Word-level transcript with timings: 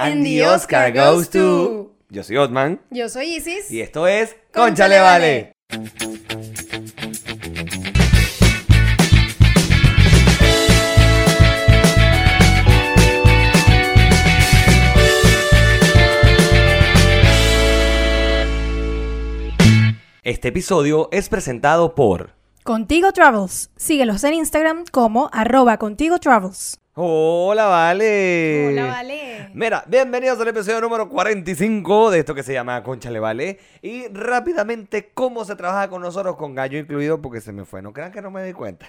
And 0.00 0.24
the 0.24 0.46
Oscar 0.46 0.92
goes 0.92 1.28
to. 1.30 1.92
Yo 2.08 2.22
soy 2.22 2.36
Otman. 2.36 2.80
Yo 2.90 3.08
soy 3.08 3.34
Isis. 3.34 3.68
Y 3.68 3.80
esto 3.80 4.06
es 4.06 4.36
Cónchale 4.52 4.96
Conchale 4.96 5.00
Vale. 5.00 5.52
Este 20.22 20.48
episodio 20.48 21.08
es 21.10 21.28
presentado 21.28 21.96
por. 21.96 22.34
Contigo 22.62 23.10
Travels. 23.10 23.70
Síguelos 23.76 24.22
en 24.22 24.34
Instagram 24.34 24.84
como 24.92 25.28
arroba 25.32 25.78
Contigo 25.78 26.20
Travels. 26.20 26.78
Hola, 27.00 27.66
Vale. 27.66 28.70
Hola, 28.70 28.86
Vale. 28.86 29.50
Mira, 29.54 29.84
bienvenidos 29.86 30.40
al 30.40 30.48
episodio 30.48 30.80
número 30.80 31.08
45 31.08 32.10
de 32.10 32.18
esto 32.18 32.34
que 32.34 32.42
se 32.42 32.52
llama 32.52 32.82
Conchale 32.82 33.20
Vale. 33.20 33.60
Y 33.82 34.08
rápidamente, 34.08 35.12
¿cómo 35.14 35.44
se 35.44 35.54
trabaja 35.54 35.88
con 35.88 36.02
nosotros? 36.02 36.34
Con 36.34 36.56
gallo 36.56 36.76
incluido, 36.76 37.22
porque 37.22 37.40
se 37.40 37.52
me 37.52 37.64
fue. 37.64 37.82
No 37.82 37.92
crean 37.92 38.10
que 38.10 38.20
no 38.20 38.32
me 38.32 38.42
di 38.42 38.52
cuenta. 38.52 38.88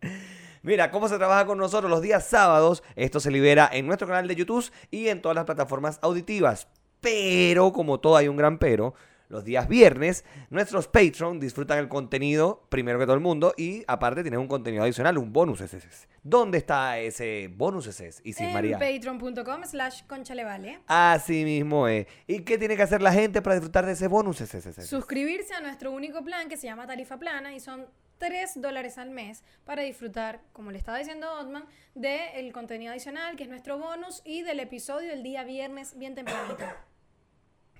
Mira, 0.62 0.92
cómo 0.92 1.08
se 1.08 1.18
trabaja 1.18 1.44
con 1.44 1.58
nosotros 1.58 1.90
los 1.90 2.02
días 2.02 2.24
sábados. 2.24 2.84
Esto 2.94 3.18
se 3.18 3.32
libera 3.32 3.68
en 3.72 3.84
nuestro 3.84 4.06
canal 4.06 4.28
de 4.28 4.36
YouTube 4.36 4.70
y 4.92 5.08
en 5.08 5.20
todas 5.20 5.34
las 5.34 5.44
plataformas 5.44 5.98
auditivas. 6.02 6.68
Pero, 7.00 7.72
como 7.72 7.98
todo 7.98 8.16
hay 8.16 8.28
un 8.28 8.36
gran 8.36 8.58
pero, 8.58 8.94
los 9.30 9.44
días 9.44 9.68
viernes, 9.68 10.24
nuestros 10.50 10.88
Patreon 10.88 11.38
disfrutan 11.38 11.78
el 11.78 11.88
contenido 11.88 12.66
primero 12.68 12.98
que 12.98 13.06
todo 13.06 13.14
el 13.14 13.20
mundo 13.20 13.54
y 13.56 13.84
aparte 13.86 14.22
tienen 14.22 14.40
un 14.40 14.48
contenido 14.48 14.82
adicional, 14.82 15.16
un 15.18 15.32
bonus 15.32 15.60
SS. 15.60 16.08
¿Dónde 16.22 16.58
está 16.58 16.98
ese 16.98 17.48
bonus 17.48 17.86
SS? 17.86 18.20
Y 18.24 18.32
sin 18.32 18.48
en 18.48 18.52
María. 18.52 18.78
patreon.com 18.78 19.64
slash 19.64 20.02
conchalevale. 20.08 20.80
Así 20.88 21.44
mismo 21.44 21.86
es. 21.86 22.06
¿Y 22.26 22.40
qué 22.40 22.58
tiene 22.58 22.76
que 22.76 22.82
hacer 22.82 23.00
la 23.00 23.12
gente 23.12 23.40
para 23.40 23.54
disfrutar 23.54 23.86
de 23.86 23.92
ese 23.92 24.08
bonus 24.08 24.40
SS? 24.40 24.82
Suscribirse 24.82 25.54
a 25.54 25.60
nuestro 25.60 25.92
único 25.92 26.24
plan 26.24 26.48
que 26.48 26.56
se 26.56 26.66
llama 26.66 26.88
Tarifa 26.88 27.16
Plana 27.16 27.54
y 27.54 27.60
son 27.60 27.86
3 28.18 28.60
dólares 28.60 28.98
al 28.98 29.10
mes 29.10 29.44
para 29.64 29.82
disfrutar, 29.82 30.40
como 30.52 30.72
le 30.72 30.78
estaba 30.78 30.98
diciendo 30.98 31.32
Otman, 31.38 31.64
del 31.94 32.52
contenido 32.52 32.90
adicional 32.90 33.36
que 33.36 33.44
es 33.44 33.48
nuestro 33.48 33.78
bonus 33.78 34.22
y 34.24 34.42
del 34.42 34.58
episodio 34.58 35.12
el 35.12 35.22
día 35.22 35.44
viernes 35.44 35.96
bien 35.96 36.16
tempranito. 36.16 36.64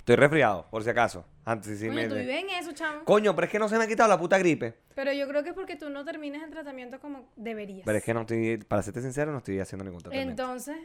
Estoy 0.01 0.17
resfriado, 0.17 0.67
por 0.71 0.83
si 0.83 0.91
acaso. 0.91 1.25
Antes 1.45 1.79
sí 1.79 1.87
Coño, 1.87 1.95
me... 2.01 2.09
tú 2.09 2.15
vives 2.17 2.43
en 2.43 2.51
eso, 2.51 2.73
chamo. 2.73 3.05
Coño, 3.05 3.35
pero 3.35 3.45
es 3.47 3.51
que 3.53 3.59
no 3.59 3.69
se 3.69 3.79
me 3.79 3.85
ha 3.85 3.87
quitado 3.87 4.09
la 4.09 4.19
puta 4.19 4.37
gripe. 4.39 4.75
Pero 4.95 5.13
yo 5.13 5.27
creo 5.29 5.43
que 5.43 5.51
es 5.51 5.55
porque 5.55 5.77
tú 5.77 5.89
no 5.91 6.05
terminas 6.05 6.43
el 6.43 6.51
tratamiento 6.51 6.99
como 7.01 7.29
deberías. 7.37 7.83
Pero 7.85 7.99
es 7.99 8.05
que 8.05 8.13
no 8.15 8.23
estoy, 8.23 8.59
para 8.59 8.83
serte 8.83 9.01
sincero, 9.03 9.31
no 9.33 9.39
estoy 9.39 9.61
haciendo 9.61 9.85
ningún 9.85 10.01
tratamiento. 10.03 10.31
Entonces, 10.43 10.77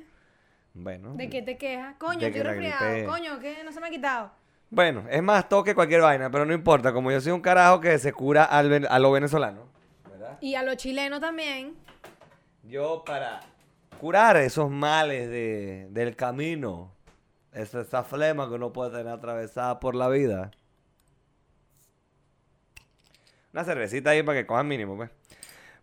bueno. 0.73 1.13
¿de 1.15 1.29
qué 1.29 1.41
te 1.41 1.57
quejas? 1.57 1.95
Coño, 1.97 2.19
De 2.19 2.27
estoy 2.27 2.41
que 2.41 2.43
la 2.47 2.53
resfriado. 2.53 2.85
gripe- 2.93 3.05
Coño, 3.09 3.39
¿qué? 3.39 3.63
No 3.63 3.71
se 3.71 3.79
me 3.79 3.87
ha 3.87 3.89
quitado. 3.89 4.31
Bueno, 4.69 5.05
es 5.09 5.21
más 5.23 5.47
toque 5.47 5.73
cualquier 5.75 6.01
vaina, 6.01 6.29
pero 6.29 6.45
no 6.45 6.53
importa. 6.53 6.91
Como 6.91 7.11
yo 7.11 7.21
soy 7.21 7.31
un 7.31 7.41
carajo 7.41 7.79
que 7.79 7.97
se 7.99 8.11
cura 8.13 8.43
al 8.45 8.69
ven- 8.69 8.87
a 8.89 8.99
lo 8.99 9.11
venezolano, 9.11 9.67
¿verdad? 10.09 10.37
Y 10.41 10.55
a 10.55 10.63
los 10.63 10.75
chilenos 10.77 11.21
también. 11.21 11.75
Yo 12.63 13.03
para 13.05 13.39
curar 13.99 14.37
esos 14.37 14.69
males 14.69 15.29
de, 15.29 15.87
del 15.91 16.15
camino, 16.15 16.91
esa, 17.55 17.81
esa 17.81 18.03
flema 18.03 18.47
que 18.47 18.55
uno 18.55 18.71
puede 18.71 18.91
tener 18.91 19.07
atravesada 19.07 19.79
por 19.79 19.95
la 19.95 20.09
vida. 20.09 20.51
Una 23.53 23.63
cervecita 23.63 24.09
ahí 24.09 24.21
para 24.21 24.39
que 24.39 24.45
cojan 24.45 24.67
mínimo, 24.67 24.97
pues. 24.97 25.09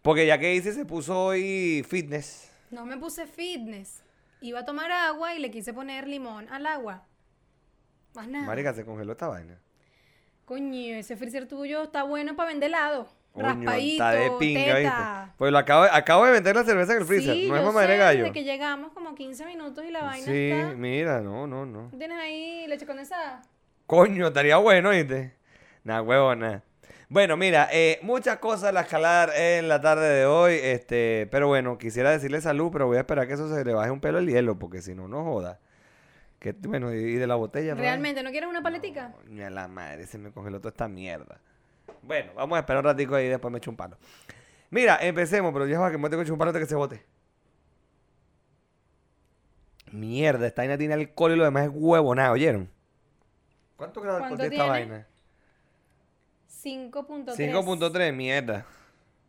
Porque 0.03 0.27
ya 0.27 0.39
que 0.39 0.55
hice, 0.55 0.73
se 0.73 0.85
puso 0.85 1.25
hoy 1.25 1.85
fitness. 1.89 2.51
No 2.71 2.85
me 2.85 2.99
puse 2.99 3.27
fitness. 3.27 4.03
Iba 4.41 4.61
a 4.61 4.65
tomar 4.65 4.91
agua 4.91 5.35
y 5.35 5.39
le 5.39 5.51
quise 5.51 5.73
poner 5.73 6.07
limón 6.07 6.49
al 6.51 6.67
agua. 6.67 7.07
Más 8.15 8.29
nada. 8.29 8.47
Marica, 8.47 8.75
se 8.75 8.85
congeló 8.85 9.13
esta 9.13 9.29
vaina. 9.29 9.59
Coño, 10.45 10.97
ese 10.97 11.17
freezer 11.17 11.49
tuyo 11.49 11.85
está 11.85 12.03
bueno 12.03 12.37
para 12.37 12.51
vender 12.51 12.69
helado. 12.69 13.09
Raspadito, 13.35 14.05
está 14.05 14.11
de 14.11 14.31
pinga, 14.39 14.65
teta. 14.65 14.79
¿viste? 14.79 15.35
Pues 15.39 15.53
lo 15.53 15.59
acabo, 15.59 15.85
acabo 15.91 16.27
de 16.27 16.33
vender 16.33 16.55
la 16.55 16.65
cerveza 16.65 16.93
en 16.93 16.99
el 16.99 17.05
freezer. 17.07 17.35
Sí, 17.35 17.49
no 17.49 17.57
es 17.57 17.65
mamá 17.65 17.83
de 17.83 17.97
gallo. 17.97 18.21
desde 18.25 18.33
que 18.33 18.45
llegamos 18.45 18.93
como 18.93 19.15
15 19.15 19.47
minutos 19.47 19.85
y 19.87 19.91
la 19.91 20.03
vaina 20.03 20.27
Sí, 20.27 20.51
está... 20.51 20.75
mira, 20.75 21.21
no, 21.21 21.47
no, 21.47 21.65
no. 21.65 21.91
¿Tienes 21.97 22.19
ahí 22.19 22.67
leche 22.69 22.87
condensada? 22.87 23.43
Coño, 23.87 24.29
estaría 24.29 24.57
bueno, 24.59 24.91
¿viste? 24.91 25.35
Nah, 25.85 26.03
huevo, 26.03 26.35
nada. 26.35 26.63
Bueno, 27.09 27.37
mira, 27.37 27.69
eh, 27.73 27.99
muchas 28.03 28.39
cosas 28.39 28.73
las 28.73 28.87
calar 28.87 29.31
en 29.37 29.69
la 29.69 29.83
tarde 29.83 30.09
de 30.09 30.25
hoy, 30.25 30.55
este, 30.63 31.29
pero 31.31 31.47
bueno, 31.47 31.77
quisiera 31.77 32.11
decirle 32.11 32.41
salud, 32.41 32.71
pero 32.73 32.87
voy 32.87 32.97
a 32.97 33.01
esperar 33.01 33.27
que 33.27 33.35
eso 33.35 33.55
se 33.55 33.65
le 33.65 33.75
baje 33.75 33.91
un 33.91 34.01
pelo 34.01 34.19
el 34.19 34.27
hielo, 34.27 34.59
porque 34.59 34.81
si 34.81 34.95
no, 34.95 35.09
no 35.09 35.23
joda. 35.23 35.59
Que, 36.39 36.53
bueno, 36.53 36.93
y, 36.93 37.17
de 37.17 37.27
la 37.27 37.35
botella, 37.35 37.75
¿no? 37.75 37.83
¿Realmente 37.83 38.23
no 38.23 38.31
quieres 38.31 38.49
una 38.49 38.63
paletica? 38.63 39.13
Coño, 39.13 39.51
la 39.51 39.69
madre, 39.69 40.07
se 40.07 40.17
me 40.17 40.33
congeló 40.33 40.59
toda 40.59 40.71
esta 40.71 40.89
mierda. 40.89 41.39
Bueno, 42.03 42.33
vamos 42.35 42.57
a 42.57 42.61
esperar 42.61 42.81
un 42.85 42.91
ratico 42.91 43.15
ahí 43.15 43.27
y 43.27 43.29
después 43.29 43.51
me 43.53 43.59
echo 43.59 43.71
un 43.71 43.77
palo. 43.77 43.97
Mira, 44.71 44.99
empecemos, 45.03 45.53
pero 45.53 45.67
ya 45.67 45.79
va 45.79 45.91
que 45.91 45.99
me 45.99 46.09
tengo 46.09 46.21
que 46.21 46.25
echar 46.25 46.33
un 46.33 46.39
palo 46.39 46.51
antes 46.51 46.63
que 46.63 46.69
se 46.69 46.75
bote. 46.75 47.05
Mierda, 49.91 50.47
esta 50.47 50.63
vaina 50.63 50.79
tiene 50.79 50.95
alcohol 50.95 51.33
y 51.33 51.37
lo 51.37 51.45
demás 51.45 51.65
es 51.65 51.71
huevo, 51.75 52.15
nada, 52.15 52.33
¿oyeron? 52.33 52.71
¿Cuánto 53.77 54.01
grado 54.01 54.19
de 54.19 54.25
alcohol 54.25 54.39
¿Cuánto 54.39 54.51
tiene 54.51 54.65
esta 54.65 54.71
vaina? 54.71 55.07
5.3. 56.49 57.37
5.3, 57.37 58.13
mierda. 58.15 58.65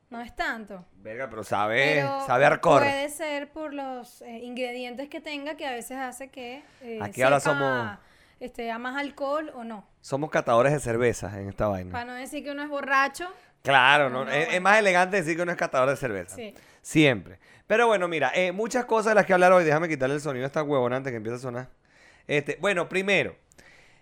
No 0.09 0.21
es 0.21 0.35
tanto. 0.35 0.85
Verga, 0.97 1.27
pero 1.29 1.43
sabe, 1.43 1.95
Pero 1.95 2.25
sabe 2.27 2.45
arcor. 2.45 2.81
Puede 2.83 3.09
ser 3.09 3.51
por 3.51 3.73
los 3.73 4.21
eh, 4.21 4.39
ingredientes 4.43 5.09
que 5.09 5.19
tenga 5.19 5.57
que 5.57 5.65
a 5.65 5.71
veces 5.71 5.97
hace 5.97 6.29
que 6.29 6.63
eh, 6.81 6.99
Aquí 7.01 7.23
ahora 7.23 7.39
somos- 7.39 7.97
este, 8.43 8.69
a 8.71 8.77
más 8.77 8.97
alcohol 8.97 9.51
o 9.55 9.63
no. 9.63 9.87
Somos 10.01 10.29
catadores 10.29 10.73
de 10.73 10.79
cerveza 10.79 11.39
en 11.39 11.47
esta 11.47 11.67
vaina. 11.67 11.91
Para 11.93 12.05
no 12.05 12.13
decir 12.13 12.43
que 12.43 12.51
uno 12.51 12.61
es 12.61 12.67
borracho. 12.67 13.31
Claro, 13.61 14.09
¿no? 14.09 14.29
Es, 14.29 14.61
más 14.61 14.77
elegante 14.77 15.15
decir 15.15 15.37
que 15.37 15.43
uno 15.43 15.53
es 15.53 15.57
catador 15.57 15.89
de 15.89 15.95
cerveza. 15.95 16.35
Sí. 16.35 16.53
Siempre. 16.81 17.39
Pero 17.67 17.87
bueno, 17.87 18.09
mira, 18.09 18.33
eh, 18.35 18.51
muchas 18.51 18.83
cosas 18.83 19.11
de 19.11 19.15
las 19.15 19.25
que 19.25 19.31
hablar 19.31 19.53
hoy. 19.53 19.63
Déjame 19.63 19.87
quitarle 19.87 20.15
el 20.15 20.21
sonido 20.21 20.43
a 20.43 20.47
esta 20.47 20.61
huevona 20.61 20.97
antes 20.97 21.11
que 21.11 21.17
empiece 21.17 21.37
a 21.37 21.39
sonar. 21.39 21.69
Este, 22.27 22.57
bueno, 22.59 22.89
primero, 22.89 23.37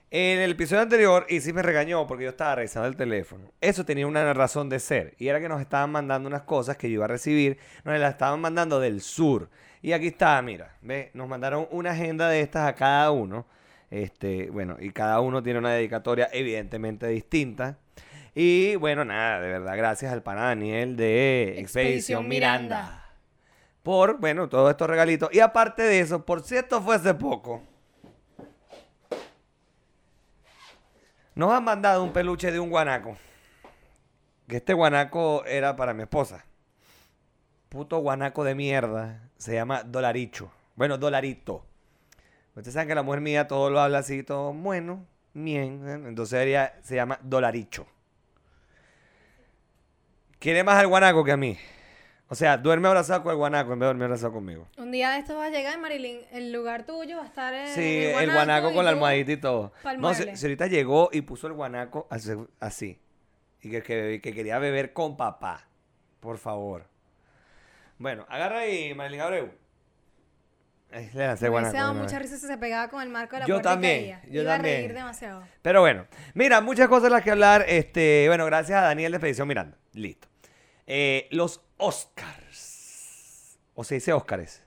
en 0.09 0.39
el 0.39 0.51
episodio 0.51 0.81
anterior, 0.81 1.27
y 1.29 1.39
sí 1.41 1.53
me 1.53 1.61
regañó 1.61 2.07
porque 2.07 2.23
yo 2.23 2.31
estaba 2.31 2.55
revisando 2.55 2.87
el 2.87 2.95
teléfono. 2.95 3.51
Eso 3.61 3.85
tenía 3.85 4.07
una 4.07 4.33
razón 4.33 4.69
de 4.69 4.79
ser. 4.79 5.13
Y 5.19 5.27
era 5.27 5.39
que 5.39 5.49
nos 5.49 5.61
estaban 5.61 5.91
mandando 5.91 6.27
unas 6.27 6.41
cosas 6.41 6.77
que 6.77 6.89
yo 6.89 6.95
iba 6.95 7.05
a 7.05 7.09
recibir. 7.09 7.59
Nos 7.83 7.99
las 7.99 8.13
estaban 8.13 8.41
mandando 8.41 8.79
del 8.79 9.01
sur. 9.01 9.51
Y 9.83 9.91
aquí 9.91 10.07
está, 10.07 10.41
mira, 10.41 10.75
ve, 10.81 11.11
nos 11.13 11.27
mandaron 11.27 11.67
una 11.69 11.91
agenda 11.91 12.27
de 12.27 12.41
estas 12.41 12.67
a 12.67 12.73
cada 12.73 13.11
uno. 13.11 13.45
Este, 13.91 14.49
bueno, 14.49 14.77
y 14.79 14.91
cada 14.91 15.19
uno 15.19 15.43
tiene 15.43 15.59
una 15.59 15.73
dedicatoria 15.73 16.29
evidentemente 16.31 17.07
distinta. 17.07 17.77
Y 18.33 18.77
bueno, 18.77 19.03
nada, 19.03 19.41
de 19.41 19.49
verdad, 19.49 19.75
gracias 19.75 20.13
al 20.13 20.23
pana 20.23 20.45
Daniel 20.45 20.95
de 20.95 21.59
Expedición 21.59 21.85
Expedición 21.85 22.27
Miranda. 22.29 22.77
Miranda. 22.77 22.97
Por, 23.83 24.19
bueno, 24.19 24.47
todos 24.47 24.71
estos 24.71 24.89
regalitos. 24.89 25.29
Y 25.33 25.41
aparte 25.41 25.83
de 25.83 25.99
eso, 25.99 26.25
por 26.25 26.41
cierto, 26.41 26.81
fue 26.81 26.95
hace 26.95 27.13
poco. 27.13 27.63
Nos 31.35 31.51
han 31.51 31.63
mandado 31.63 32.03
un 32.03 32.13
peluche 32.13 32.51
de 32.51 32.59
un 32.59 32.69
guanaco. 32.69 33.17
Que 34.47 34.57
este 34.57 34.73
guanaco 34.73 35.43
era 35.45 35.75
para 35.75 35.93
mi 35.93 36.03
esposa. 36.03 36.45
Puto 37.67 37.97
guanaco 37.99 38.45
de 38.45 38.55
mierda. 38.55 39.29
Se 39.37 39.53
llama 39.53 39.83
Dolaricho. 39.83 40.51
Bueno, 40.75 40.97
Dolarito. 40.97 41.65
Ustedes 42.55 42.73
saben 42.73 42.87
que 42.89 42.95
la 42.95 43.03
mujer 43.03 43.21
mía 43.21 43.47
todo 43.47 43.69
lo 43.69 43.79
habla 43.79 43.99
así, 43.99 44.23
todo 44.23 44.51
bueno, 44.53 45.05
bien. 45.33 45.87
¿eh? 45.87 45.93
Entonces 46.07 46.39
ella 46.45 46.73
se 46.81 46.95
llama 46.95 47.17
Dolaricho. 47.23 47.87
Quiere 50.39 50.63
más 50.63 50.77
al 50.79 50.87
guanaco 50.87 51.23
que 51.23 51.31
a 51.31 51.37
mí. 51.37 51.57
O 52.27 52.35
sea, 52.35 52.57
duerme 52.57 52.87
abrazado 52.87 53.23
con 53.23 53.31
el 53.31 53.37
guanaco 53.37 53.73
en 53.73 53.79
vez 53.79 53.85
de 53.85 53.87
dormir 53.87 54.03
abrazado 54.05 54.33
conmigo. 54.33 54.67
Un 54.77 54.91
día 54.91 55.11
de 55.11 55.19
estos 55.19 55.35
vas 55.35 55.47
a 55.49 55.51
llegar, 55.51 55.77
Marilyn. 55.79 56.19
El 56.31 56.51
lugar 56.53 56.85
tuyo 56.85 57.17
va 57.17 57.23
a 57.23 57.27
estar 57.27 57.53
en 57.53 57.67
Sí, 57.67 58.05
el 58.05 58.31
guanaco 58.31 58.73
con 58.73 58.85
la 58.85 58.91
almohadita 58.91 59.31
y 59.33 59.37
todo. 59.37 59.73
No, 59.97 60.13
se, 60.13 60.35
se 60.37 60.45
ahorita 60.47 60.67
llegó 60.67 61.09
y 61.11 61.21
puso 61.21 61.47
el 61.47 61.53
guanaco 61.53 62.07
así. 62.09 62.31
así. 62.59 62.99
Y 63.61 63.69
que, 63.69 63.83
que- 63.83 64.21
que 64.23 64.33
quería 64.33 64.59
beber 64.59 64.93
con 64.93 65.17
papá. 65.17 65.67
Por 66.21 66.37
favor. 66.37 66.85
Bueno, 67.99 68.25
agarra 68.29 68.59
ahí, 68.59 68.93
Marilyn 68.95 69.21
Abreu. 69.21 69.51
Le 70.91 71.09
lancé 71.27 71.45
Me 71.45 71.49
guanaco. 71.49 71.93
mucha 71.93 72.19
risa 72.19 72.37
si 72.37 72.45
se 72.47 72.57
pegaba 72.57 72.89
con 72.89 73.01
el 73.01 73.09
marco 73.09 73.35
de 73.37 73.41
la 73.41 73.45
Yo 73.45 73.55
puerta 73.55 73.69
y 73.69 73.73
también, 73.73 73.99
caía. 74.01 74.21
yo 74.29 74.41
Iba 74.41 74.53
a 74.53 74.55
también. 74.57 74.75
reír 74.81 74.93
demasiado. 74.93 75.43
Pero 75.61 75.81
bueno, 75.81 76.05
mira, 76.33 76.59
muchas 76.61 76.87
cosas 76.89 77.09
las 77.11 77.23
que 77.23 77.31
hablar. 77.31 77.63
Este, 77.67 78.25
bueno, 78.27 78.45
gracias 78.45 78.77
a 78.79 78.83
Daniel 78.83 79.11
de 79.13 79.15
Expedición 79.17 79.47
Miranda. 79.47 79.77
Listo. 79.93 80.27
Eh, 80.87 81.27
los 81.31 81.61
Oscars. 81.77 83.57
O 83.73 83.83
se 83.85 83.95
dice 83.95 84.11
Óscares. 84.13 84.61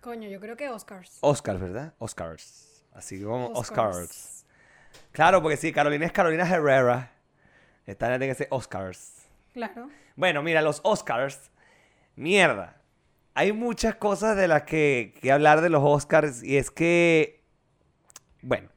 Coño, 0.00 0.28
yo 0.28 0.38
creo 0.40 0.56
que 0.56 0.68
Oscars. 0.68 1.18
Oscars, 1.20 1.60
¿verdad? 1.60 1.94
Oscars. 1.98 2.84
Así 2.94 3.20
como 3.22 3.48
Oscars. 3.48 3.96
Oscars. 3.96 4.46
Claro, 5.12 5.42
porque 5.42 5.56
sí, 5.56 5.72
Carolina 5.72 6.06
es 6.06 6.12
Carolina 6.12 6.48
Herrera. 6.48 7.12
Esta 7.84 8.08
tiene 8.10 8.28
que 8.28 8.34
ser 8.34 8.46
Oscars. 8.50 9.14
Claro. 9.52 9.90
Bueno, 10.14 10.42
mira, 10.42 10.62
los 10.62 10.80
Oscars. 10.84 11.50
Mierda. 12.14 12.77
Hay 13.38 13.52
muchas 13.52 13.94
cosas 13.94 14.36
de 14.36 14.48
las 14.48 14.64
que, 14.64 15.14
que 15.22 15.30
hablar 15.30 15.60
de 15.60 15.68
los 15.70 15.80
Oscars 15.84 16.42
y 16.42 16.56
es 16.56 16.72
que, 16.72 17.44
bueno, 18.42 18.68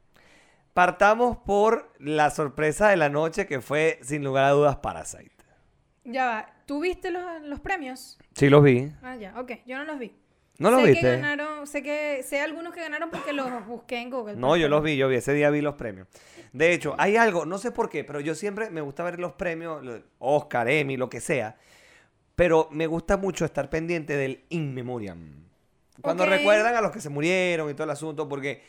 partamos 0.76 1.38
por 1.38 1.92
la 1.98 2.30
sorpresa 2.30 2.88
de 2.90 2.96
la 2.96 3.10
noche 3.10 3.48
que 3.48 3.60
fue 3.60 3.98
sin 4.04 4.24
lugar 4.24 4.44
a 4.44 4.52
dudas 4.52 4.76
Parasite. 4.76 5.32
Ya 6.04 6.26
va. 6.26 6.54
¿Tú 6.68 6.80
viste 6.80 7.10
los, 7.10 7.24
los 7.42 7.60
premios? 7.60 8.20
Sí 8.36 8.52
los 8.52 8.64
vi. 8.64 8.92
Ah, 9.02 9.16
ya, 9.16 9.34
ok. 9.40 9.52
Yo 9.66 9.80
no 9.80 9.84
los 9.86 9.98
vi. 9.98 10.16
¿No 10.60 10.70
los 10.70 10.82
sé 10.82 10.88
viste? 10.90 11.02
Que 11.02 11.12
ganaron, 11.18 11.66
sé 11.66 11.82
que 11.82 12.22
sé 12.22 12.40
algunos 12.40 12.72
que 12.72 12.82
ganaron 12.82 13.10
porque 13.10 13.34
los 13.34 13.66
busqué 13.66 13.98
en 13.98 14.12
Google. 14.12 14.36
No, 14.36 14.56
yo 14.58 14.70
los 14.70 14.84
vi, 14.84 14.96
yo 14.96 15.08
vi, 15.08 15.16
ese 15.16 15.34
día 15.34 15.50
vi 15.50 15.62
los 15.62 15.74
premios. 15.74 16.08
De 16.54 16.72
hecho, 16.72 16.94
hay 17.00 17.18
algo, 17.18 17.48
no 17.48 17.58
sé 17.58 17.72
por 17.72 17.90
qué, 17.90 18.04
pero 18.04 18.20
yo 18.20 18.36
siempre 18.36 18.70
me 18.70 18.82
gusta 18.82 19.04
ver 19.04 19.20
los 19.20 19.34
premios, 19.34 19.84
Oscar, 20.20 20.70
Emmy, 20.70 20.98
lo 20.98 21.10
que 21.10 21.20
sea, 21.20 21.58
pero 22.36 22.68
me 22.72 22.88
gusta 22.88 23.18
mucho 23.18 23.46
estar 23.46 23.70
pendiente 23.70 24.16
del 24.16 24.46
in 24.50 24.74
memoriam. 24.74 25.42
Cuando 26.02 26.26
recuerdan 26.26 26.76
a 26.76 26.82
los 26.82 26.92
que 26.92 27.02
se 27.02 27.10
murieron 27.10 27.70
y 27.70 27.74
todo 27.74 27.84
el 27.84 27.92
asunto, 27.92 28.28
porque, 28.28 28.64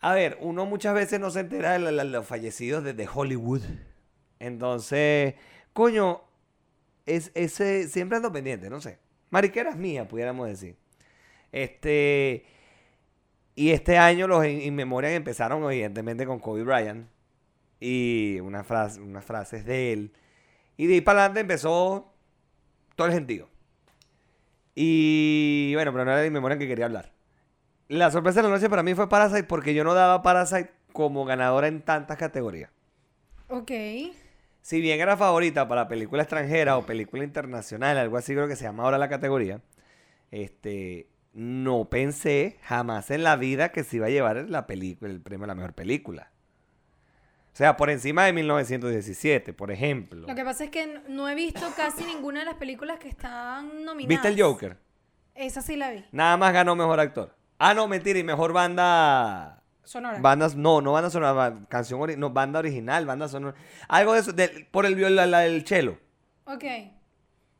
a 0.00 0.14
ver, 0.14 0.36
uno 0.40 0.66
muchas 0.66 0.94
veces 0.94 1.18
no 1.18 1.30
se 1.30 1.40
entera 1.40 1.78
de 1.78 2.04
los 2.04 2.26
fallecidos 2.26 2.84
desde 2.84 3.08
Hollywood. 3.12 3.62
Entonces, 4.38 5.34
coño, 5.72 6.22
es, 7.06 7.30
ese, 7.34 7.88
siempre 7.88 8.16
ando 8.16 8.32
pendiente, 8.32 8.68
no 8.68 8.80
sé. 8.80 8.98
Mariqueras 9.30 9.76
mías, 9.76 10.06
pudiéramos 10.06 10.48
decir. 10.48 10.76
Este. 11.52 12.44
Y 13.54 13.70
este 13.70 13.98
año 13.98 14.26
los 14.26 14.44
In 14.46 14.60
In 14.62 14.74
Memoriam 14.74 15.12
empezaron, 15.12 15.62
evidentemente, 15.64 16.26
con 16.26 16.38
Kobe 16.40 16.62
Bryant. 16.62 17.08
Y 17.78 18.38
unas 18.40 18.66
frases, 18.66 18.98
unas 18.98 19.24
frases 19.24 19.64
de 19.64 19.92
él. 19.92 20.12
Y 20.76 20.86
de 20.86 20.94
ahí 20.94 21.00
para 21.00 21.20
adelante 21.20 21.40
empezó 21.40 22.09
todo 23.00 23.08
el 23.08 23.14
gentío. 23.14 23.48
Y 24.74 25.72
bueno, 25.72 25.90
pero 25.90 26.04
no 26.04 26.10
era 26.10 26.20
de 26.20 26.26
In 26.26 26.34
Memoriam 26.34 26.58
que 26.58 26.68
quería 26.68 26.84
hablar. 26.84 27.12
La 27.88 28.10
sorpresa 28.10 28.42
de 28.42 28.48
la 28.48 28.54
noche 28.54 28.68
para 28.68 28.82
mí 28.82 28.94
fue 28.94 29.08
Parasite 29.08 29.44
porque 29.44 29.72
yo 29.72 29.84
no 29.84 29.94
daba 29.94 30.20
Parasite 30.20 30.70
como 30.92 31.24
ganadora 31.24 31.66
en 31.66 31.80
tantas 31.80 32.18
categorías. 32.18 32.70
Ok. 33.48 33.70
Si 34.60 34.82
bien 34.82 35.00
era 35.00 35.16
favorita 35.16 35.66
para 35.66 35.88
película 35.88 36.24
extranjera 36.24 36.76
o 36.76 36.84
película 36.84 37.24
internacional, 37.24 37.96
algo 37.96 38.18
así 38.18 38.34
creo 38.34 38.48
que 38.48 38.56
se 38.56 38.64
llama 38.64 38.82
ahora 38.82 38.98
la 38.98 39.08
categoría, 39.08 39.62
este, 40.30 41.08
no 41.32 41.88
pensé 41.88 42.58
jamás 42.64 43.10
en 43.10 43.22
la 43.22 43.36
vida 43.36 43.72
que 43.72 43.82
se 43.82 43.96
iba 43.96 44.08
a 44.08 44.10
llevar 44.10 44.44
la 44.50 44.66
película, 44.66 45.10
el 45.10 45.22
premio 45.22 45.44
a 45.44 45.48
la 45.48 45.54
mejor 45.54 45.72
película. 45.72 46.29
O 47.52 47.56
sea, 47.56 47.76
por 47.76 47.90
encima 47.90 48.24
de 48.24 48.32
1917, 48.32 49.52
por 49.52 49.70
ejemplo. 49.70 50.26
Lo 50.26 50.34
que 50.34 50.44
pasa 50.44 50.64
es 50.64 50.70
que 50.70 51.00
no 51.08 51.28
he 51.28 51.34
visto 51.34 51.66
casi 51.76 52.04
ninguna 52.04 52.40
de 52.40 52.46
las 52.46 52.54
películas 52.54 52.98
que 52.98 53.08
están 53.08 53.84
nominadas. 53.84 54.08
¿Viste 54.08 54.28
el 54.28 54.40
Joker? 54.40 54.76
Esa 55.34 55.60
sí 55.62 55.76
la 55.76 55.90
vi. 55.90 56.04
Nada 56.12 56.36
más 56.36 56.52
ganó 56.52 56.76
mejor 56.76 57.00
actor. 57.00 57.34
Ah, 57.58 57.74
no, 57.74 57.86
mentira, 57.88 58.18
y 58.18 58.24
mejor 58.24 58.52
banda. 58.52 59.62
Sonora. 59.84 60.18
Bandas, 60.20 60.54
no, 60.54 60.80
no 60.80 60.92
banda 60.92 61.10
sonora, 61.10 61.56
canción 61.68 61.98
ori- 62.00 62.16
no, 62.16 62.30
banda 62.30 62.60
original, 62.60 63.04
banda 63.06 63.26
sonora. 63.28 63.56
Algo 63.88 64.12
de 64.12 64.20
eso, 64.20 64.32
por 64.70 64.86
el 64.86 64.94
viol, 64.94 65.16
la, 65.16 65.40
del 65.40 65.64
chelo. 65.64 65.98
ok. 66.44 66.64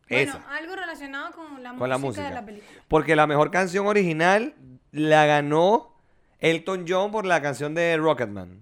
Esa. 0.08 0.32
Bueno, 0.38 0.46
algo 0.50 0.76
relacionado 0.76 1.31
con 1.32 1.62
la, 1.62 1.75
con 1.75 1.88
la 1.88 1.98
música, 1.98 2.22
música. 2.22 2.28
de 2.28 2.34
la 2.34 2.44
película. 2.44 2.82
Porque 2.88 3.14
la 3.16 3.26
mejor 3.28 3.50
canción 3.50 3.86
original 3.86 4.54
la 4.93 5.25
ganó 5.26 5.96
Elton 6.40 6.84
John 6.88 7.10
por 7.12 7.26
la 7.26 7.40
canción 7.43 7.75
de 7.75 7.96
Rocketman. 7.96 8.60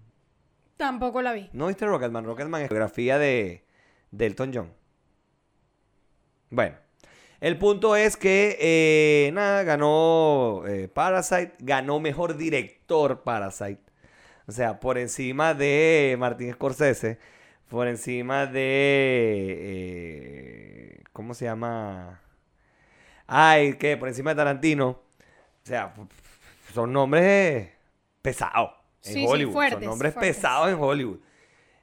Tampoco 0.78 1.20
la 1.20 1.32
vi. 1.32 1.50
¿No 1.52 1.66
viste 1.66 1.84
Rocketman? 1.84 2.24
Rocketman 2.24 2.62
es 2.62 2.68
biografía 2.70 3.18
de, 3.18 3.64
de 4.12 4.26
Elton 4.26 4.52
John. 4.54 4.72
Bueno, 6.50 6.76
el 7.40 7.58
punto 7.58 7.96
es 7.96 8.16
que, 8.16 8.56
eh, 8.60 9.30
nada, 9.32 9.64
ganó 9.64 10.62
eh, 10.66 10.88
Parasite, 10.88 11.54
ganó 11.58 11.98
mejor 12.00 12.36
director 12.36 13.22
Parasite. 13.24 13.82
O 14.46 14.52
sea, 14.52 14.78
por 14.80 14.98
encima 14.98 15.52
de 15.52 16.16
Martin 16.18 16.52
Scorsese, 16.54 17.18
por 17.68 17.88
encima 17.88 18.46
de... 18.46 19.58
eh, 19.60 21.02
¿Cómo 21.12 21.34
se 21.34 21.46
llama? 21.46 22.22
Ay, 23.26 23.74
¿qué? 23.74 23.96
Por 23.96 24.08
encima 24.08 24.30
de 24.30 24.36
Tarantino. 24.36 24.88
O 24.90 25.02
sea, 25.64 25.92
son 26.72 26.92
nombres 26.92 27.68
pesados 28.22 28.77
en 29.04 29.12
Sí, 29.12 29.20
sí, 29.20 29.26
Hollywood. 29.26 29.52
fuertes, 29.52 29.78
son 29.78 29.84
nombres 29.86 30.14
fuertes. 30.14 30.36
pesados 30.36 30.68
en 30.70 30.74
Hollywood. 30.80 31.18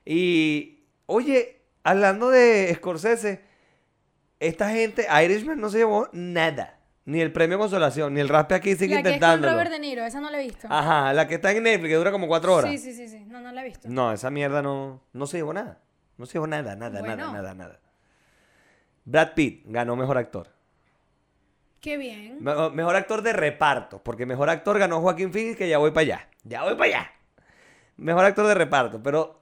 Y, 0.05 0.83
oye, 1.05 1.61
hablando 1.83 2.29
de 2.29 2.73
Scorsese, 2.75 3.41
esta 4.39 4.69
gente, 4.69 5.07
Irishman 5.23 5.59
no 5.59 5.69
se 5.69 5.79
llevó 5.79 6.09
nada. 6.11 6.79
Ni 7.05 7.21
el 7.21 7.31
premio 7.31 7.59
consolación, 7.59 8.15
ni 8.15 8.19
el 8.19 8.29
raspe 8.29 8.55
aquí 8.55 8.75
sigue 8.75 8.95
la 8.95 9.03
que 9.03 9.13
es 9.15 9.19
con. 9.19 9.43
Robert 9.43 9.69
De 9.69 9.77
Niro, 9.79 10.03
esa 10.05 10.19
no 10.19 10.29
la 10.31 10.39
he 10.41 10.43
visto. 10.43 10.67
Ajá, 10.71 11.13
la 11.13 11.27
que 11.27 11.35
está 11.35 11.51
en 11.51 11.61
Netflix, 11.61 11.89
que 11.89 11.95
dura 11.97 12.11
como 12.11 12.27
cuatro 12.27 12.55
horas. 12.55 12.71
Sí, 12.71 12.79
sí, 12.79 12.93
sí, 12.93 13.07
sí. 13.07 13.25
No, 13.27 13.39
no 13.41 13.51
la 13.51 13.61
he 13.61 13.65
visto. 13.65 13.87
No, 13.89 14.11
esa 14.11 14.31
mierda 14.31 14.63
no, 14.63 15.03
no 15.13 15.27
se 15.27 15.37
llevó 15.37 15.53
nada. 15.53 15.81
No 16.17 16.25
se 16.25 16.33
llevó 16.33 16.47
nada, 16.47 16.75
nada, 16.75 17.01
nada, 17.01 17.31
nada, 17.31 17.53
nada. 17.53 17.79
Brad 19.05 19.33
Pitt 19.35 19.63
ganó 19.67 19.95
mejor 19.95 20.17
actor. 20.17 20.49
Qué 21.79 21.97
bien. 21.97 22.37
Me- 22.43 22.69
Mejor 22.71 22.95
actor 22.95 23.21
de 23.21 23.33
reparto, 23.33 24.01
porque 24.01 24.25
mejor 24.25 24.49
actor 24.49 24.79
ganó 24.79 24.99
Joaquín 25.01 25.31
Phoenix, 25.31 25.57
que 25.57 25.69
ya 25.69 25.77
voy 25.77 25.91
para 25.91 26.01
allá. 26.01 26.29
Ya 26.45 26.63
voy 26.63 26.75
para 26.75 26.85
allá. 26.85 27.11
Mejor 27.97 28.25
actor 28.25 28.47
de 28.47 28.53
reparto, 28.53 29.01
pero 29.01 29.41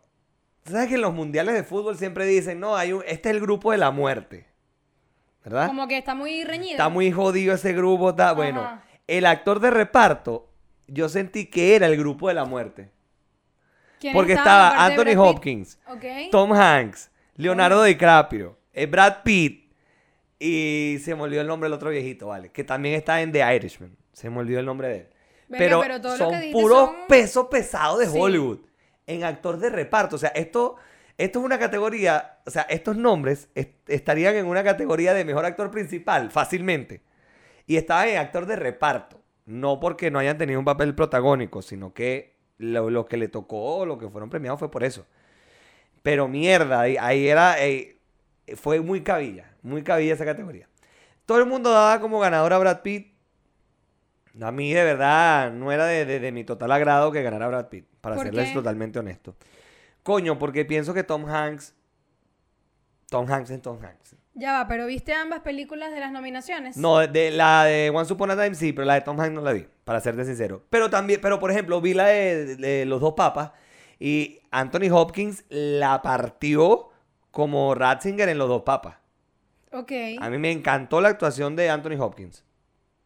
¿sabes 0.65 0.87
que 0.87 0.95
en 0.95 1.01
los 1.01 1.13
mundiales 1.13 1.53
de 1.53 1.63
fútbol 1.63 1.97
siempre 1.97 2.25
dicen, 2.25 2.59
no, 2.59 2.75
hay 2.75 2.93
un, 2.93 3.03
este 3.05 3.29
es 3.29 3.35
el 3.35 3.41
grupo 3.41 3.71
de 3.71 3.77
la 3.77 3.91
muerte? 3.91 4.47
¿Verdad? 5.43 5.67
Como 5.67 5.87
que 5.87 5.97
está 5.97 6.15
muy 6.15 6.43
reñido. 6.43 6.71
Está 6.71 6.89
muy 6.89 7.11
jodido 7.11 7.53
ese 7.53 7.73
grupo, 7.73 8.11
está 8.11 8.31
bueno. 8.31 8.81
El 9.07 9.25
actor 9.25 9.59
de 9.59 9.69
reparto, 9.69 10.49
yo 10.87 11.09
sentí 11.09 11.47
que 11.47 11.75
era 11.75 11.87
el 11.87 11.97
grupo 11.97 12.29
de 12.29 12.33
la 12.33 12.45
muerte. 12.45 12.91
¿Quién 13.99 14.13
Porque 14.13 14.33
estaba 14.33 14.85
Anthony? 14.85 15.17
Hopkins. 15.17 15.79
Tom 16.31 16.53
Hanks, 16.53 17.11
Leonardo 17.35 17.83
DiCaprio, 17.83 18.57
eh, 18.71 18.85
Brad 18.85 19.23
Pitt 19.23 19.73
y 20.39 20.97
se 21.01 21.15
me 21.15 21.21
olvidó 21.21 21.41
el 21.41 21.47
nombre 21.47 21.67
del 21.67 21.73
otro 21.73 21.89
viejito, 21.89 22.27
¿vale? 22.27 22.49
Que 22.49 22.63
también 22.63 22.95
está 22.95 23.21
en 23.21 23.31
The 23.31 23.55
Irishman. 23.55 23.95
Se 24.13 24.29
me 24.29 24.39
olvidó 24.39 24.59
el 24.59 24.65
nombre 24.65 24.87
de 24.87 24.95
él. 24.97 25.12
Venga, 25.59 25.81
pero, 25.81 26.17
son 26.17 26.33
puros 26.51 26.77
son- 26.89 26.95
pesos 27.07 27.47
pesados 27.49 27.99
de 27.99 28.07
Sí. 28.07 28.17
Hollywood 28.19 28.59
en 29.07 29.23
actor 29.23 29.57
de 29.57 29.69
reparto. 29.69 30.15
O 30.15 30.19
sea, 30.19 30.29
esto, 30.29 30.75
esto 31.17 31.39
es 31.39 31.45
una 31.45 31.59
categoría, 31.59 32.39
o 32.45 32.51
sea, 32.51 32.63
estos 32.63 32.95
nombres 32.97 33.49
est- 33.55 33.89
estarían 33.89 34.35
en 34.35 34.45
una 34.45 34.63
categoría 34.63 35.13
de 35.13 35.25
mejor 35.25 35.45
actor 35.45 35.71
principal 35.71 36.31
fácilmente. 36.31 37.01
Y 37.67 37.77
estaban 37.77 38.09
en 38.09 38.17
actor 38.17 38.45
de 38.45 38.55
reparto. 38.55 39.21
No 39.45 39.79
porque 39.79 40.09
no 40.11 40.19
hayan 40.19 40.37
tenido 40.37 40.59
un 40.59 40.65
papel 40.65 40.95
protagónico, 40.95 41.61
sino 41.61 41.93
que 41.93 42.37
lo, 42.57 42.89
lo 42.89 43.05
que 43.05 43.17
le 43.17 43.27
tocó, 43.27 43.85
lo 43.85 43.97
que 43.97 44.07
fueron 44.09 44.29
premiados 44.29 44.59
fue 44.59 44.71
por 44.71 44.83
eso. 44.83 45.05
Pero 46.01 46.27
mierda, 46.27 46.81
ahí, 46.81 46.97
ahí 46.99 47.27
era, 47.27 47.55
fue 48.55 48.79
muy 48.81 49.01
cabilla, 49.03 49.53
muy 49.61 49.83
cabilla 49.83 50.13
esa 50.13 50.25
categoría. 50.25 50.67
Todo 51.25 51.39
el 51.39 51.45
mundo 51.45 51.71
daba 51.71 51.99
como 52.01 52.19
ganador 52.19 52.51
a 52.53 52.57
Brad 52.57 52.81
Pitt. 52.81 53.12
A 54.41 54.51
mí 54.51 54.73
de 54.73 54.83
verdad 54.83 55.51
no 55.51 55.71
era 55.71 55.85
de, 55.85 56.05
de- 56.05 56.19
de 56.19 56.31
mi 56.31 56.43
total 56.43 56.71
agrado 56.71 57.11
que 57.11 57.21
ganara 57.21 57.47
Brad 57.47 57.67
Pitt, 57.69 57.85
para 58.01 58.15
¿Por 58.15 58.25
serles 58.25 58.49
qué? 58.49 58.53
totalmente 58.55 58.99
honesto. 58.99 59.35
Coño, 60.01 60.37
porque 60.39 60.65
pienso 60.65 60.93
que 60.93 61.03
Tom 61.03 61.25
Hanks, 61.29 61.75
Tom 63.09 63.29
Hanks 63.31 63.49
es 63.51 63.61
Tom 63.61 63.79
Hanks. 63.83 64.15
Ya 64.33 64.53
va, 64.53 64.67
pero 64.67 64.87
¿viste 64.87 65.13
ambas 65.13 65.41
películas 65.41 65.91
de 65.93 65.99
las 65.99 66.11
nominaciones? 66.11 66.75
No, 66.77 66.97
de 67.05 67.29
la 67.29 67.65
de 67.65 67.91
Once 67.91 68.11
Upon 68.11 68.31
a 68.31 68.35
Time 68.35 68.55
sí, 68.55 68.73
pero 68.73 68.85
la 68.85 68.95
de 68.95 69.01
Tom 69.01 69.19
Hanks 69.19 69.33
no 69.35 69.41
la 69.41 69.53
vi, 69.53 69.67
para 69.83 69.99
serte 69.99 70.25
sincero. 70.25 70.65
Pero 70.71 70.89
también, 70.89 71.21
pero 71.21 71.39
por 71.39 71.51
ejemplo, 71.51 71.79
vi 71.79 71.93
la 71.93 72.07
de, 72.07 72.55
de 72.55 72.85
Los 72.85 72.99
Dos 73.01 73.13
Papas 73.13 73.51
y 73.99 74.39
Anthony 74.49 74.91
Hopkins 74.91 75.45
la 75.49 76.01
partió 76.01 76.89
como 77.29 77.75
Ratzinger 77.75 78.27
en 78.29 78.39
Los 78.39 78.49
Dos 78.49 78.63
Papas. 78.63 78.97
Ok. 79.71 79.91
A 80.19 80.29
mí 80.31 80.37
me 80.39 80.51
encantó 80.51 80.99
la 80.99 81.09
actuación 81.09 81.55
de 81.55 81.69
Anthony 81.69 81.99
Hopkins. 81.99 82.43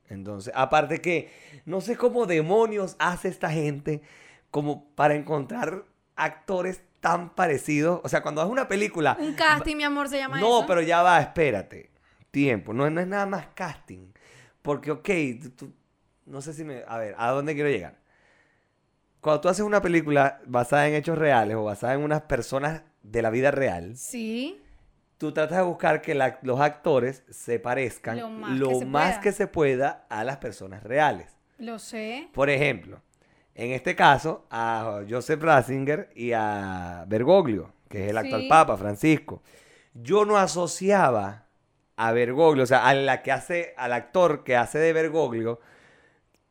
Entonces, 0.10 0.54
aparte 0.56 1.02
que 1.02 1.30
no 1.66 1.82
sé 1.82 1.98
cómo 1.98 2.26
demonios 2.26 2.96
hace 3.00 3.28
esta 3.28 3.50
gente 3.52 4.02
como 4.52 4.86
para 4.96 5.16
encontrar 5.16 5.84
actores 6.16 6.82
tan 7.02 7.30
parecidos. 7.36 8.02
O 8.04 8.10
sea, 8.10 8.22
cuando 8.22 8.42
haces 8.42 8.52
una 8.52 8.68
película, 8.68 9.18
Un 9.20 9.34
casting, 9.34 9.76
mi 9.76 9.84
amor, 9.84 10.10
se 10.10 10.18
llama 10.18 10.40
no, 10.40 10.60
eso. 10.60 10.68
pero 10.68 10.82
ya 10.82 11.02
va, 11.04 11.20
espérate. 11.20 11.92
Tiempo. 12.32 12.74
No, 12.74 12.90
no 12.90 13.02
es 13.02 13.08
nada 13.08 13.26
más 13.26 13.48
casting. 13.54 14.12
Porque, 14.62 14.92
ok, 14.92 15.10
tú- 15.42 15.50
tú- 15.52 15.74
no 16.26 16.42
sé 16.42 16.54
si 16.54 16.64
me... 16.64 16.84
A 16.88 16.98
ver, 16.98 17.16
¿a 17.18 17.32
dónde 17.32 17.54
quiero 17.54 17.70
llegar? 17.70 17.98
Cuando 19.22 19.42
tú 19.42 19.50
haces 19.50 19.66
una 19.66 19.82
película 19.82 20.40
basada 20.46 20.88
en 20.88 20.96
hechos 20.96 21.18
reales 21.18 21.56
o 21.58 21.64
basada 21.64 21.94
en 21.94 22.02
unas 22.02 22.22
personas 22.24 22.84
de 23.04 23.22
la 23.22 23.30
vida 23.30 23.52
real, 23.52 23.96
Sí. 23.98 24.62
Tú 25.18 25.32
tratas 25.32 25.58
de 25.58 25.64
buscar 25.64 26.02
que 26.02 26.14
la- 26.16 26.40
los 26.44 26.60
actores 26.60 27.24
se 27.30 27.60
parezcan 27.60 28.18
Lo 28.20 28.30
más 28.30 28.58
lo 28.58 28.70
que 28.70 28.76
se 28.80 28.86
más 28.86 29.08
pueda. 29.10 29.22
que 29.22 29.32
se 29.32 29.48
pueda 29.48 30.06
a 30.10 30.24
las 30.24 30.38
personas 30.38 30.84
reales. 30.84 31.36
Lo 31.58 31.80
sé. 31.80 32.30
Por 32.34 32.50
ejemplo, 32.50 33.02
en 33.56 33.72
este 33.72 33.96
caso, 33.96 34.46
a 34.52 35.02
Joseph 35.10 35.42
Ratzinger 35.42 36.10
y 36.16 36.32
a 36.34 37.06
Bergoglio, 37.08 37.74
que 37.90 38.06
es 38.06 38.10
el 38.12 38.18
actual 38.18 38.42
Sí. 38.44 38.48
Papa, 38.50 38.78
Francisco. 38.78 39.42
Yo 39.94 40.26
no 40.26 40.38
asociaba 40.38 41.46
a 41.96 42.12
Bergoglio, 42.12 42.64
o 42.64 42.68
sea, 42.68 42.88
a 42.88 42.94
la 42.94 43.24
que 43.24 43.32
hace, 43.32 43.74
al 43.78 43.94
actor 43.94 44.44
que 44.44 44.56
hace 44.56 44.78
de 44.78 44.94
Bergoglio, 44.94 45.54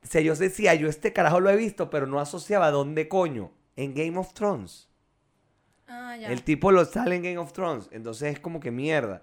o 0.02 0.06
sea, 0.08 0.20
yo 0.20 0.34
decía, 0.34 0.74
yo 0.74 0.88
este 0.88 1.12
carajo 1.12 1.38
lo 1.38 1.50
he 1.50 1.56
visto, 1.56 1.88
pero 1.90 2.06
no 2.08 2.18
asociaba 2.18 2.72
dónde 2.72 3.06
coño, 3.08 3.52
en 3.76 3.94
Game 3.94 4.18
of 4.18 4.32
Thrones. 4.32 4.85
Ah, 5.88 6.16
ya. 6.16 6.28
El 6.30 6.42
tipo 6.42 6.72
lo 6.72 6.84
sale 6.84 7.16
en 7.16 7.22
Game 7.22 7.38
of 7.38 7.52
Thrones, 7.52 7.88
entonces 7.92 8.34
es 8.34 8.40
como 8.40 8.60
que 8.60 8.70
mierda. 8.70 9.22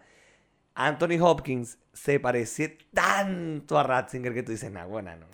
Anthony 0.76 1.20
Hopkins 1.22 1.78
se 1.94 2.20
parece 2.20 2.78
tanto 2.94 3.78
a 3.78 3.84
Ratzinger 3.84 4.34
que 4.34 4.44
tú 4.44 4.52
dices, 4.52 4.72
nah, 4.72 4.86
buena, 4.86 5.16
no. 5.16 5.28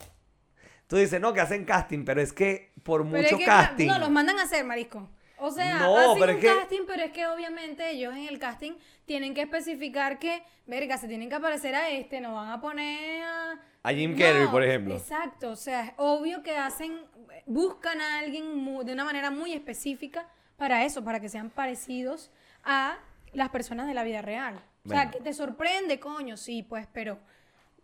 Tú 0.87 0.95
dices, 0.97 1.21
no, 1.21 1.33
que 1.33 1.39
hacen 1.41 1.65
casting, 1.65 2.03
pero 2.03 2.19
es 2.19 2.33
que 2.33 2.71
por 2.83 3.03
Pero 3.07 3.21
mucho 3.21 3.35
es 3.35 3.39
que, 3.39 3.45
casting. 3.45 3.87
No, 3.87 3.99
los 3.99 4.09
mandan 4.09 4.39
a 4.39 4.43
hacer, 4.43 4.65
marisco. 4.65 5.07
O 5.37 5.51
sea, 5.51 5.79
No, 5.79 5.95
hacen 5.97 6.19
pero 6.19 6.31
un 6.33 6.37
es 6.39 6.43
que- 6.43 6.59
casting, 6.59 6.81
pero 6.87 7.03
es 7.03 7.11
que 7.11 7.27
obviamente 7.27 7.91
ellos 7.91 8.13
en 8.13 8.27
el 8.27 8.39
casting 8.39 8.73
tienen 9.05 9.33
que 9.33 9.41
especificar 9.43 10.19
que, 10.19 10.43
verga, 10.65 10.97
se 10.97 11.07
tienen 11.07 11.29
que 11.29 11.35
aparecer 11.35 11.75
a 11.75 11.89
este, 11.89 12.19
no 12.19 12.33
van 12.33 12.49
a 12.49 12.59
poner 12.59 13.23
a... 13.23 13.59
A 13.83 13.93
Jim 13.93 14.17
Carrey, 14.17 14.43
No, 14.45 14.51
por 14.51 14.63
ejemplo. 14.63 14.95
Exacto, 14.97 15.51
o 15.51 15.55
sea, 15.55 15.85
es 15.85 15.93
obvio 15.95 16.43
que 16.43 16.57
hacen, 16.57 16.99
buscan 17.45 18.01
a 18.01 18.19
alguien 18.19 18.65
de 18.85 18.91
una 18.91 19.05
manera 19.05 19.31
muy 19.31 19.53
específica 19.53 20.27
para 20.59 20.85
eso, 20.85 21.03
para 21.03 21.19
que 21.19 21.29
sean 21.29 21.49
parecidos 21.49 22.31
a 22.63 22.99
las 23.33 23.49
personas 23.49 23.87
de 23.87 23.95
la 23.95 24.03
vida 24.03 24.21
real. 24.21 24.61
O 24.85 24.89
sea, 24.89 25.09
que 25.09 25.19
te 25.19 25.33
sorprende, 25.33 25.99
coño, 25.99 26.37
sí, 26.37 26.61
pues, 26.63 26.87
pero 26.93 27.17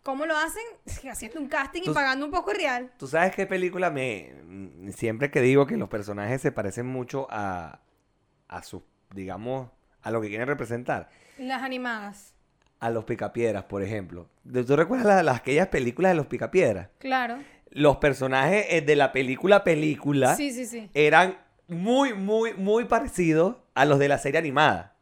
¿cómo 0.03 0.25
lo 0.25 0.35
hacen? 0.37 0.63
Haciendo 1.11 1.39
un 1.39 1.47
casting 1.47 1.81
y 1.85 1.89
pagando 1.89 2.25
un 2.25 2.31
poco 2.31 2.53
real. 2.53 2.91
¿Tú 2.97 3.07
sabes 3.07 3.35
qué 3.35 3.45
película 3.47 3.89
me... 3.89 4.33
mm, 4.43 4.89
Siempre 4.91 5.31
que 5.31 5.41
digo 5.41 5.65
que 5.65 5.77
los 5.77 5.89
personajes 5.89 6.41
se 6.41 6.51
parecen 6.51 6.85
mucho 6.85 7.27
a... 7.31 7.79
A 8.47 8.61
su... 8.63 8.83
Digamos... 9.13 9.71
A 10.01 10.11
lo 10.11 10.21
que 10.21 10.27
quieren 10.27 10.47
representar. 10.47 11.09
Las 11.39 11.63
animadas. 11.63 12.35
A 12.79 12.91
los 12.91 13.05
picapiedras, 13.05 13.63
por 13.63 13.81
ejemplo. 13.81 14.29
¿Tú 14.67 14.75
recuerdas 14.75 15.07
la- 15.07 15.23
las, 15.23 15.37
aquellas 15.37 15.67
películas 15.69 16.11
de 16.11 16.15
los 16.15 16.27
picapiedras? 16.27 16.89
Claro. 16.99 17.37
Los 17.71 17.97
personajes 17.97 18.67
eh, 18.69 18.81
de 18.81 18.95
la 18.95 19.11
película 19.11 19.63
película 19.63 20.35
Sí, 20.35 20.51
sí, 20.51 20.65
sí. 20.67 20.89
eran 20.93 21.37
muy, 21.67 22.13
muy, 22.13 22.53
muy 22.53 22.85
parecidos 22.85 23.57
a 23.73 23.85
los 23.85 23.99
de 23.99 24.07
la 24.07 24.17
serie 24.17 24.39
animada. 24.39 24.95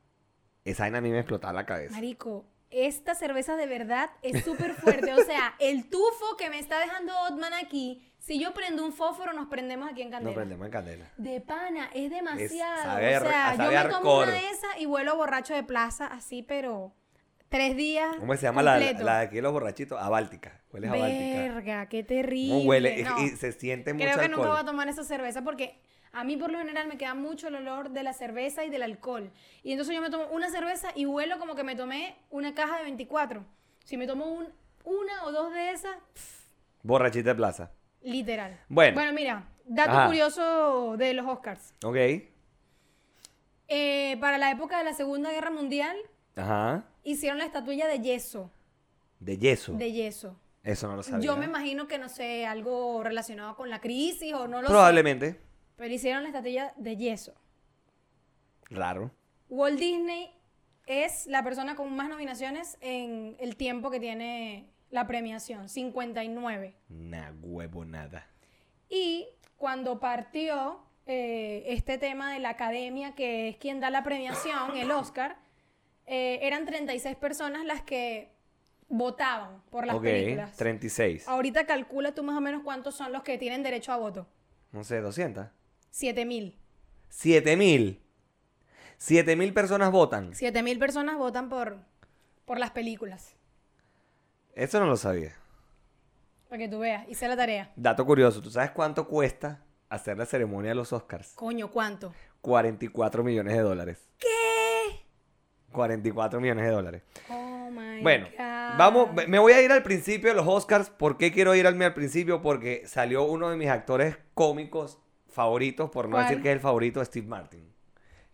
Esa 0.65 0.83
vaina 0.83 0.99
a 0.99 1.01
mí 1.01 1.09
me 1.09 1.19
explotaba 1.19 1.53
la 1.53 1.65
cabeza. 1.65 1.93
Marico, 1.93 2.45
esta 2.69 3.15
cerveza 3.15 3.55
de 3.55 3.67
verdad 3.67 4.09
es 4.21 4.43
súper 4.43 4.73
fuerte. 4.73 5.13
O 5.13 5.23
sea, 5.23 5.55
el 5.59 5.89
tufo 5.89 6.37
que 6.37 6.49
me 6.49 6.59
está 6.59 6.79
dejando 6.79 7.13
Otman 7.29 7.53
aquí, 7.53 8.01
si 8.19 8.39
yo 8.39 8.53
prendo 8.53 8.85
un 8.85 8.93
fósforo, 8.93 9.33
nos 9.33 9.47
prendemos 9.47 9.91
aquí 9.91 10.01
en 10.01 10.09
Candela. 10.11 10.33
prendemos 10.35 10.65
en 10.65 10.71
candela. 10.71 11.05
De 11.17 11.41
pana, 11.41 11.89
es 11.93 12.09
demasiado. 12.09 12.81
sabe 12.83 13.15
a- 13.15 13.19
o 13.21 13.25
sea, 13.25 13.55
yo 13.57 13.71
me 13.83 13.89
tomo 13.93 14.19
una 14.19 14.31
de 14.31 14.49
esas 14.49 14.79
y 14.79 14.85
vuelo 14.85 15.17
borracho 15.17 15.53
de 15.53 15.63
plaza, 15.63 16.07
así, 16.07 16.41
pero 16.41 16.93
tres 17.49 17.75
días. 17.75 18.15
¿Cómo 18.17 18.33
se 18.35 18.43
llama 18.43 18.63
la, 18.63 18.79
la, 18.79 18.93
la 18.93 19.19
de 19.19 19.25
aquí 19.25 19.35
de 19.35 19.41
los 19.41 19.51
borrachitos? 19.51 20.01
A 20.01 20.07
Báltica. 20.09 20.61
Hueles 20.71 20.89
a 20.89 20.95
Báltica. 20.95 21.41
Verga, 21.53 21.85
qué 21.89 22.03
terrible. 22.03 22.53
¿Cómo 22.53 22.69
huele? 22.69 23.03
No. 23.03 23.21
Y, 23.21 23.29
se 23.31 23.51
siente 23.51 23.93
mucho 23.93 24.05
Creo 24.05 24.17
que 24.17 24.25
alcohol. 24.25 24.37
nunca 24.45 24.51
voy 24.53 24.61
a 24.61 24.65
tomar 24.65 24.87
esa 24.87 25.03
cerveza 25.03 25.43
porque 25.43 25.77
a 26.13 26.23
mí 26.23 26.37
por 26.37 26.51
lo 26.51 26.59
general 26.59 26.87
me 26.87 26.97
queda 26.97 27.13
mucho 27.15 27.47
el 27.49 27.55
olor 27.55 27.89
de 27.89 28.03
la 28.03 28.13
cerveza 28.13 28.63
y 28.63 28.69
del 28.69 28.83
alcohol. 28.83 29.31
Y 29.63 29.71
entonces 29.71 29.93
yo 29.95 30.01
me 30.01 30.09
tomo 30.09 30.27
una 30.27 30.49
cerveza 30.49 30.89
y 30.95 31.05
huelo 31.05 31.39
como 31.39 31.55
que 31.55 31.63
me 31.63 31.75
tomé 31.75 32.15
una 32.29 32.53
caja 32.53 32.77
de 32.77 32.83
24. 32.83 33.43
Si 33.83 33.97
me 33.97 34.07
tomo 34.07 34.25
un- 34.25 34.47
una 34.85 35.23
o 35.25 35.31
dos 35.31 35.53
de 35.53 35.71
esas, 35.71 35.95
Borrachita 36.83 37.29
de 37.29 37.35
plaza. 37.35 37.71
literal. 38.01 38.59
Bueno. 38.69 38.93
Bueno, 38.95 39.11
mira, 39.13 39.43
dato 39.65 39.91
Ajá. 39.91 40.05
curioso 40.07 40.95
de 40.97 41.13
los 41.13 41.25
Oscars. 41.25 41.73
Ok. 41.83 41.97
Eh, 43.67 44.17
para 44.19 44.37
la 44.37 44.51
época 44.51 44.77
de 44.77 44.83
la 44.83 44.93
Segunda 44.93 45.31
Guerra 45.31 45.49
Mundial 45.51 45.95
Ajá. 46.35 46.83
hicieron 47.03 47.37
la 47.39 47.45
estatuilla 47.45 47.87
de 47.87 47.99
yeso. 48.01 48.51
De 49.19 49.37
yeso. 49.37 49.73
De 49.73 49.91
yeso. 49.91 50.35
Eso 50.63 50.87
no 50.87 50.95
lo 50.97 51.03
sabía. 51.03 51.25
Yo 51.25 51.37
me 51.37 51.45
imagino 51.45 51.87
que, 51.87 51.97
no 51.97 52.07
sé, 52.09 52.45
algo 52.45 53.03
relacionado 53.03 53.55
con 53.55 53.69
la 53.69 53.79
crisis 53.81 54.33
o 54.33 54.47
no 54.47 54.61
lo 54.61 54.67
sé. 54.67 54.71
Probablemente. 54.73 55.39
Pero 55.83 55.95
hicieron 55.95 56.23
la 56.23 56.29
estatuilla 56.29 56.73
de 56.77 56.95
yeso. 56.95 57.33
Raro. 58.69 59.11
Walt 59.49 59.77
Disney 59.77 60.31
es 60.85 61.27
la 61.27 61.43
persona 61.43 61.75
con 61.75 61.93
más 61.93 62.07
nominaciones 62.07 62.77
en 62.79 63.35
el 63.37 63.57
tiempo 63.57 63.91
que 63.91 63.99
tiene 63.99 64.69
la 64.91 65.07
premiación, 65.07 65.67
59. 65.67 66.73
Nah, 66.87 67.33
huevo, 67.41 67.83
nada. 67.83 68.25
Y 68.87 69.27
cuando 69.57 69.99
partió 69.99 70.79
eh, 71.05 71.65
este 71.67 71.97
tema 71.97 72.31
de 72.31 72.39
la 72.39 72.51
academia, 72.51 73.13
que 73.13 73.49
es 73.49 73.57
quien 73.57 73.81
da 73.81 73.89
la 73.89 74.03
premiación, 74.03 74.77
el 74.77 74.89
Oscar, 74.89 75.35
eh, 76.05 76.39
eran 76.43 76.65
36 76.65 77.17
personas 77.17 77.65
las 77.65 77.81
que 77.81 78.31
votaban 78.87 79.61
por 79.69 79.85
las 79.85 79.97
ok. 79.97 80.03
películas. 80.03 80.55
36. 80.55 81.27
Ahorita 81.27 81.65
calcula 81.65 82.13
tú 82.13 82.23
más 82.23 82.37
o 82.37 82.41
menos 82.41 82.63
cuántos 82.63 82.95
son 82.95 83.11
los 83.11 83.23
que 83.23 83.37
tienen 83.37 83.63
derecho 83.63 83.91
a 83.91 83.97
voto. 83.97 84.25
No 84.71 84.85
sé, 84.85 85.01
200. 85.01 85.47
7 85.93 86.25
mil. 86.25 86.57
7000. 87.09 88.01
7000 88.97 89.53
personas 89.53 89.91
votan. 89.91 90.33
7 90.33 90.63
mil 90.63 90.79
personas 90.79 91.17
votan 91.19 91.49
por, 91.49 91.77
por 92.45 92.57
las 92.57 92.71
películas. 92.71 93.35
Eso 94.55 94.79
no 94.79 94.87
lo 94.87 94.97
sabía. 94.97 95.33
Para 96.49 96.57
que 96.63 96.67
tú 96.67 96.79
veas. 96.79 97.07
Hice 97.07 97.27
la 97.27 97.37
tarea. 97.37 97.71
Dato 97.75 98.03
curioso. 98.07 98.41
¿Tú 98.41 98.49
sabes 98.49 98.71
cuánto 98.71 99.07
cuesta 99.07 99.61
hacer 99.87 100.17
la 100.17 100.25
ceremonia 100.25 100.69
de 100.69 100.75
los 100.75 100.91
Oscars? 100.93 101.33
Coño, 101.35 101.69
¿cuánto? 101.69 102.11
44 102.41 103.23
millones 103.23 103.53
de 103.53 103.59
dólares. 103.61 104.07
¿Qué? 104.17 104.27
44 105.73 106.41
millones 106.41 106.65
de 106.65 106.71
dólares. 106.71 107.03
Oh 107.29 107.69
my 107.69 108.01
Bueno, 108.01 108.27
God. 108.31 108.77
vamos, 108.79 109.09
me- 109.27 109.37
voy 109.37 109.53
a 109.53 109.61
ir 109.61 109.71
al 109.71 109.83
principio 109.83 110.29
de 110.29 110.35
los 110.35 110.47
Oscars. 110.47 110.89
¿Por 110.89 111.17
qué 111.17 111.31
quiero 111.31 111.53
irme 111.53 111.85
al 111.85 111.93
principio? 111.93 112.41
Porque 112.41 112.81
salió 112.87 113.23
uno 113.25 113.51
de 113.51 113.57
mis 113.57 113.69
actores 113.69 114.17
cómicos 114.33 114.99
favoritos, 115.33 115.89
por 115.89 116.05
no 116.07 116.17
¿Cuál? 116.17 116.27
decir 116.27 116.41
que 116.41 116.49
es 116.49 116.53
el 116.55 116.59
favorito, 116.61 117.03
Steve 117.03 117.27
Martin. 117.27 117.73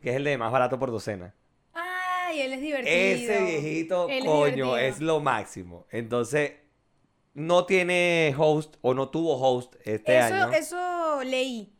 Que 0.02 0.12
es 0.12 0.16
el 0.16 0.24
de 0.24 0.38
más 0.38 0.52
barato 0.52 0.78
por 0.80 0.92
docena. 0.92 1.34
Ay, 1.74 2.42
él 2.42 2.54
es 2.54 2.62
divertido. 2.62 2.96
Ese 2.96 3.44
viejito, 3.44 4.08
Él 4.10 4.26
coño, 4.26 4.78
es 4.78 5.00
lo 5.02 5.20
máximo. 5.20 5.88
Entonces, 5.92 6.54
no 7.34 7.66
tiene 7.66 8.34
host 8.38 8.76
o 8.82 8.94
no 8.94 9.10
tuvo 9.10 9.36
host 9.38 9.76
este 9.84 10.18
eso, 10.18 10.34
año. 10.34 10.52
eso 10.52 11.24
leí. 11.24 11.74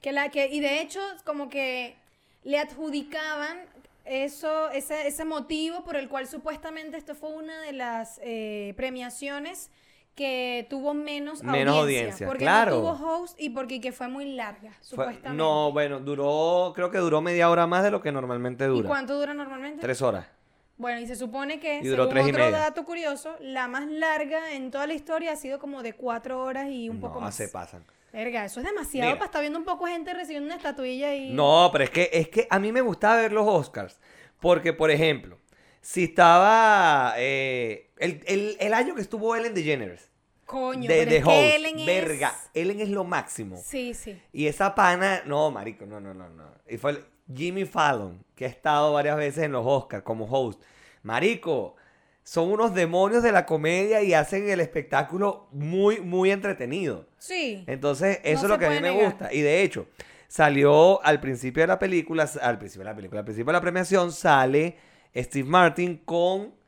Que 0.00 0.12
la, 0.12 0.30
que, 0.30 0.48
y 0.48 0.60
de 0.60 0.80
hecho, 0.80 1.00
como 1.24 1.48
que 1.48 1.96
le 2.42 2.58
adjudicaban 2.58 3.58
eso, 4.04 4.70
ese, 4.70 5.06
ese 5.06 5.24
motivo 5.24 5.84
por 5.84 5.96
el 5.96 6.08
cual 6.08 6.26
supuestamente 6.26 6.96
esto 6.96 7.14
fue 7.14 7.30
una 7.30 7.60
de 7.62 7.72
las 7.72 8.20
eh, 8.22 8.72
premiaciones 8.76 9.70
que 10.14 10.66
tuvo 10.68 10.92
menos, 10.92 11.42
Menos 11.42 11.76
audiencia. 11.76 11.80
audiencia, 11.80 12.26
Porque 12.26 12.44
claro. 12.44 12.72
no 12.72 12.80
tuvo 12.80 12.90
host 13.22 13.40
y 13.40 13.50
porque 13.50 13.80
que 13.80 13.92
fue 13.92 14.08
muy 14.08 14.32
larga, 14.34 14.70
Fue- 14.72 14.82
supuestamente. 14.82 15.30
no, 15.32 15.72
bueno, 15.72 16.00
duró, 16.00 16.72
creo 16.74 16.90
que 16.90 16.98
duró 16.98 17.20
media 17.20 17.48
hora 17.50 17.66
más 17.66 17.82
de 17.82 17.90
lo 17.90 18.00
que 18.02 18.12
normalmente 18.12 18.64
¿Y 18.64 18.68
dura. 18.68 18.88
cuánto 18.88 19.18
dura 19.18 19.32
normalmente? 19.34 19.80
Tres 19.80 20.02
horas. 20.02 20.26
Bueno, 20.76 21.00
y 21.00 21.06
se 21.06 21.14
supone 21.16 21.60
que, 21.60 21.80
Y 21.82 21.86
duró 21.88 22.04
según 22.04 22.14
tres 22.14 22.26
y 22.26 22.30
otro 22.30 22.44
media. 22.44 22.58
dato 22.58 22.84
curioso, 22.84 23.36
la 23.40 23.68
más 23.68 23.86
larga 23.86 24.52
en 24.52 24.70
toda 24.70 24.86
la 24.86 24.94
historia 24.94 25.32
ha 25.32 25.36
sido 25.36 25.58
como 25.58 25.82
de 25.82 25.92
cuatro 25.94 26.42
horas 26.42 26.68
y 26.70 26.88
un 26.88 27.00
no, 27.00 27.06
poco 27.08 27.20
más. 27.20 27.34
se 27.34 27.48
pasan. 27.48 27.84
Verga, 28.12 28.44
eso 28.46 28.60
es 28.60 28.66
demasiado 28.66 29.06
Mira. 29.06 29.18
para 29.18 29.26
estar 29.26 29.40
viendo 29.40 29.58
un 29.58 29.64
poco 29.64 29.86
gente 29.86 30.12
recibiendo 30.14 30.46
una 30.46 30.56
estatuilla 30.56 31.14
y... 31.14 31.32
No, 31.32 31.68
pero 31.70 31.84
es 31.84 31.90
que, 31.90 32.10
es 32.12 32.28
que 32.28 32.46
a 32.50 32.58
mí 32.58 32.72
me 32.72 32.80
gustaba 32.80 33.16
ver 33.16 33.30
los 33.32 33.46
Oscars. 33.46 34.00
Porque, 34.40 34.72
por 34.72 34.90
ejemplo, 34.90 35.38
si 35.82 36.04
estaba 36.04 37.12
eh, 37.18 37.89
el, 38.00 38.22
el- 38.26 38.56
el 38.58 38.74
año 38.74 38.94
que 38.94 39.00
estuvo 39.02 39.34
Ellen 39.36 39.54
DeGeneres. 39.54 40.10
Coño, 40.46 40.88
de 40.88 40.96
pero 40.96 41.10
de 41.12 41.16
es 41.18 41.22
host. 41.24 41.32
que 41.32 41.56
Ellen 41.56 41.78
es... 41.78 41.86
Verga, 41.86 42.34
Ellen 42.54 42.80
es 42.80 42.88
lo 42.88 43.04
máximo. 43.04 43.56
Sí, 43.64 43.94
sí. 43.94 44.20
Y 44.32 44.46
esa 44.48 44.74
pana, 44.74 45.22
no, 45.24 45.50
marico, 45.52 45.86
no, 45.86 46.00
no, 46.00 46.12
no, 46.12 46.28
no. 46.28 46.44
Y 46.68 46.76
fue 46.76 46.90
el- 46.92 47.04
Jimmy 47.32 47.64
Fallon, 47.64 48.24
que 48.34 48.44
ha 48.46 48.48
estado 48.48 48.92
varias 48.92 49.16
veces 49.16 49.44
en 49.44 49.52
los 49.52 49.64
Oscars 49.64 50.02
como 50.02 50.24
host. 50.24 50.60
Marico, 51.04 51.76
son 52.24 52.50
unos 52.50 52.74
demonios 52.74 53.22
de 53.22 53.30
la 53.30 53.46
comedia 53.46 54.02
y 54.02 54.14
hacen 54.14 54.48
el 54.50 54.58
espectáculo 54.60 55.46
muy, 55.52 56.00
muy 56.00 56.32
entretenido. 56.32 57.06
Sí. 57.18 57.62
Entonces, 57.68 58.18
eso 58.24 58.42
No 58.42 58.46
es 58.46 58.50
lo 58.50 58.58
que 58.58 58.66
a 58.66 58.70
mí 58.70 58.80
me 58.80 58.90
gusta. 59.04 59.32
Y 59.32 59.40
de 59.42 59.62
hecho, 59.62 59.86
salió 60.26 61.02
al 61.04 61.20
principio 61.20 61.62
de 61.62 61.68
la 61.68 61.78
película, 61.78 62.28
al 62.42 62.58
principio 62.58 62.84
de 62.84 62.90
la 62.90 62.96
película, 62.96 63.20
al 63.20 63.24
principio 63.24 63.46
de 63.46 63.52
la 63.52 63.60
premiación, 63.60 64.10
sale 64.12 64.76
Steve 65.14 65.48
Martin 65.48 65.98
con. 66.04 66.58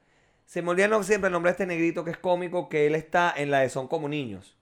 Se 0.52 0.60
me 0.60 0.68
olvida 0.68 0.86
no, 0.86 1.02
siempre 1.02 1.28
el 1.28 1.32
nombre 1.32 1.48
de 1.48 1.52
este 1.52 1.64
negrito 1.64 2.04
que 2.04 2.10
es 2.10 2.18
cómico, 2.18 2.68
que 2.68 2.86
él 2.86 2.94
está 2.94 3.32
en 3.34 3.50
la 3.50 3.60
de 3.60 3.70
Son 3.70 3.88
como 3.88 4.06
niños. 4.06 4.54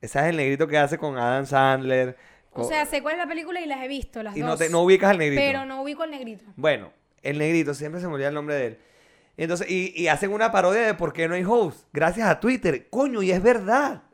Ese 0.00 0.20
es 0.20 0.24
el 0.26 0.36
negrito 0.36 0.68
que 0.68 0.78
hace 0.78 0.98
con 0.98 1.18
Adam 1.18 1.44
Sandler. 1.46 2.16
O 2.52 2.62
sea, 2.62 2.86
sé 2.86 3.02
cuál 3.02 3.14
es 3.14 3.18
la 3.18 3.26
película 3.26 3.60
y 3.60 3.66
las 3.66 3.82
he 3.82 3.88
visto, 3.88 4.22
las 4.22 4.36
y 4.36 4.40
dos. 4.40 4.50
no, 4.50 4.56
te, 4.56 4.70
no 4.70 4.82
ubicas 4.82 5.10
al 5.10 5.18
negrito. 5.18 5.42
Pero 5.42 5.64
no 5.64 5.82
ubico 5.82 6.04
al 6.04 6.12
negrito. 6.12 6.44
Bueno, 6.54 6.92
el 7.24 7.38
negrito, 7.38 7.74
siempre 7.74 8.00
se 8.00 8.06
me 8.06 8.14
olvida 8.14 8.28
el 8.28 8.34
nombre 8.34 8.54
de 8.54 8.66
él. 8.68 8.78
Entonces, 9.36 9.68
y, 9.68 10.00
y 10.00 10.06
hacen 10.06 10.32
una 10.32 10.52
parodia 10.52 10.82
de 10.82 10.94
por 10.94 11.12
qué 11.12 11.26
no 11.26 11.34
hay 11.34 11.42
host. 11.42 11.88
Gracias 11.92 12.28
a 12.28 12.38
Twitter. 12.38 12.88
Coño, 12.88 13.20
y 13.20 13.32
es 13.32 13.42
verdad. 13.42 14.04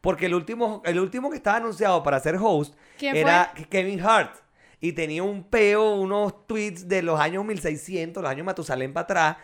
Porque 0.00 0.24
el 0.24 0.34
último, 0.34 0.80
el 0.86 0.98
último 0.98 1.28
que 1.28 1.36
estaba 1.36 1.58
anunciado 1.58 2.02
para 2.02 2.20
ser 2.20 2.36
host 2.40 2.74
¿Quién 2.96 3.16
era 3.16 3.52
Kevin 3.68 4.00
Hart. 4.00 4.34
Y 4.80 4.92
tenía 4.92 5.22
un 5.22 5.44
peo, 5.44 5.94
unos 5.94 6.46
tweets 6.46 6.88
de 6.88 7.02
los 7.02 7.18
años 7.18 7.44
1600, 7.44 8.22
los 8.22 8.30
años 8.30 8.46
Matusalén 8.46 8.92
para 8.92 9.04
atrás, 9.04 9.36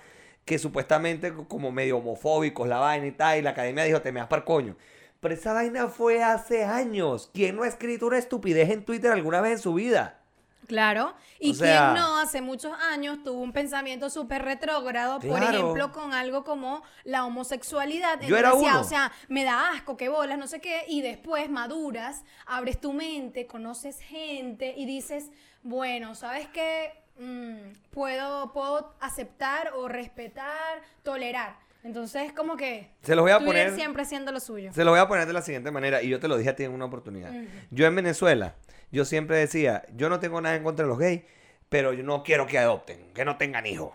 que 0.45 0.59
supuestamente 0.59 1.33
como 1.49 1.73
medio 1.73 1.99
homofóbicos, 1.99 2.69
la 2.69 2.79
vaina 2.79 3.07
y 3.07 3.13
tal, 3.13 3.39
y 3.39 3.43
la 3.43 3.51
academia 3.51 3.85
dijo, 3.85 4.01
te 4.01 4.13
me 4.13 4.21
das 4.21 4.29
par 4.29 4.45
coño. 4.45 4.77
Pero 5.21 5.35
esa 5.35 5.55
vaina 5.55 5.89
fue 5.89 6.23
hace 6.23 6.65
años. 6.65 7.31
¿Quién 7.33 7.57
no 7.57 7.63
ha 7.63 7.69
escrito 7.69 8.07
una 8.07 8.19
estupidez 8.19 8.71
en 8.71 8.85
Twitter 8.85 9.11
alguna 9.11 9.41
vez 9.41 9.53
en 9.53 9.59
su 9.59 9.75
vida? 9.75 10.21
Claro. 10.67 11.15
Y 11.39 11.51
O 11.51 11.55
sea- 11.55 11.93
quien 11.93 12.03
no 12.03 12.19
hace 12.19 12.41
muchos 12.41 12.73
años 12.91 13.23
tuvo 13.23 13.41
un 13.41 13.53
pensamiento 13.53 14.09
súper 14.11 14.43
retrógrado, 14.43 15.21
por 15.21 15.43
ejemplo, 15.43 15.93
con 15.93 16.13
algo 16.15 16.45
como 16.45 16.83
la 17.05 17.25
homosexualidad. 17.25 18.21
Yo 18.23 18.37
era 18.37 18.53
decía, 18.53 18.71
uno. 18.73 18.81
O 18.81 18.85
sea, 18.85 19.13
me 19.29 19.45
da 19.45 19.71
asco, 19.71 19.97
que 19.97 20.09
bolas, 20.09 20.39
no 20.39 20.47
sé 20.47 20.61
qué. 20.61 20.83
Y 20.89 21.03
después 21.03 21.51
maduras, 21.51 22.25
abres 22.47 22.81
tu 22.81 22.93
mente, 22.93 23.47
conoces 23.47 24.01
gente 24.01 24.75
y 24.77 24.87
dices, 24.87 25.31
bueno, 25.63 26.15
¿sabes 26.15 26.49
qué? 26.49 26.93
Mm, 27.19 27.73
puedo, 27.91 28.53
puedo 28.53 28.93
aceptar 29.01 29.73
o 29.77 29.89
respetar, 29.89 30.81
tolerar. 31.03 31.57
Entonces, 31.85 32.33
como 32.33 32.57
que 32.57 32.91
Se 33.03 33.15
los 33.15 33.23
voy 33.23 33.33
a 33.33 33.37
Twitter 33.39 33.67
poner. 33.67 33.75
siempre 33.75 34.03
haciendo 34.03 34.33
lo 34.33 34.41
suyo. 34.41 34.73
Se 34.73 34.85
lo 34.85 34.91
voy 34.91 35.01
a 35.01 35.07
poner 35.07 35.27
de 35.27 35.35
la 35.35 35.43
siguiente 35.43 35.71
manera, 35.71 36.03
y 36.03 36.09
yo 36.09 36.19
te 36.19 36.29
lo 36.29 36.37
dije 36.39 36.49
a 36.51 36.57
ti 36.57 36.65
en 36.65 36.73
una 36.73 36.87
oportunidad. 36.87 37.31
Yo 37.71 37.87
en 37.87 37.95
Venezuela, 37.95 38.55
yo 38.95 39.05
siempre 39.05 39.37
decía, 39.39 39.85
yo 39.97 40.09
no 40.09 40.21
tengo 40.21 40.41
nada 40.41 40.55
en 40.55 40.63
contra 40.63 40.85
de 40.85 40.89
los 40.89 40.99
gays, 40.99 41.23
pero 41.69 41.93
yo 41.93 42.05
no 42.05 42.23
quiero 42.23 42.47
que 42.47 42.59
adopten, 42.59 43.13
que 43.13 43.25
no 43.25 43.37
tengan 43.37 43.67
hijos. 43.67 43.93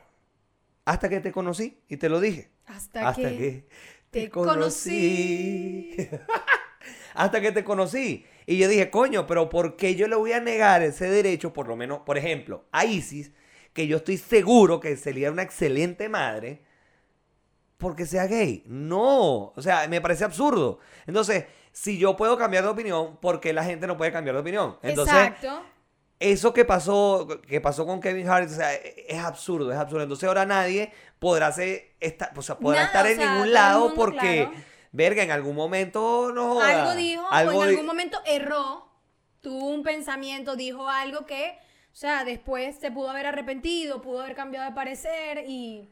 Hasta 0.84 1.08
que 1.08 1.22
te 1.22 1.32
conocí 1.32 1.80
y 1.88 1.96
te 1.96 2.10
lo 2.10 2.20
dije. 2.20 2.50
Hasta, 2.66 3.08
Hasta 3.08 3.30
que, 3.30 3.38
que 3.38 3.66
te 4.12 4.22
te 4.24 4.30
conocí. 4.30 5.96
Hasta 7.14 7.40
que 7.40 7.54
te 7.54 7.64
conocí. 7.64 8.26
Y 8.46 8.58
yo 8.58 8.68
dije, 8.68 8.90
coño, 8.90 9.26
pero 9.26 9.48
¿por 9.48 9.78
qué 9.78 9.96
yo 9.96 10.10
le 10.10 10.18
voy 10.18 10.34
a 10.34 10.42
negar 10.42 10.84
ese 10.84 11.10
derecho, 11.10 11.54
por 11.54 11.70
lo 11.70 11.78
menos, 11.78 12.00
por 12.00 12.18
ejemplo, 12.18 12.66
a 12.74 12.84
Isis, 12.84 13.32
que 13.72 13.88
yo 13.88 13.98
estoy 13.98 14.18
seguro 14.18 14.82
que 14.82 14.98
sería 14.98 15.32
una 15.32 15.44
excelente 15.44 16.10
madre, 16.10 16.62
porque 17.80 18.06
sea 18.06 18.28
gay? 18.28 18.62
No, 18.68 19.54
o 19.56 19.62
sea, 19.62 19.88
me 19.88 20.02
parece 20.02 20.24
absurdo. 20.26 20.80
Entonces, 21.08 21.46
si 21.72 21.98
yo 21.98 22.16
puedo 22.16 22.38
cambiar 22.38 22.64
de 22.64 22.70
opinión, 22.70 23.18
¿por 23.18 23.40
qué 23.40 23.54
la 23.54 23.64
gente 23.64 23.88
no 23.88 23.98
puede 23.98 24.12
cambiar 24.12 24.36
de 24.36 24.42
opinión? 24.42 24.78
Entonces, 24.84 25.16
Exacto. 25.16 25.64
eso 26.20 26.54
que 26.54 26.66
pasó, 26.66 27.26
que 27.48 27.62
pasó 27.62 27.86
con 27.88 28.02
Kevin 28.02 28.28
Hart, 28.30 28.50
o 28.50 28.54
sea, 28.54 28.74
es 28.76 29.18
absurdo, 29.20 29.72
es 29.72 29.78
absurdo. 29.80 30.04
Entonces 30.04 30.28
ahora 30.28 30.46
nadie 30.46 30.92
podrá 31.20 31.48
hacer 31.48 31.96
esta, 32.00 32.32
o 32.36 32.42
sea, 32.42 32.58
podrá 32.60 32.82
Nada, 32.84 32.88
estar 32.88 33.06
o 33.06 33.10
en 33.10 33.16
sea, 33.18 33.34
ningún 33.34 33.54
lado 33.54 33.80
mundo, 33.82 33.96
porque, 33.96 34.48
claro. 34.50 34.64
verga, 34.92 35.24
en 35.24 35.32
algún 35.32 35.56
momento 35.56 36.32
no 36.34 36.56
joda. 36.56 36.82
algo 36.82 36.96
dijo 36.96 37.26
algo 37.32 37.52
o 37.60 37.64
en 37.64 37.70
di- 37.70 37.74
algún 37.76 37.86
momento 37.88 38.20
erró, 38.26 38.90
tuvo 39.40 39.68
un 39.68 39.84
pensamiento, 39.84 40.58
dijo 40.58 40.90
algo 40.90 41.26
que, 41.26 41.58
o 41.94 41.96
sea, 41.96 42.26
después 42.26 42.78
se 42.78 42.92
pudo 42.92 43.10
haber 43.10 43.26
arrepentido, 43.26 44.02
pudo 44.02 44.20
haber 44.22 44.36
cambiado 44.36 44.70
de 44.70 44.76
parecer 44.76 45.46
y 45.48 45.90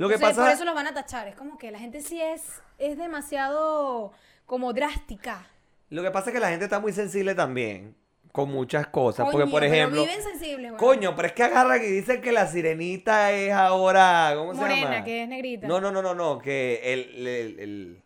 Lo 0.00 0.08
que 0.08 0.18
pasa, 0.18 0.42
por 0.42 0.50
eso 0.50 0.64
los 0.64 0.74
van 0.74 0.86
a 0.86 0.94
tachar. 0.94 1.28
Es 1.28 1.34
como 1.36 1.58
que 1.58 1.70
la 1.70 1.78
gente 1.78 2.00
sí 2.00 2.20
es, 2.20 2.42
es 2.78 2.96
demasiado 2.96 4.12
como 4.46 4.72
drástica. 4.72 5.46
lo 5.90 6.02
que 6.02 6.10
pasa 6.10 6.30
es 6.30 6.34
que 6.34 6.40
la 6.40 6.48
gente 6.48 6.64
está 6.64 6.80
muy 6.80 6.92
sensible 6.92 7.34
también 7.34 7.94
con 8.32 8.48
muchas 8.50 8.86
cosas, 8.86 9.28
porque 9.30 9.46
por 9.50 9.60
pero 9.60 9.72
ejemplo, 9.74 10.02
viven 10.02 10.22
sensibles, 10.22 10.72
coño, 10.74 11.16
pero 11.16 11.26
es 11.26 11.32
que 11.34 11.42
agarra 11.42 11.80
que 11.80 11.86
dicen 11.88 12.20
que 12.22 12.30
la 12.30 12.46
sirenita 12.46 13.32
es 13.32 13.52
ahora, 13.52 14.32
¿cómo 14.36 14.54
se 14.54 14.60
Morena, 14.60 14.90
llama? 14.92 15.04
que 15.04 15.22
es 15.24 15.28
negrita. 15.28 15.66
No, 15.66 15.80
no, 15.80 15.90
no, 15.90 16.00
no, 16.00 16.14
no, 16.14 16.38
que 16.38 16.80
el, 16.92 17.26
el- 17.26 17.58
el- 17.60 18.02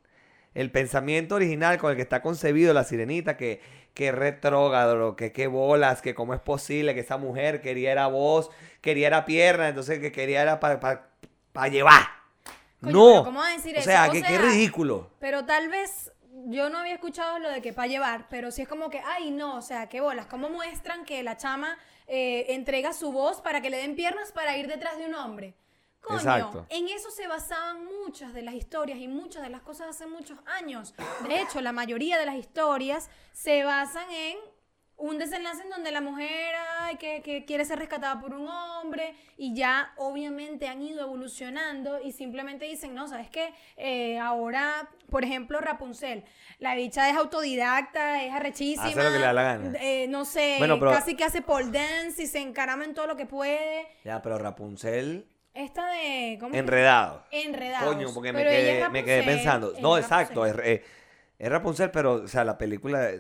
el 0.55 0.71
pensamiento 0.71 1.35
original 1.35 1.77
con 1.79 1.91
el 1.91 1.97
que 1.97 2.03
está 2.03 2.23
concebido 2.23 2.73
la 2.73 2.85
sirenita, 2.85 3.37
que, 3.37 3.61
que 3.93 4.13
retrógrado, 4.13 5.15
que 5.15 5.31
qué 5.33 5.47
bolas, 5.47 6.01
que 6.01 6.15
cómo 6.15 6.33
es 6.33 6.41
posible 6.41 6.95
que 6.95 7.01
esa 7.01 7.19
mujer 7.19 7.61
quería 7.61 7.93
era 7.93 8.07
voz, 8.07 8.51
quería 8.81 9.09
era 9.09 9.25
pierna, 9.27 9.69
entonces 9.69 9.99
que 9.99 10.11
quería 10.11 10.41
era 10.43 10.59
para 10.59 11.09
llevar. 11.71 12.03
Coño, 12.81 12.93
no. 12.93 13.25
¿cómo 13.25 13.41
va 13.41 13.49
a 13.49 13.53
decir 13.53 13.75
o 13.75 13.79
eso? 13.79 13.89
sea, 13.89 14.09
O 14.09 14.13
que 14.13 14.23
qué 14.23 14.39
ridículo. 14.39 15.11
Pero 15.21 15.45
tal 15.45 15.69
vez 15.69 16.13
yo 16.47 16.69
no 16.69 16.79
había 16.79 16.95
escuchado 16.95 17.39
lo 17.39 17.49
de 17.51 17.63
que 17.63 17.73
para 17.73 17.89
llevar, 17.89 18.29
pero 18.29 18.51
sí 18.51 18.63
es 18.63 18.69
como 18.69 18.91
que, 18.91 19.01
ay, 19.01 19.31
no, 19.31 19.57
o 19.57 19.63
sea, 19.63 19.89
qué 19.89 20.01
bolas. 20.01 20.27
¿Cómo 20.27 20.49
muestran 20.51 21.05
que 21.05 21.23
la 21.23 21.37
chama 21.37 21.79
eh, 22.07 22.47
entrega 22.51 22.93
su 22.93 23.13
voz 23.13 23.41
para 23.41 23.61
que 23.63 23.71
le 23.71 23.79
den 23.79 23.95
piernas 23.95 24.33
para 24.33 24.57
ir 24.57 24.67
detrás 24.67 24.99
de 24.99 25.07
un 25.07 25.15
hombre? 25.15 25.55
Coño, 26.01 26.19
Exacto. 26.19 26.67
en 26.69 26.89
eso 26.89 27.11
se 27.11 27.27
basaban 27.27 27.87
muchas 27.87 28.35
de 28.35 28.43
las 28.43 28.53
historias 28.55 28.99
y 28.99 29.09
muchas 29.09 29.43
de 29.43 29.49
las 29.49 29.63
cosas 29.63 29.89
hace 29.89 30.07
muchos 30.07 30.39
años. 30.45 30.93
De 31.27 31.41
hecho, 31.41 31.63
la 31.63 31.73
mayoría 31.73 32.19
de 32.19 32.27
las 32.27 32.35
historias 32.35 33.09
se 33.33 33.65
basan 33.65 34.11
en 34.11 34.37
un 34.97 35.19
desenlace 35.19 35.63
en 35.63 35.71
donde 35.71 35.91
la 35.91 36.01
mujer 36.01 36.55
ay, 36.81 36.97
que, 36.97 37.21
que 37.23 37.45
quiere 37.45 37.65
ser 37.65 37.79
rescatada 37.79 38.21
por 38.21 38.33
un 38.33 38.49
hombre 38.49 39.15
y 39.37 39.55
ya 39.55 39.93
obviamente 39.97 40.69
han 40.69 40.81
ido 40.83 41.03
evolucionando 41.03 42.01
y 42.01 42.13
simplemente 42.13 42.65
dicen, 42.67 42.95
no, 42.95 43.09
¿sabes 43.09 43.29
qué? 43.29 43.53
Eh, 43.77 44.19
ahora, 44.19 44.89
por 45.11 45.25
ejemplo, 45.25 45.61
Rapunzel, 45.61 46.25
la 46.61 46.75
bicha 46.77 47.11
es 47.11 47.17
autodidacta, 47.17 48.23
es 48.23 48.33
arrechísima. 48.33 48.87
Hace 48.87 49.03
lo 49.03 49.13
que 49.13 49.19
le 49.19 49.25
da 49.25 49.33
la 49.33 49.43
gana. 49.43 49.79
eh, 49.81 50.07
no 50.09 50.25
sé, 50.25 50.57
Bueno, 50.59 50.79
pero- 50.79 50.93
casi 50.93 51.17
que 51.17 51.25
hace 51.25 51.43
pole 51.43 51.71
dance 51.71 52.23
y 52.23 52.27
se 52.27 52.39
encarama 52.41 52.85
en 52.85 52.95
todo 52.95 53.07
lo 53.09 53.17
que 53.17 53.27
puede. 53.27 53.87
Ya, 54.05 54.23
pero 54.23 54.39
Rapunzel 54.39 55.27
Esta 55.55 55.87
de... 55.89 56.37
¿cómo? 56.41 56.55
enredado. 56.55 57.25
Enredados. 57.33 57.95
Coño, 57.95 58.09
porque 58.15 58.33
me 58.33 58.45
quedé, 58.45 58.89
me 58.91 59.05
quedé 59.05 59.23
pensando. 59.25 59.73
No, 59.81 59.99
exacto, 59.99 60.47
es, 60.47 60.55
eh, 60.63 60.85
es 61.39 61.49
Rapunzel, 61.51 61.91
pero, 61.91 62.13
o 62.15 62.29
sea, 62.29 62.45
la 62.45 62.57
película, 62.57 63.11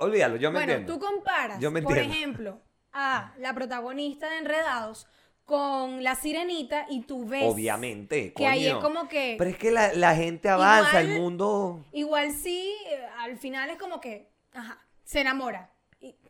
olvídalo, 0.00 0.36
yo 0.36 0.50
me 0.50 0.58
Bueno, 0.58 0.72
entiendo. 0.72 0.94
tú 0.98 1.06
comparas, 1.06 1.60
Yo 1.60 1.70
me 1.70 1.82
por 1.82 1.96
ejemplo, 1.98 2.60
a 2.92 3.32
la 3.38 3.54
protagonista 3.54 4.28
de 4.28 4.38
Enredados 4.38 5.06
con 5.44 6.02
la 6.04 6.14
sirenita 6.14 6.86
y 6.88 7.02
tú 7.02 7.24
ves 7.26 7.42
Obviamente, 7.44 8.32
que 8.34 8.46
ahí 8.46 8.66
es 8.66 8.74
como 8.76 9.08
que 9.08 9.34
Pero 9.38 9.50
es 9.50 9.56
que 9.58 9.70
la, 9.70 9.92
la 9.94 10.14
gente 10.14 10.48
avanza, 10.48 11.00
el 11.00 11.18
mundo... 11.20 11.84
igual 11.92 12.32
sí, 12.32 12.72
eh, 12.88 13.04
al 13.18 13.36
final 13.38 13.70
es 13.70 13.76
como 13.78 14.00
que, 14.00 14.28
ajá, 14.52 14.78
se 15.04 15.20
enamora. 15.20 15.70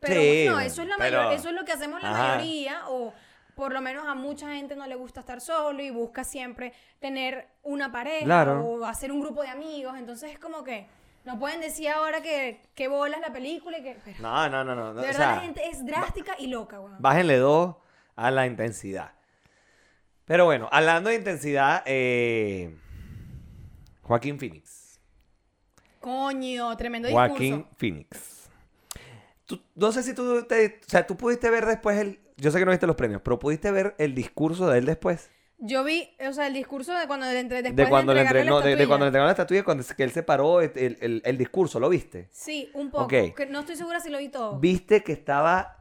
Pero 0.00 0.20
Sí, 0.20 0.44
no, 0.48 0.58
eso 0.60 0.82
es, 0.82 0.88
la 0.88 0.96
pero- 0.96 1.18
mayor- 1.18 1.34
eso 1.34 1.48
es 1.50 1.54
lo 1.54 1.64
que 1.64 1.72
hacemos 1.72 2.02
la 2.02 2.10
Ajá. 2.10 2.36
mayoría 2.36 2.88
o 2.88 3.12
por 3.54 3.72
lo 3.72 3.80
menos 3.82 4.06
a 4.08 4.14
mucha 4.14 4.54
gente 4.54 4.74
no 4.74 4.86
le 4.86 4.94
gusta 4.94 5.20
estar 5.20 5.40
solo 5.42 5.82
y 5.82 5.90
busca 5.90 6.24
siempre 6.24 6.72
tener 6.98 7.46
una 7.62 7.92
pareja 7.92 8.24
Claro. 8.24 8.64
o 8.64 8.84
hacer 8.86 9.12
un 9.12 9.20
grupo 9.20 9.42
de 9.42 9.48
amigos. 9.48 9.94
Entonces 9.98 10.32
es 10.32 10.38
como 10.38 10.64
que 10.64 10.86
no 11.24 11.38
pueden 11.38 11.60
decir 11.60 11.88
ahora 11.88 12.22
que, 12.22 12.60
que 12.74 12.88
bolas 12.88 13.20
la 13.20 13.32
película 13.32 13.78
y 13.78 13.82
que... 13.82 13.96
pero 14.04 14.18
No, 14.20 14.48
no, 14.48 14.64
no, 14.64 14.74
no. 14.74 14.94
no, 14.94 14.94
de 14.94 15.00
o 15.00 15.02
verdad 15.02 15.16
sea, 15.18 15.34
la 15.36 15.40
gente 15.42 15.68
es 15.68 15.84
drástica 15.84 16.34
y 16.38 16.46
loca, 16.46 16.80
weón. 16.80 16.96
Bájenle 16.98 17.36
dos 17.38 17.76
a 18.16 18.30
la 18.30 18.46
intensidad. 18.46 19.12
Pero 20.24 20.44
bueno, 20.44 20.68
hablando 20.70 21.10
de 21.10 21.16
intensidad, 21.16 21.82
eh, 21.86 22.76
Joaquín 24.02 24.38
Phoenix. 24.38 25.00
Coño, 26.00 26.76
tremendo 26.76 27.10
Joaquín 27.10 27.38
discurso. 27.58 27.76
Phoenix. 27.76 28.48
Tú- 29.46 29.62
no 29.74 29.92
sé 29.92 30.02
si 30.02 30.14
tú, 30.14 30.44
te- 30.46 30.80
o 30.86 30.88
sea, 30.88 31.06
tú 31.06 31.16
pudiste 31.16 31.50
ver 31.50 31.66
después 31.66 31.98
el... 31.98 32.20
Yo 32.36 32.50
sé 32.50 32.58
que 32.58 32.64
no 32.64 32.70
viste 32.70 32.86
los 32.86 32.96
premios, 32.96 33.20
pero 33.22 33.38
pudiste 33.38 33.70
ver 33.70 33.94
el 33.98 34.14
discurso 34.14 34.68
de 34.68 34.78
él 34.78 34.86
después. 34.86 35.30
Yo 35.62 35.84
vi, 35.84 36.08
o 36.26 36.32
sea, 36.32 36.46
el 36.46 36.54
discurso 36.54 36.94
de 36.98 37.06
cuando 37.06 37.26
le 37.26 37.38
entre, 37.38 37.62
De 37.62 37.88
cuando, 37.88 38.14
le 38.14 38.20
entregarle 38.22 38.40
entre- 38.40 38.44
la 38.44 38.50
no, 38.50 38.60
de, 38.60 38.76
de 38.76 38.86
cuando 38.86 39.04
le 39.04 39.08
entregaron 39.08 39.26
la 39.28 39.32
estatuilla, 39.32 39.62
cuando 39.62 39.84
que 39.96 40.02
él 40.02 40.10
se 40.10 40.22
paró, 40.22 40.62
el, 40.62 40.72
el- 41.00 41.22
el 41.24 41.38
discurso, 41.38 41.78
¿lo 41.78 41.88
viste? 41.90 42.28
Sí, 42.32 42.70
un 42.72 42.90
poco. 42.90 43.04
Ok. 43.04 43.34
que 43.36 43.46
no 43.50 43.60
estoy 43.60 43.76
segura 43.76 44.00
si 44.00 44.08
lo 44.08 44.18
vi 44.18 44.30
todo. 44.30 44.58
Viste 44.58 45.02
que 45.02 45.12
estaba 45.12 45.76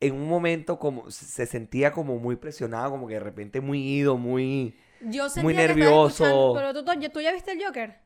en 0.00 0.14
un 0.14 0.28
momento 0.28 0.78
como, 0.78 1.10
se 1.10 1.44
sentía 1.44 1.92
como 1.92 2.16
muy 2.18 2.36
presionado, 2.36 2.90
como 2.90 3.06
que 3.06 3.14
de 3.14 3.20
repente 3.20 3.60
muy 3.60 3.80
ido, 3.86 4.16
muy... 4.16 4.74
Yo 5.02 5.28
sentía 5.28 5.42
muy 5.42 5.54
que 5.54 5.60
nervioso. 5.60 6.24
escuchando- 6.24 6.54
Pero 6.54 6.72
tú, 6.72 6.84
tú- 6.84 7.08
¿tú 7.10 7.20
ya 7.20 7.32
viste 7.32 7.52
el 7.52 7.62
Joker? 7.62 7.98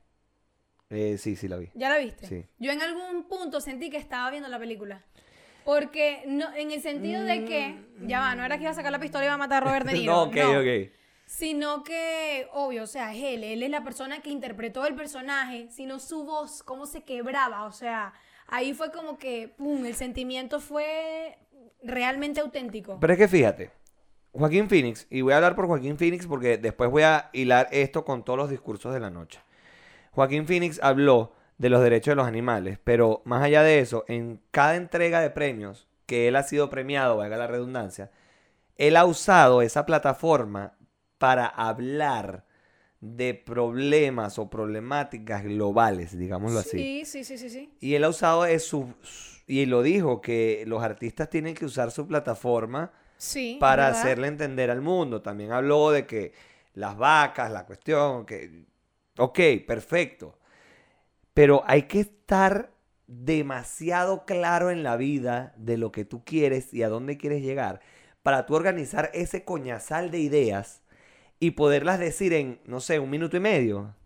Eh, 0.91 1.17
sí, 1.19 1.37
sí, 1.37 1.47
la 1.49 1.57
vi. 1.57 1.71
¿Ya 1.75 1.89
la 1.89 1.99
viste? 1.99 2.27
Sí. 2.27 2.45
Yo 2.59 2.73
en 2.73 2.83
algún 2.83 3.29
punto 3.29 3.61
sentí 3.61 3.89
que 3.91 3.97
estaba 3.97 4.31
viendo 4.31 4.49
la 4.49 4.59
película. 4.59 5.03
Porque 5.65 6.25
no, 6.27 6.53
en 6.55 6.73
el 6.73 6.83
sentido 6.83 7.23
de 7.23 7.45
que, 7.45 7.77
ya 8.07 8.19
va, 8.19 8.35
no 8.35 8.45
era 8.45 8.57
que 8.57 8.65
iba 8.65 8.73
a 8.73 8.75
sacar 8.75 8.91
la 8.91 8.99
pistola 8.99 9.23
y 9.25 9.27
iba 9.27 9.35
a 9.35 9.39
matar 9.39 9.63
a 9.63 9.67
Robert 9.67 9.87
De 9.87 9.93
Niro. 10.01 10.13
no, 10.13 10.23
ok, 10.25 10.35
no. 10.37 10.59
ok. 10.61 10.93
Sino 11.33 11.83
que, 11.83 12.47
obvio, 12.53 12.83
o 12.83 12.87
sea, 12.87 13.15
él, 13.15 13.43
él 13.43 13.63
es 13.63 13.71
la 13.71 13.83
persona 13.83 14.21
que 14.21 14.29
interpretó 14.29 14.85
el 14.85 14.95
personaje, 14.95 15.67
sino 15.71 15.99
su 15.99 16.25
voz, 16.25 16.63
cómo 16.63 16.85
se 16.85 17.05
quebraba, 17.05 17.65
o 17.65 17.73
sea, 17.73 18.13
ahí 18.49 18.75
fue 18.75 18.93
como 18.93 19.17
que, 19.17 19.49
pum, 19.57 19.87
el 19.87 19.95
sentimiento 19.95 20.61
fue 20.61 21.39
realmente 21.83 22.43
auténtico. 22.43 22.99
Pero 23.01 23.15
es 23.15 23.19
que 23.19 23.29
fíjate, 23.29 23.71
Joaquín 24.33 24.69
Phoenix, 24.69 25.07
y 25.09 25.23
voy 25.23 25.33
a 25.33 25.37
hablar 25.37 25.57
por 25.57 25.69
Joaquín 25.69 25.97
Phoenix 25.97 26.27
porque 26.27 26.59
después 26.59 26.91
voy 26.91 27.05
a 27.05 27.31
hilar 27.33 27.67
esto 27.73 28.05
con 28.05 28.27
todos 28.27 28.39
los 28.39 28.51
discursos 28.51 28.93
de 28.93 29.01
la 29.01 29.09
noche. 29.09 29.41
Joaquín 30.11 30.47
Phoenix 30.47 30.81
habló 30.83 31.33
de 31.57 31.71
los 31.71 31.83
derechos 31.83 32.13
de 32.13 32.17
los 32.17 32.27
animales, 32.27 32.79
pero 32.85 33.23
más 33.25 33.43
allá 33.43 33.63
de 33.63 33.79
eso, 33.79 34.05
en 34.07 34.43
cada 34.51 34.77
entrega 34.77 35.23
de 35.23 35.31
premios 35.31 35.89
que 36.05 36.29
él 36.29 36.37
ha 36.37 36.43
sido 36.43 36.69
premiado, 36.69 37.17
valga 37.17 37.39
la 37.39 37.47
redundancia, 37.47 38.11
él 38.77 38.99
ha 38.99 39.07
usado 39.07 39.63
esa 39.63 39.87
plataforma 39.87 40.75
para 41.23 41.47
hablar 41.47 42.45
de 43.01 43.33
problemas 43.33 44.41
o 44.41 44.51
problemáticas 44.51 45.45
globales, 45.45 46.19
digámoslo 46.19 46.59
así. 46.59 46.79
Sí, 46.79 47.05
sí, 47.05 47.23
sí, 47.23 47.39
sí, 47.39 47.49
sí. 47.49 47.71
Y 47.79 47.95
él 47.95 48.03
ha 48.03 48.09
usado 48.09 48.45
eso, 48.45 48.93
y 49.47 49.67
lo 49.67 49.83
dijo, 49.85 50.21
que 50.21 50.65
los 50.67 50.83
artistas 50.83 51.31
tienen 51.31 51.55
que 51.55 51.65
usar 51.65 51.93
su 51.93 52.09
plataforma 52.09 52.91
Sí. 53.19 53.57
para 53.61 53.85
¿verdad? 53.85 54.01
hacerle 54.01 54.27
entender 54.27 54.69
al 54.69 54.81
mundo. 54.81 55.23
También 55.23 55.53
habló 55.53 55.93
de 55.93 56.07
que 56.09 56.33
las 56.75 56.97
vacas, 56.97 57.53
la 57.53 57.67
cuestión, 57.67 58.27
que, 58.27 58.65
ok, 59.17 59.39
perfecto. 59.65 60.37
Pero 61.35 61.63
hay 61.69 61.83
que 61.83 62.01
estar 62.01 62.73
demasiado 63.07 64.25
claro 64.25 64.73
en 64.73 64.83
la 64.83 64.97
vida 64.97 65.55
de 65.57 65.77
lo 65.77 65.93
que 65.93 66.05
tú 66.05 66.25
quieres 66.25 66.75
y 66.75 66.83
a 66.83 66.89
dónde 66.89 67.17
quieres 67.17 67.43
llegar 67.43 67.81
para 68.25 68.45
tú 68.45 68.57
organizar 68.57 69.09
ese 69.15 69.45
coñazal 69.45 70.11
de 70.11 70.19
ideas 70.19 70.82
y 71.43 71.51
poderlas 71.51 71.99
decir 71.99 72.35
en, 72.35 72.61
no 72.67 72.79
sé, 72.79 73.01
un 73.01 73.11
minuto 73.11 73.37
y 73.37 73.41
medio. 73.41 73.97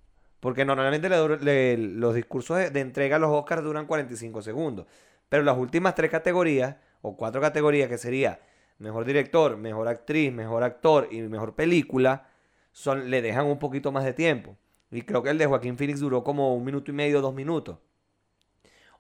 Porque 0.41 0.65
normalmente 0.65 1.11
los 1.11 2.15
discursos 2.15 2.57
de, 2.57 2.71
de 2.71 2.81
entrega 2.81 3.17
a 3.17 3.19
los 3.19 3.31
Oscars 3.31 3.63
duran 3.63 3.85
45 3.85 4.41
segundos. 4.41 4.87
Pero 5.29 5.43
las 5.43 5.59
últimas 5.59 5.95
tres 5.95 6.11
categorías, 6.11 6.77
o 7.03 7.15
cuatro 7.15 7.43
categorías, 7.43 7.91
que 7.91 7.99
sería 7.99 8.41
mejor 8.79 9.05
director, 9.05 9.59
mejor 9.59 9.87
actriz, 9.87 10.33
mejor 10.33 10.63
actor 10.63 11.09
y 11.11 11.21
mejor 11.21 11.55
película, 11.55 12.27
son, 12.73 13.11
le 13.11 13.21
dejan 13.21 13.45
un 13.45 13.59
poquito 13.59 13.93
más 13.93 14.07
de 14.07 14.15
tiempo. 14.15 14.57
Y 14.91 15.03
creo 15.03 15.23
que 15.23 15.29
el 15.29 15.37
de 15.37 15.45
Joaquín 15.45 15.77
Phoenix 15.77 16.01
duró 16.01 16.25
como 16.25 16.57
un 16.57 16.65
minuto 16.65 16.91
y 16.91 16.95
medio, 16.95 17.21
dos 17.21 17.35
minutos. 17.35 17.77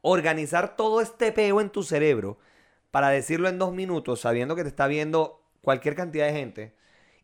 Organizar 0.02 0.76
todo 0.76 1.00
este 1.00 1.32
peo 1.32 1.62
en 1.62 1.70
tu 1.70 1.82
cerebro 1.82 2.36
para 2.90 3.08
decirlo 3.08 3.48
en 3.48 3.58
dos 3.58 3.72
minutos, 3.72 4.20
sabiendo 4.20 4.54
que 4.54 4.62
te 4.62 4.68
está 4.68 4.88
viendo 4.88 5.42
cualquier 5.62 5.94
cantidad 5.94 6.26
de 6.26 6.32
gente 6.34 6.75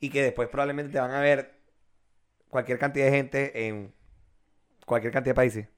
y 0.03 0.11
que 0.11 0.21
después 0.21 0.49
probablemente 0.49 0.93
te 0.93 0.99
van 0.99 1.13
a 1.13 1.21
ver 1.21 1.55
cualquier 2.51 2.77
cantidad 2.77 3.07
de 3.07 3.13
gente 3.13 3.69
en 3.69 3.95
cualquier 4.85 5.13
cantidad 5.13 5.31
de 5.31 5.37
países. 5.37 5.69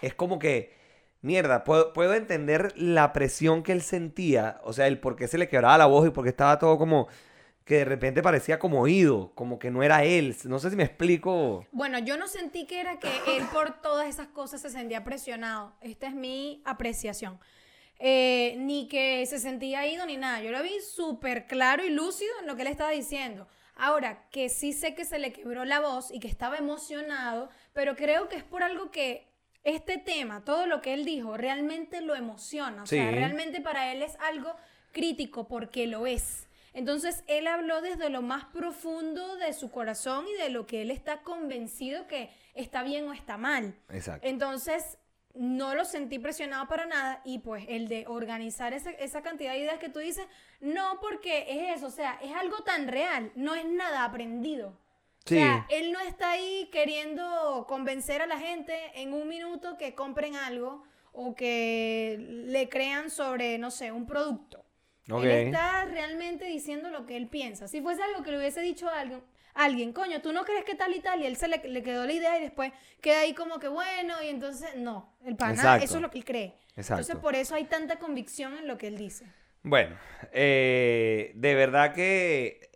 Es 0.00 0.14
como 0.14 0.38
que, 0.38 0.72
mierda, 1.20 1.64
puedo, 1.64 1.92
puedo 1.92 2.14
entender 2.14 2.72
la 2.76 3.12
presión 3.12 3.64
que 3.64 3.72
él 3.72 3.82
sentía, 3.82 4.60
o 4.62 4.72
sea, 4.72 4.86
el 4.86 5.00
por 5.00 5.16
qué 5.16 5.26
se 5.26 5.36
le 5.36 5.48
quebraba 5.48 5.76
la 5.78 5.86
voz 5.86 6.06
y 6.06 6.10
por 6.10 6.22
qué 6.22 6.30
estaba 6.30 6.60
todo 6.60 6.78
como 6.78 7.08
que 7.64 7.78
de 7.78 7.84
repente 7.84 8.22
parecía 8.22 8.60
como 8.60 8.80
oído, 8.80 9.32
como 9.34 9.58
que 9.58 9.72
no 9.72 9.82
era 9.82 10.04
él. 10.04 10.36
No 10.44 10.60
sé 10.60 10.70
si 10.70 10.76
me 10.76 10.84
explico. 10.84 11.66
Bueno, 11.72 11.98
yo 11.98 12.16
no 12.16 12.28
sentí 12.28 12.68
que 12.68 12.80
era 12.80 13.00
que 13.00 13.08
él 13.36 13.44
por 13.52 13.82
todas 13.82 14.08
esas 14.08 14.28
cosas 14.28 14.62
se 14.62 14.70
sentía 14.70 15.02
presionado. 15.02 15.74
Esta 15.80 16.06
es 16.06 16.14
mi 16.14 16.62
apreciación. 16.64 17.40
Eh, 18.02 18.54
ni 18.56 18.88
que 18.88 19.26
se 19.26 19.38
sentía 19.38 19.86
ido 19.86 20.06
ni 20.06 20.16
nada. 20.16 20.40
Yo 20.42 20.50
lo 20.50 20.62
vi 20.62 20.80
súper 20.80 21.46
claro 21.46 21.84
y 21.84 21.90
lúcido 21.90 22.32
en 22.40 22.46
lo 22.46 22.56
que 22.56 22.62
él 22.62 22.68
estaba 22.68 22.90
diciendo. 22.90 23.46
Ahora, 23.76 24.26
que 24.30 24.48
sí 24.48 24.72
sé 24.72 24.94
que 24.94 25.04
se 25.04 25.18
le 25.18 25.32
quebró 25.32 25.66
la 25.66 25.80
voz 25.80 26.10
y 26.10 26.18
que 26.18 26.28
estaba 26.28 26.56
emocionado, 26.56 27.50
pero 27.74 27.96
creo 27.96 28.28
que 28.28 28.36
es 28.36 28.42
por 28.42 28.62
algo 28.62 28.90
que 28.90 29.28
este 29.64 29.98
tema, 29.98 30.44
todo 30.44 30.66
lo 30.66 30.80
que 30.80 30.94
él 30.94 31.04
dijo, 31.04 31.36
realmente 31.36 32.00
lo 32.00 32.14
emociona. 32.14 32.82
O 32.82 32.86
sea, 32.86 33.10
realmente 33.10 33.60
para 33.60 33.92
él 33.92 34.02
es 34.02 34.16
algo 34.20 34.54
crítico 34.92 35.46
porque 35.46 35.86
lo 35.86 36.06
es. 36.06 36.46
Entonces, 36.72 37.24
él 37.26 37.46
habló 37.46 37.80
desde 37.80 38.10
lo 38.10 38.22
más 38.22 38.44
profundo 38.46 39.36
de 39.36 39.52
su 39.52 39.70
corazón 39.70 40.24
y 40.28 40.42
de 40.42 40.50
lo 40.50 40.66
que 40.66 40.82
él 40.82 40.90
está 40.90 41.22
convencido 41.22 42.06
que 42.06 42.30
está 42.54 42.82
bien 42.82 43.08
o 43.08 43.12
está 43.12 43.36
mal. 43.36 43.74
Exacto. 43.90 44.26
Entonces, 44.26 44.98
no 45.34 45.74
lo 45.74 45.84
sentí 45.84 46.18
presionado 46.18 46.66
para 46.68 46.86
nada 46.86 47.22
y 47.24 47.38
pues 47.38 47.64
el 47.68 47.88
de 47.88 48.06
organizar 48.08 48.72
esa, 48.72 48.90
esa 48.90 49.22
cantidad 49.22 49.52
de 49.52 49.60
ideas 49.60 49.78
que 49.78 49.88
tú 49.88 50.00
dices, 50.00 50.26
no 50.60 50.98
porque 51.00 51.46
es 51.48 51.78
eso, 51.78 51.86
o 51.86 51.90
sea, 51.90 52.18
es 52.22 52.32
algo 52.34 52.58
tan 52.64 52.88
real, 52.88 53.32
no 53.34 53.54
es 53.54 53.64
nada 53.64 54.04
aprendido. 54.04 54.78
Sí. 55.24 55.36
O 55.36 55.38
sea, 55.38 55.66
él 55.68 55.92
no 55.92 56.00
está 56.00 56.32
ahí 56.32 56.68
queriendo 56.72 57.66
convencer 57.68 58.22
a 58.22 58.26
la 58.26 58.38
gente 58.38 58.74
en 58.94 59.12
un 59.12 59.28
minuto 59.28 59.76
que 59.76 59.94
compren 59.94 60.34
algo 60.34 60.82
o 61.12 61.34
que 61.34 62.16
le 62.18 62.68
crean 62.68 63.10
sobre, 63.10 63.58
no 63.58 63.70
sé, 63.70 63.92
un 63.92 64.06
producto. 64.06 64.64
Ok. 65.10 65.24
Él 65.24 65.46
está 65.46 65.84
realmente 65.84 66.46
diciendo 66.46 66.90
lo 66.90 67.06
que 67.06 67.16
él 67.16 67.28
piensa. 67.28 67.68
Si 67.68 67.80
fuese 67.80 68.02
algo 68.02 68.22
que 68.22 68.30
le 68.30 68.38
hubiese 68.38 68.60
dicho 68.60 68.88
a 68.88 69.00
alguien, 69.00 69.22
alguien, 69.64 69.92
coño, 69.92 70.20
tú 70.20 70.32
no 70.32 70.44
crees 70.44 70.64
que 70.64 70.74
tal 70.74 70.94
y 70.94 71.00
tal, 71.00 71.20
y 71.20 71.26
él 71.26 71.36
se 71.36 71.48
le, 71.48 71.58
le 71.58 71.82
quedó 71.82 72.06
la 72.06 72.12
idea 72.12 72.38
y 72.38 72.42
después 72.42 72.72
queda 73.00 73.20
ahí 73.20 73.34
como 73.34 73.58
que 73.58 73.68
bueno, 73.68 74.22
y 74.22 74.28
entonces 74.28 74.70
no, 74.76 75.12
el 75.24 75.36
pana, 75.36 75.54
Exacto. 75.54 75.84
eso 75.84 75.96
es 75.96 76.02
lo 76.02 76.10
que 76.10 76.18
él 76.18 76.24
cree. 76.24 76.54
Exacto. 76.76 77.00
Entonces 77.02 77.16
por 77.16 77.34
eso 77.34 77.54
hay 77.54 77.64
tanta 77.64 77.98
convicción 77.98 78.56
en 78.56 78.66
lo 78.66 78.78
que 78.78 78.88
él 78.88 78.96
dice. 78.96 79.26
Bueno, 79.62 79.96
eh, 80.32 81.32
de 81.34 81.54
verdad 81.54 81.92
que 81.92 82.70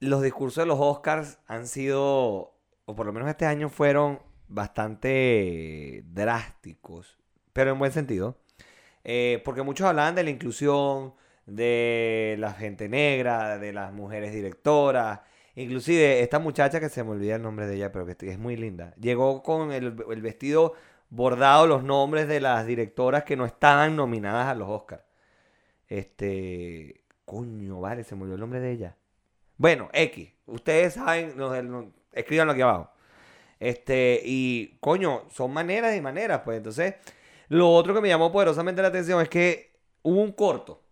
los 0.00 0.22
discursos 0.22 0.62
de 0.62 0.66
los 0.66 0.80
Oscars 0.80 1.38
han 1.46 1.66
sido, 1.66 2.58
o 2.86 2.94
por 2.96 3.06
lo 3.06 3.12
menos 3.12 3.28
este 3.28 3.46
año 3.46 3.68
fueron 3.68 4.20
bastante 4.48 6.02
drásticos, 6.06 7.18
pero 7.52 7.72
en 7.72 7.78
buen 7.78 7.92
sentido. 7.92 8.38
Eh, 9.04 9.42
porque 9.44 9.62
muchos 9.62 9.86
hablaban 9.86 10.14
de 10.14 10.22
la 10.22 10.30
inclusión, 10.30 11.14
de 11.46 12.36
la 12.38 12.52
gente 12.52 12.88
negra, 12.88 13.58
de 13.58 13.72
las 13.72 13.92
mujeres 13.92 14.32
directoras. 14.32 15.20
Inclusive 15.54 16.20
esta 16.20 16.38
muchacha 16.38 16.80
que 16.80 16.88
se 16.88 17.04
me 17.04 17.10
olvida 17.10 17.36
el 17.36 17.42
nombre 17.42 17.66
de 17.66 17.76
ella, 17.76 17.92
pero 17.92 18.06
que 18.06 18.30
es 18.30 18.38
muy 18.38 18.56
linda. 18.56 18.94
Llegó 18.98 19.42
con 19.42 19.72
el, 19.72 19.90
vestido 19.92 20.74
bordado, 21.10 21.66
los 21.66 21.82
nombres 21.84 22.26
de 22.28 22.40
las 22.40 22.66
directoras 22.66 23.24
que 23.24 23.36
no 23.36 23.44
estaban 23.44 23.96
nominadas 23.96 24.48
a 24.48 24.54
los 24.54 24.68
Oscars. 24.68 25.02
Este. 25.88 27.04
Coño, 27.24 27.80
vale, 27.80 28.04
se 28.04 28.14
me 28.14 28.22
olvidó 28.22 28.34
el 28.36 28.40
nombre 28.40 28.60
de 28.60 28.72
ella. 28.72 28.96
Bueno, 29.56 29.88
X. 29.92 30.30
Ustedes 30.46 30.94
saben, 30.94 31.36
nos- 31.36 31.62
nos- 31.64 31.86
escríbanlo 32.12 32.52
aquí 32.52 32.62
abajo. 32.62 32.90
Este, 33.60 34.20
y 34.24 34.76
coño, 34.80 35.24
son 35.30 35.52
maneras 35.52 35.96
y 35.96 36.00
maneras, 36.00 36.42
pues. 36.44 36.56
Entonces, 36.58 36.94
lo 37.48 37.70
otro 37.72 37.94
que 37.94 38.00
me 38.00 38.08
llamó 38.08 38.32
poderosamente 38.32 38.82
la 38.82 38.88
atención 38.88 39.20
es 39.22 39.28
que 39.28 39.72
hubo 40.02 40.20
un 40.20 40.32
corto 40.32 40.82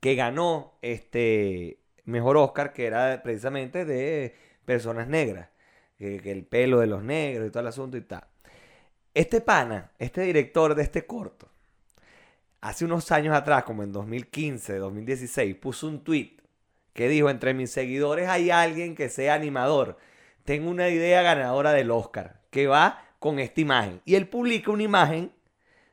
que 0.00 0.14
ganó 0.14 0.74
este 0.82 1.80
mejor 2.08 2.36
Oscar, 2.36 2.72
que 2.72 2.86
era 2.86 3.22
precisamente 3.22 3.84
de 3.84 4.34
personas 4.64 5.08
negras. 5.08 5.48
Que, 5.98 6.16
el 6.30 6.44
pelo 6.44 6.78
de 6.78 6.86
los 6.86 7.02
negros 7.02 7.48
y 7.48 7.50
todo 7.50 7.60
el 7.60 7.66
asunto 7.66 7.96
y 7.96 8.02
tal. 8.02 8.24
Este 9.14 9.40
pana, 9.40 9.90
este 9.98 10.22
director 10.22 10.74
de 10.74 10.84
este 10.84 11.06
corto, 11.06 11.48
hace 12.60 12.84
unos 12.84 13.10
años 13.10 13.34
atrás, 13.34 13.64
como 13.64 13.82
en 13.82 13.92
2015, 13.92 14.76
2016, 14.76 15.56
puso 15.56 15.88
un 15.88 16.04
tweet 16.04 16.36
que 16.92 17.08
dijo, 17.08 17.30
entre 17.30 17.54
mis 17.54 17.70
seguidores 17.70 18.28
hay 18.28 18.50
alguien 18.50 18.94
que 18.94 19.08
sea 19.08 19.34
animador. 19.34 19.98
Tengo 20.44 20.70
una 20.70 20.88
idea 20.88 21.22
ganadora 21.22 21.72
del 21.72 21.90
Oscar, 21.90 22.40
que 22.50 22.66
va 22.66 23.04
con 23.18 23.38
esta 23.38 23.60
imagen. 23.60 24.00
Y 24.04 24.14
él 24.14 24.28
publica 24.28 24.70
una 24.70 24.82
imagen 24.84 25.32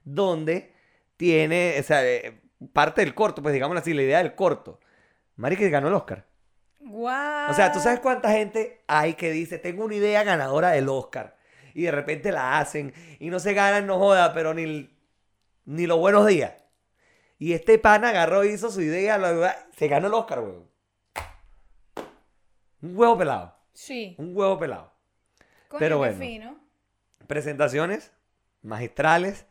donde 0.03 0.71
tiene, 1.17 1.75
o 1.79 1.83
sea, 1.83 2.05
eh, 2.05 2.41
parte 2.73 3.01
del 3.01 3.15
corto, 3.15 3.41
pues 3.41 3.53
digámoslo 3.53 3.79
así, 3.79 3.93
la 3.93 4.03
idea 4.03 4.19
del 4.19 4.35
corto. 4.35 4.79
Mari 5.35 5.57
que 5.57 5.69
ganó 5.69 5.87
el 5.87 5.93
Oscar. 5.93 6.25
¡Guau! 6.79 7.51
O 7.51 7.53
sea, 7.53 7.71
¿tú 7.71 7.79
sabes 7.79 7.99
cuánta 7.99 8.31
gente 8.31 8.83
hay 8.87 9.15
que 9.15 9.31
dice, 9.31 9.57
tengo 9.57 9.85
una 9.85 9.95
idea 9.95 10.23
ganadora 10.23 10.69
del 10.69 10.87
Oscar? 10.89 11.35
Y 11.73 11.83
de 11.83 11.91
repente 11.91 12.31
la 12.31 12.59
hacen 12.59 12.93
y 13.19 13.29
no 13.29 13.39
se 13.39 13.53
ganan, 13.53 13.85
no 13.87 13.97
joda, 13.97 14.33
pero 14.33 14.53
ni, 14.53 14.89
ni 15.65 15.87
los 15.87 15.99
buenos 15.99 16.25
días. 16.27 16.53
Y 17.37 17.53
este 17.53 17.77
pana 17.79 18.09
agarró, 18.09 18.45
hizo 18.45 18.71
su 18.71 18.81
idea, 18.81 19.19
se 19.75 19.87
ganó 19.87 20.07
el 20.07 20.13
Oscar, 20.13 20.39
weón. 20.39 20.69
Un 22.81 22.97
huevo 22.97 23.17
pelado. 23.17 23.57
Sí. 23.73 24.15
Un 24.17 24.35
huevo 24.35 24.57
pelado. 24.57 24.93
Coño, 25.67 25.79
pero 25.79 25.97
bueno. 25.97 26.17
fino. 26.17 26.59
Presentaciones 27.27 28.13
magistrales. 28.61 29.47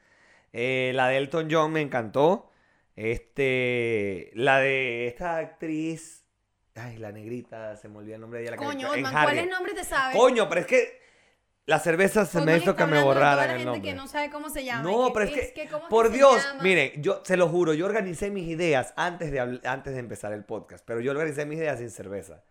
Eh, 0.52 0.92
la 0.94 1.08
de 1.08 1.18
Elton 1.18 1.48
John 1.50 1.72
me 1.72 1.80
encantó. 1.80 2.50
Este, 2.96 4.30
la 4.34 4.58
de 4.60 5.06
esta 5.06 5.38
actriz. 5.38 6.24
Ay, 6.76 6.98
la 6.98 7.12
negrita, 7.12 7.76
se 7.76 7.88
me 7.88 7.98
olvidó 7.98 8.16
el 8.16 8.20
nombre 8.20 8.40
de 8.40 8.44
ella. 8.46 8.50
la 8.52 8.56
que- 8.58 8.64
Coño, 8.64 8.94
en. 8.94 9.02
¿cuáles 9.04 9.48
nombres 9.48 9.74
te 9.76 9.84
sabes? 9.84 10.16
Coño, 10.16 10.48
pero 10.48 10.60
es 10.62 10.66
que 10.66 11.00
la 11.66 11.78
cerveza 11.78 12.26
se 12.26 12.40
me 12.40 12.56
hizo 12.56 12.74
que 12.74 12.84
me 12.86 13.00
borraran 13.02 13.44
el 13.44 13.50
gente 13.58 13.64
nombre. 13.64 13.82
que 13.90 13.94
no 13.96 14.06
sabe 14.08 14.30
cómo 14.30 14.50
se 14.50 14.64
llama. 14.64 14.82
No, 14.82 15.12
pero 15.12 15.26
es 15.26 15.52
que, 15.52 15.68
¿cómo 15.68 15.84
es 15.84 15.88
por 15.90 16.10
que 16.10 16.16
Dios, 16.16 16.42
llama? 16.44 16.62
mire, 16.62 16.92
yo 16.98 17.22
se 17.24 17.36
lo 17.36 17.48
juro, 17.48 17.74
yo 17.74 17.86
organicé 17.86 18.30
mis 18.30 18.48
ideas 18.48 18.92
antes 18.96 19.30
de, 19.30 19.60
antes 19.64 19.92
de 19.94 19.98
empezar 20.00 20.32
el 20.32 20.44
podcast, 20.44 20.84
pero 20.86 21.00
yo 21.00 21.12
organicé 21.12 21.46
mis 21.46 21.58
ideas 21.58 21.78
sin 21.78 21.90
cerveza. 21.90 22.42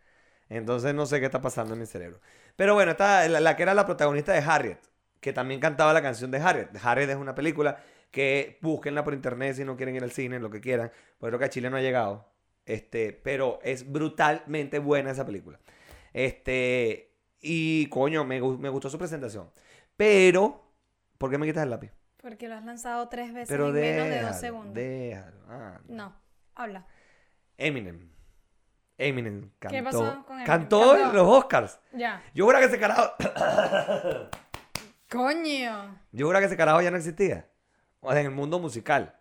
Entonces 0.50 0.94
no 0.94 1.06
sé 1.06 1.20
qué 1.20 1.26
está 1.26 1.42
pasando 1.42 1.74
en 1.74 1.80
mi 1.82 1.86
cerebro. 1.86 2.20
Pero 2.56 2.76
bueno, 2.76 2.92
está 2.92 3.28
la, 3.28 3.40
la 3.40 3.56
que 3.56 3.64
era 3.64 3.74
la 3.74 3.86
protagonista 3.86 4.32
de 4.34 4.40
Harriet, 4.40 4.80
que 5.20 5.34
también 5.34 5.60
cantaba 5.60 5.94
la 5.94 6.02
canción 6.02 6.32
de 6.32 6.38
Harriet. 6.38 6.70
Harriet 6.82 7.10
es 7.10 7.16
una 7.18 7.36
película 7.36 7.78
que 8.14 8.60
búsquenla 8.62 9.04
por 9.04 9.16
internet 9.16 9.56
si 9.56 9.66
no 9.66 9.76
quieren 9.76 9.96
ir 9.96 10.04
al 10.04 10.12
cine, 10.12 10.40
lo 10.40 10.52
que 10.52 10.62
quieran, 10.62 10.92
porque 11.18 11.32
creo 11.32 11.40
que 11.40 11.46
a 11.46 11.50
Chile 11.50 11.72
no 11.72 11.78
ha 11.78 11.82
llegado. 11.82 12.30
Este, 12.64 13.12
pero 13.12 13.58
es 13.64 13.92
brutalmente 13.92 14.78
buena 14.78 15.10
esa 15.10 15.26
película. 15.26 15.60
Este, 16.14 17.12
y 17.42 17.88
coño, 17.88 18.24
me, 18.24 18.40
me 18.40 18.70
gustó 18.70 18.92
su 18.92 19.00
presentación. 19.00 19.50
Pero, 19.98 20.64
¿por 21.18 21.32
qué 21.32 21.40
me 21.40 21.48
quitas 21.48 21.64
el 21.64 21.72
lápiz? 21.72 21.92
Porque 22.22 22.48
lo 22.48 22.54
has 22.54 22.64
lanzado 22.64 23.10
tres 23.10 23.34
veces 23.34 23.50
Pero 23.50 23.70
en 23.70 23.74
menos 23.74 24.08
de 24.08 24.22
dos 24.22 24.40
segundos. 24.40 24.76
déjalo. 24.76 25.38
Ah, 25.50 25.80
No, 25.88 26.16
habla. 26.54 26.86
Eminem. 27.58 28.12
Eminem 29.00 29.50
cantó. 29.58 29.76
¿Qué 29.76 29.84
pasó 29.84 30.24
con 30.28 30.36
Eminem? 30.36 30.46
Cantó 30.46 30.96
en 30.96 31.14
los 31.14 31.28
Oscars. 31.28 31.80
Ya. 31.94 32.22
Yo 32.36 32.46
juro 32.46 32.60
que 32.60 32.66
ese 32.66 32.80
carajo. 32.80 33.12
Coño. 35.10 36.00
Yo 36.12 36.28
juro 36.28 36.38
que 36.40 36.46
ese 36.46 36.58
carajo 36.58 36.80
ya 36.82 36.92
no 36.92 36.98
existía. 36.98 37.50
En 38.12 38.18
el 38.18 38.32
mundo 38.32 38.60
musical. 38.60 39.16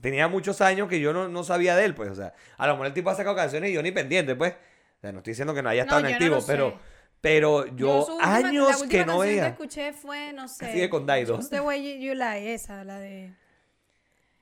Tenía 0.00 0.26
muchos 0.28 0.60
años 0.60 0.88
que 0.88 1.00
yo 1.00 1.12
no, 1.12 1.28
no 1.28 1.44
sabía 1.44 1.76
de 1.76 1.84
él, 1.84 1.94
pues. 1.94 2.10
O 2.10 2.14
sea, 2.14 2.32
a 2.56 2.66
lo 2.66 2.72
mejor 2.74 2.86
el 2.86 2.92
tipo 2.94 3.10
ha 3.10 3.14
sacado 3.14 3.36
canciones 3.36 3.70
y 3.70 3.74
yo 3.74 3.82
ni 3.82 3.92
pendiente, 3.92 4.34
pues. 4.34 4.54
O 4.54 5.00
sea, 5.00 5.12
no 5.12 5.18
estoy 5.18 5.32
diciendo 5.32 5.54
que 5.54 5.62
no 5.62 5.68
haya 5.68 5.82
No, 5.84 5.86
estado 5.86 6.00
en 6.00 6.06
yo 6.06 6.10
no 6.10 6.16
activo, 6.16 6.34
lo 6.36 6.40
sé. 6.40 6.52
pero. 6.52 6.78
Pero 7.20 7.66
yo, 7.76 8.18
la 8.20 8.34
años 8.34 8.80
última 8.82 8.88
que 8.88 9.06
no 9.06 9.18
veía. 9.18 9.42
que 9.44 9.48
escuché 9.50 9.92
fue, 9.92 10.32
no 10.32 10.48
sé. 10.48 10.72
Sigue 10.72 10.90
con 10.90 11.06
Daido. 11.06 11.36
Just 11.36 11.50
the 11.52 11.60
way 11.60 12.00
you, 12.00 12.14
lie, 12.14 12.52
esa, 12.52 12.82
la 12.82 12.98
de. 12.98 13.32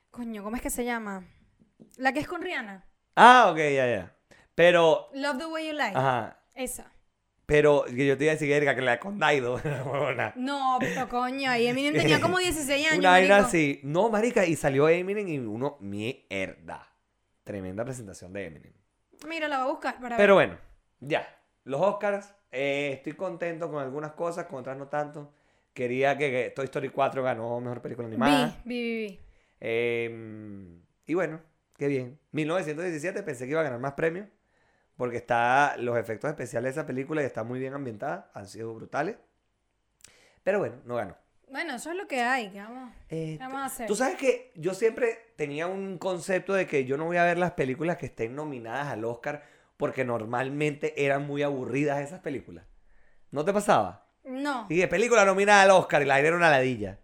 Coño, 0.09 0.43
¿cómo 0.43 0.55
es 0.55 0.63
que 0.63 0.71
se 0.71 0.83
llama? 0.83 1.23
La 1.97 2.11
que 2.11 2.19
es 2.21 2.27
con 2.27 2.41
Rihanna. 2.41 2.83
Ah, 3.15 3.49
ok, 3.51 3.57
ya, 3.57 3.87
ya. 3.87 4.15
Pero. 4.55 5.09
Love 5.13 5.37
the 5.37 5.45
way 5.45 5.67
you 5.67 5.73
lie. 5.73 5.91
Ajá. 5.93 6.39
Esa. 6.55 6.91
Pero 7.51 7.85
yo 7.87 8.17
te 8.17 8.23
iba 8.23 8.31
a 8.31 8.35
decir 8.35 8.49
Erika, 8.49 8.73
que 8.73 8.81
la 8.81 8.97
Condaido. 8.97 9.55
huevona. 9.85 10.31
No, 10.37 10.77
pero 10.79 11.09
coño, 11.09 11.51
ahí 11.51 11.67
Eminem 11.67 11.93
tenía 11.93 12.21
como 12.21 12.39
16 12.39 12.87
años. 12.87 12.99
Una 12.99 13.09
vaina 13.09 13.37
así. 13.39 13.81
No, 13.83 14.09
marica, 14.09 14.45
y 14.45 14.55
salió 14.55 14.87
Eminem 14.87 15.27
y 15.27 15.37
uno, 15.37 15.75
mierda. 15.81 16.87
Tremenda 17.43 17.83
presentación 17.83 18.31
de 18.31 18.45
Eminem. 18.45 18.73
Mira, 19.27 19.49
la 19.49 19.57
voy 19.59 19.67
a 19.67 19.71
buscar 19.71 19.99
para 19.99 20.15
Pero 20.15 20.35
bueno, 20.35 20.57
ya. 21.01 21.27
Los 21.65 21.81
Oscars, 21.81 22.33
eh, 22.53 22.93
estoy 22.93 23.13
contento 23.13 23.69
con 23.69 23.83
algunas 23.83 24.13
cosas, 24.13 24.45
con 24.45 24.59
otras 24.59 24.77
no 24.77 24.87
tanto. 24.87 25.33
Quería 25.73 26.17
que, 26.17 26.31
que 26.31 26.53
Toy 26.55 26.65
Story 26.65 26.87
4 26.87 27.21
ganó 27.21 27.59
Mejor 27.59 27.81
Película. 27.81 28.07
Animada. 28.07 28.61
Vi, 28.63 28.81
vi, 28.81 28.95
vi, 28.95 29.07
vi. 29.07 29.19
Eh, 29.59 30.79
y 31.05 31.13
bueno, 31.13 31.41
qué 31.77 31.87
bien. 31.87 32.17
1917 32.31 33.23
pensé 33.23 33.43
que 33.43 33.51
iba 33.51 33.59
a 33.59 33.65
ganar 33.65 33.79
más 33.79 33.93
premios. 33.93 34.27
Porque 35.01 35.17
está 35.17 35.77
los 35.79 35.97
efectos 35.97 36.29
especiales 36.29 36.75
de 36.75 36.79
esa 36.79 36.85
película 36.85 37.23
y 37.23 37.25
está 37.25 37.43
muy 37.43 37.57
bien 37.57 37.73
ambientada. 37.73 38.29
Han 38.35 38.45
sido 38.45 38.71
brutales. 38.75 39.15
Pero 40.43 40.59
bueno, 40.59 40.75
no 40.85 40.93
ganó. 40.93 41.17
Bueno, 41.49 41.73
eso 41.73 41.89
es 41.89 41.97
lo 41.97 42.07
que 42.07 42.21
hay. 42.21 42.51
¿Qué 42.51 42.59
vamos, 42.59 42.93
Eh, 43.09 43.37
qué 43.39 43.43
vamos 43.43 43.61
a 43.61 43.65
hacer? 43.65 43.87
Tú 43.87 43.95
sabes 43.95 44.15
que 44.15 44.51
yo 44.53 44.75
siempre 44.75 45.33
tenía 45.37 45.65
un 45.65 45.97
concepto 45.97 46.53
de 46.53 46.67
que 46.67 46.85
yo 46.85 46.97
no 46.97 47.05
voy 47.05 47.17
a 47.17 47.23
ver 47.23 47.39
las 47.39 47.53
películas 47.53 47.97
que 47.97 48.05
estén 48.05 48.35
nominadas 48.35 48.89
al 48.89 49.03
Oscar 49.03 49.43
porque 49.75 50.05
normalmente 50.05 51.03
eran 51.03 51.25
muy 51.25 51.41
aburridas 51.41 51.99
esas 51.99 52.19
películas. 52.19 52.65
¿No 53.31 53.43
te 53.43 53.53
pasaba? 53.53 54.05
No. 54.23 54.67
Y 54.69 54.77
de 54.77 54.87
película 54.87 55.25
nominada 55.25 55.63
al 55.63 55.71
Oscar 55.71 56.03
y 56.03 56.05
la 56.05 56.19
era 56.19 56.35
una 56.35 56.51
ladilla. 56.51 56.99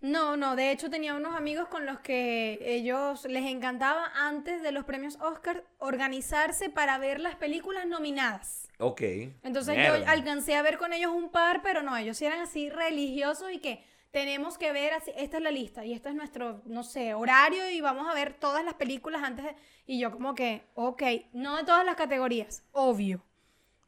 No, 0.00 0.36
no, 0.36 0.54
de 0.54 0.70
hecho 0.70 0.90
tenía 0.90 1.14
unos 1.14 1.34
amigos 1.34 1.66
con 1.68 1.84
los 1.84 1.98
que 2.00 2.58
ellos 2.62 3.24
les 3.24 3.44
encantaba 3.46 4.12
antes 4.14 4.62
de 4.62 4.70
los 4.70 4.84
premios 4.84 5.16
Oscar 5.20 5.64
organizarse 5.78 6.70
para 6.70 6.98
ver 6.98 7.18
las 7.20 7.34
películas 7.34 7.84
nominadas. 7.86 8.68
Ok. 8.78 9.02
Entonces 9.42 9.76
Mierda. 9.76 9.98
yo 9.98 10.08
alcancé 10.08 10.54
a 10.54 10.62
ver 10.62 10.78
con 10.78 10.92
ellos 10.92 11.10
un 11.12 11.30
par, 11.30 11.62
pero 11.62 11.82
no, 11.82 11.96
ellos 11.96 12.22
eran 12.22 12.40
así 12.40 12.70
religiosos 12.70 13.50
y 13.52 13.58
que 13.58 13.82
tenemos 14.12 14.56
que 14.56 14.72
ver 14.72 14.94
así, 14.94 15.10
esta 15.16 15.38
es 15.38 15.42
la 15.42 15.50
lista 15.50 15.84
y 15.84 15.92
este 15.92 16.10
es 16.10 16.14
nuestro, 16.14 16.62
no 16.64 16.84
sé, 16.84 17.14
horario 17.14 17.68
y 17.68 17.80
vamos 17.80 18.08
a 18.08 18.14
ver 18.14 18.34
todas 18.34 18.64
las 18.64 18.74
películas 18.74 19.22
antes 19.24 19.44
de... 19.46 19.56
Y 19.86 19.98
yo 19.98 20.12
como 20.12 20.34
que, 20.34 20.62
ok, 20.74 21.02
no 21.32 21.56
de 21.56 21.64
todas 21.64 21.84
las 21.84 21.96
categorías, 21.96 22.62
obvio. 22.72 23.20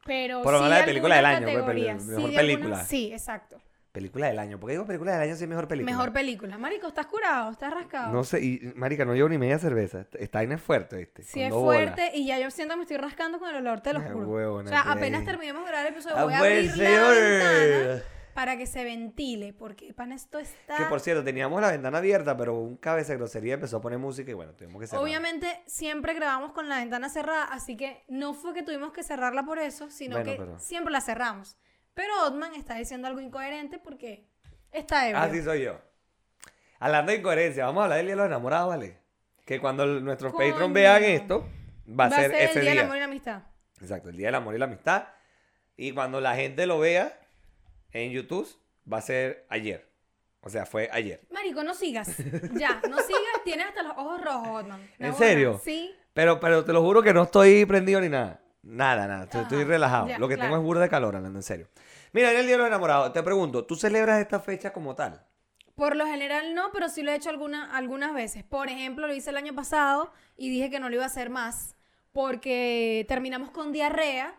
Pero 0.05 0.43
Por 0.43 0.53
lo 0.55 0.59
sí 0.59 0.65
menos 0.65 0.79
la 0.81 0.85
película 0.85 1.17
del 1.17 1.25
año, 1.27 1.47
pues, 1.47 1.55
mejor 1.55 2.31
sí, 2.31 2.37
película. 2.37 2.65
algunas- 2.67 2.89
sí, 2.89 3.13
exacto. 3.13 3.61
Película 3.93 4.29
del 4.29 4.39
año. 4.39 4.61
¿Por 4.61 4.69
qué 4.69 4.75
digo 4.75 4.87
película 4.87 5.13
del 5.13 5.23
año 5.23 5.37
si 5.37 5.43
es 5.45 5.49
mejor 5.49 5.67
película? 5.67 5.93
Mejor 5.93 6.13
película. 6.13 6.59
Marico, 6.59 6.87
¿estás 6.87 7.07
curado? 7.07 7.51
¿Estás 7.51 7.73
rascado? 7.73 8.13
No 8.13 8.23
sé, 8.23 8.41
y 8.41 8.73
marica, 8.77 9.05
no 9.05 9.15
llevo 9.15 9.29
ni 9.29 9.37
media 9.39 9.59
cerveza. 9.59 10.07
Esta 10.13 10.39
vaina 10.39 10.55
es 10.55 10.63
fuerte, 10.63 10.97
¿viste? 10.97 11.23
Sí 11.25 11.43
es 11.43 11.53
fuerte 11.53 12.13
y 12.15 12.27
ya 12.27 12.39
yo 12.39 12.51
siento 12.53 12.75
que 12.75 12.79
me 12.79 12.83
estoy 12.85 12.99
rascando 12.99 13.41
con 13.41 13.49
el 13.51 13.57
olor, 13.57 13.81
te 13.81 13.93
lo 13.93 14.01
juro. 14.01 14.29
huevona, 14.29 14.67
o 14.71 14.73
sea, 14.73 14.83
apenas 14.93 15.25
terminemos 15.25 15.63
de 15.65 15.69
grabar 15.71 15.87
el 15.87 15.93
episodio 15.93 16.17
Ah, 16.19 16.25
voy 16.25 16.35
a 16.35 16.39
pues, 16.39 16.71
abrir 16.71 16.77
la 16.77 16.85
señor. 16.87 17.15
ventana 17.15 18.03
para 18.35 18.57
que 18.57 18.67
se 18.67 18.85
ventile, 18.85 19.53
porque 19.53 19.93
pan 19.93 20.13
esto 20.13 20.39
está... 20.39 20.77
Que 20.77 20.85
por 20.85 21.01
cierto, 21.01 21.25
teníamos 21.25 21.61
la 21.61 21.73
ventana 21.73 21.99
abierta, 21.99 22.37
pero 22.37 22.55
un 22.55 22.77
cabeza 22.77 23.13
de 23.13 23.19
grosería 23.19 23.55
empezó 23.55 23.79
a 23.79 23.81
poner 23.81 23.99
música 23.99 24.31
y 24.31 24.35
bueno, 24.35 24.53
tuvimos 24.55 24.81
que 24.81 24.87
cerrar. 24.87 25.03
Obviamente 25.03 25.49
siempre 25.67 26.15
grabamos 26.15 26.53
con 26.53 26.69
la 26.69 26.77
ventana 26.79 27.09
cerrada, 27.09 27.45
así 27.47 27.77
que 27.77 28.05
no 28.09 28.33
fue 28.35 28.55
que 28.55 28.63
tuvimos 28.63 28.93
que 28.93 29.03
cerrarla 29.03 29.43
por 29.43 29.59
eso, 29.59 29.91
sino 29.91 30.15
Bueno, 30.17 30.31
que 30.31 30.37
pero- 30.39 30.59
siempre 30.61 30.93
la 30.93 31.01
cerramos. 31.01 31.59
Pero 31.95 32.13
Otman 32.27 32.55
está 32.55 32.77
diciendo 32.77 33.09
algo 33.09 33.21
incoherente 33.21 33.79
porque 33.79 34.29
está 34.73 35.09
ebrio. 35.09 35.23
Así 35.23 35.43
soy 35.43 35.63
yo. 35.63 35.81
Hablando 36.79 37.13
de 37.13 37.19
incoherencia, 37.19 37.67
vamos 37.67 37.83
a 37.83 37.85
hablar 37.85 37.99
del 37.99 38.07
Día 38.07 38.15
de 38.15 38.19
los 38.23 38.27
Enamorados, 38.27 38.69
¿vale? 38.69 38.99
Que 39.45 39.61
cuando 39.61 39.83
el- 39.85 40.05
nuestros 40.05 40.33
Coño. 40.33 40.51
Patreon 40.51 40.73
vean 40.73 41.05
esto, 41.05 41.47
va, 41.89 42.07
a 42.07 42.11
ser, 42.11 42.33
ese 42.33 42.59
el 42.61 42.65
día 42.65 42.71
del 42.71 42.79
amor 42.85 42.97
y 42.97 43.01
la 43.01 43.05
amistad. 43.07 43.43
Exacto, 43.81 44.09
el 44.11 44.17
Día 44.17 44.29
del 44.29 44.35
Amor 44.35 44.55
y 44.55 44.59
la 44.59 44.65
Amistad. 44.67 45.05
Y 45.77 45.93
cuando 45.93 46.21
la 46.21 46.37
gente 46.37 46.67
lo 46.67 46.79
vea 46.79 47.19
en 47.93 48.11
YouTube, 48.13 48.47
va 48.91 48.99
a 48.99 49.03
ser 49.03 49.47
ayer. 49.49 49.89
O 50.43 50.49
sea, 50.51 50.67
fue 50.67 50.89
ayer. 50.93 51.23
Marico, 51.31 51.65
no 51.65 51.75
sigas. 51.75 52.09
Ya, 52.55 52.81
no 52.89 52.99
sigas, 52.99 53.43
tienes 53.45 53.67
hasta 53.67 53.83
los 53.83 53.93
ojos 53.97 54.21
rojos, 54.23 54.49
Otman. 54.63 54.91
¿En 54.99 55.15
serio? 55.15 55.61
Sí. 55.65 55.95
Pero, 56.13 56.41
pero 56.41 56.65
te 56.65 56.73
lo 56.73 56.83
juro 56.83 57.03
que 57.03 57.13
no 57.15 57.23
estoy 57.25 57.65
prendido 57.65 58.01
ni 58.01 58.09
nada. 58.11 58.41
Nada, 58.63 59.07
nada. 59.07 59.25
Estoy, 59.25 59.65
relajado. 59.65 60.09
ya, 60.09 60.19
lo 60.19 60.29
que 60.29 60.35
claro. 60.35 60.49
tengo 60.51 60.61
es 60.61 60.65
burda 60.65 60.83
de 60.83 60.89
calor, 60.89 61.17
hablando 61.17 61.39
en 61.39 61.43
serio. 61.43 61.69
Mira, 62.13 62.31
en 62.33 62.39
el 62.39 62.47
Día 62.47 62.53
de 62.53 62.59
los 62.59 62.67
Enamorados, 62.69 63.13
te 63.13 63.23
pregunto, 63.23 63.65
¿tú 63.65 63.77
celebras 63.77 64.21
esta 64.21 64.41
fecha 64.41 64.73
como 64.73 64.95
tal? 64.95 65.25
Por 65.75 65.97
lo 65.97 66.05
general 66.07 66.55
no, 66.55 66.71
pero 66.73 66.89
sí 66.89 67.03
lo 67.03 67.11
he 67.11 67.15
hecho 67.15 67.31
alguna- 67.31 67.75
algunas 67.75 68.13
veces. 68.13 68.45
Por 68.45 68.69
ejemplo, 68.69 69.07
lo 69.07 69.15
hice 69.15 69.31
el 69.31 69.37
año 69.37 69.55
pasado 69.55 70.13
y 70.37 70.51
dije 70.51 70.69
que 70.71 70.79
no 70.81 70.89
lo 70.91 70.97
iba 70.97 71.05
a 71.05 71.07
hacer 71.07 71.31
más 71.31 71.75
porque 72.13 73.07
terminamos 73.09 73.51
con 73.51 73.73
diarrea 73.73 74.35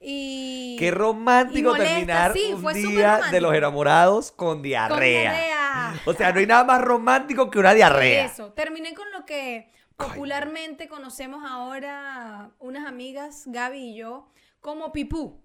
y... 0.00 0.76
Qué 0.78 0.90
romántico 0.90 1.70
molesta, 1.70 1.94
terminar 1.94 2.32
sí, 2.32 2.52
un 2.52 2.72
día 2.72 3.20
de 3.30 3.40
los 3.40 3.54
enamorados 3.54 4.32
con 4.32 4.54
con 4.54 4.62
diarrea. 4.62 5.32
diarrea. 5.32 5.94
O 6.06 6.14
sea, 6.14 6.32
no 6.32 6.40
hay 6.40 6.46
nada 6.46 6.64
más 6.64 6.80
romántico 6.82 7.50
que 7.50 7.58
una 7.60 7.74
diarrea. 7.74 8.24
Eso, 8.24 8.52
terminé 8.52 8.94
con 8.94 9.10
lo 9.12 9.24
que 9.24 9.70
popularmente 9.96 10.88
conocemos 10.88 11.42
ahora 11.48 12.50
unas 12.58 12.86
amigas, 12.86 13.44
Gaby 13.46 13.78
y 13.90 13.96
yo, 13.96 14.28
como 14.60 14.92
pipú. 14.92 15.42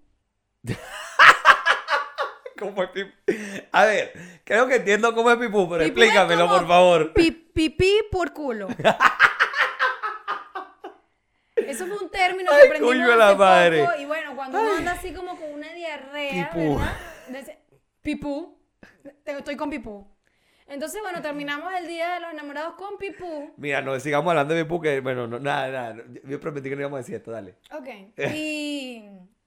¿Cómo 2.58 2.82
es 2.82 2.90
pipú? 2.90 3.12
A 3.72 3.84
ver, 3.84 4.12
creo 4.44 4.66
que 4.66 4.76
entiendo 4.76 5.14
cómo 5.14 5.30
es 5.30 5.36
pipú, 5.36 5.68
pero 5.68 5.84
Pipú 5.84 6.00
explícamelo, 6.00 6.46
como 6.46 6.58
por 6.58 6.66
favor. 6.68 7.12
pi- 7.12 7.30
pipí 7.30 8.00
por 8.10 8.32
culo. 8.32 8.68
Eso 11.56 11.86
fue 11.86 11.98
un 11.98 12.08
término 12.10 12.50
que 12.50 12.56
Ay, 12.56 12.66
aprendimos 12.66 12.94
coño 12.94 13.16
la 13.16 13.34
madre. 13.34 13.84
poco. 13.84 13.98
Y 14.00 14.04
bueno, 14.06 14.34
cuando 14.36 14.60
uno 14.60 14.76
anda 14.76 14.92
así 14.92 15.12
como 15.12 15.36
con 15.36 15.52
una 15.52 15.72
diarrea, 15.74 16.50
Pipú. 16.50 16.78
¿verdad? 17.28 17.58
Pipú. 18.00 18.58
Estoy 19.24 19.56
con 19.56 19.68
pipú. 19.70 20.06
Entonces, 20.68 21.00
bueno, 21.02 21.22
terminamos 21.22 21.72
el 21.74 21.86
día 21.86 22.14
de 22.14 22.20
los 22.20 22.32
enamorados 22.32 22.74
con 22.74 22.98
pipú. 22.98 23.52
Mira, 23.56 23.80
no 23.80 23.98
sigamos 23.98 24.30
hablando 24.30 24.54
de 24.54 24.64
pipú, 24.64 24.80
que 24.80 25.00
bueno, 25.00 25.26
no, 25.26 25.38
nada, 25.38 25.68
nada. 25.68 26.04
Yo 26.24 26.38
prometí 26.38 26.68
que 26.68 26.76
no 26.76 26.82
íbamos 26.82 26.98
a 26.98 27.00
decir 27.00 27.14
esto, 27.14 27.30
dale. 27.30 27.54
Ok. 27.72 27.88
Y, 28.34 29.02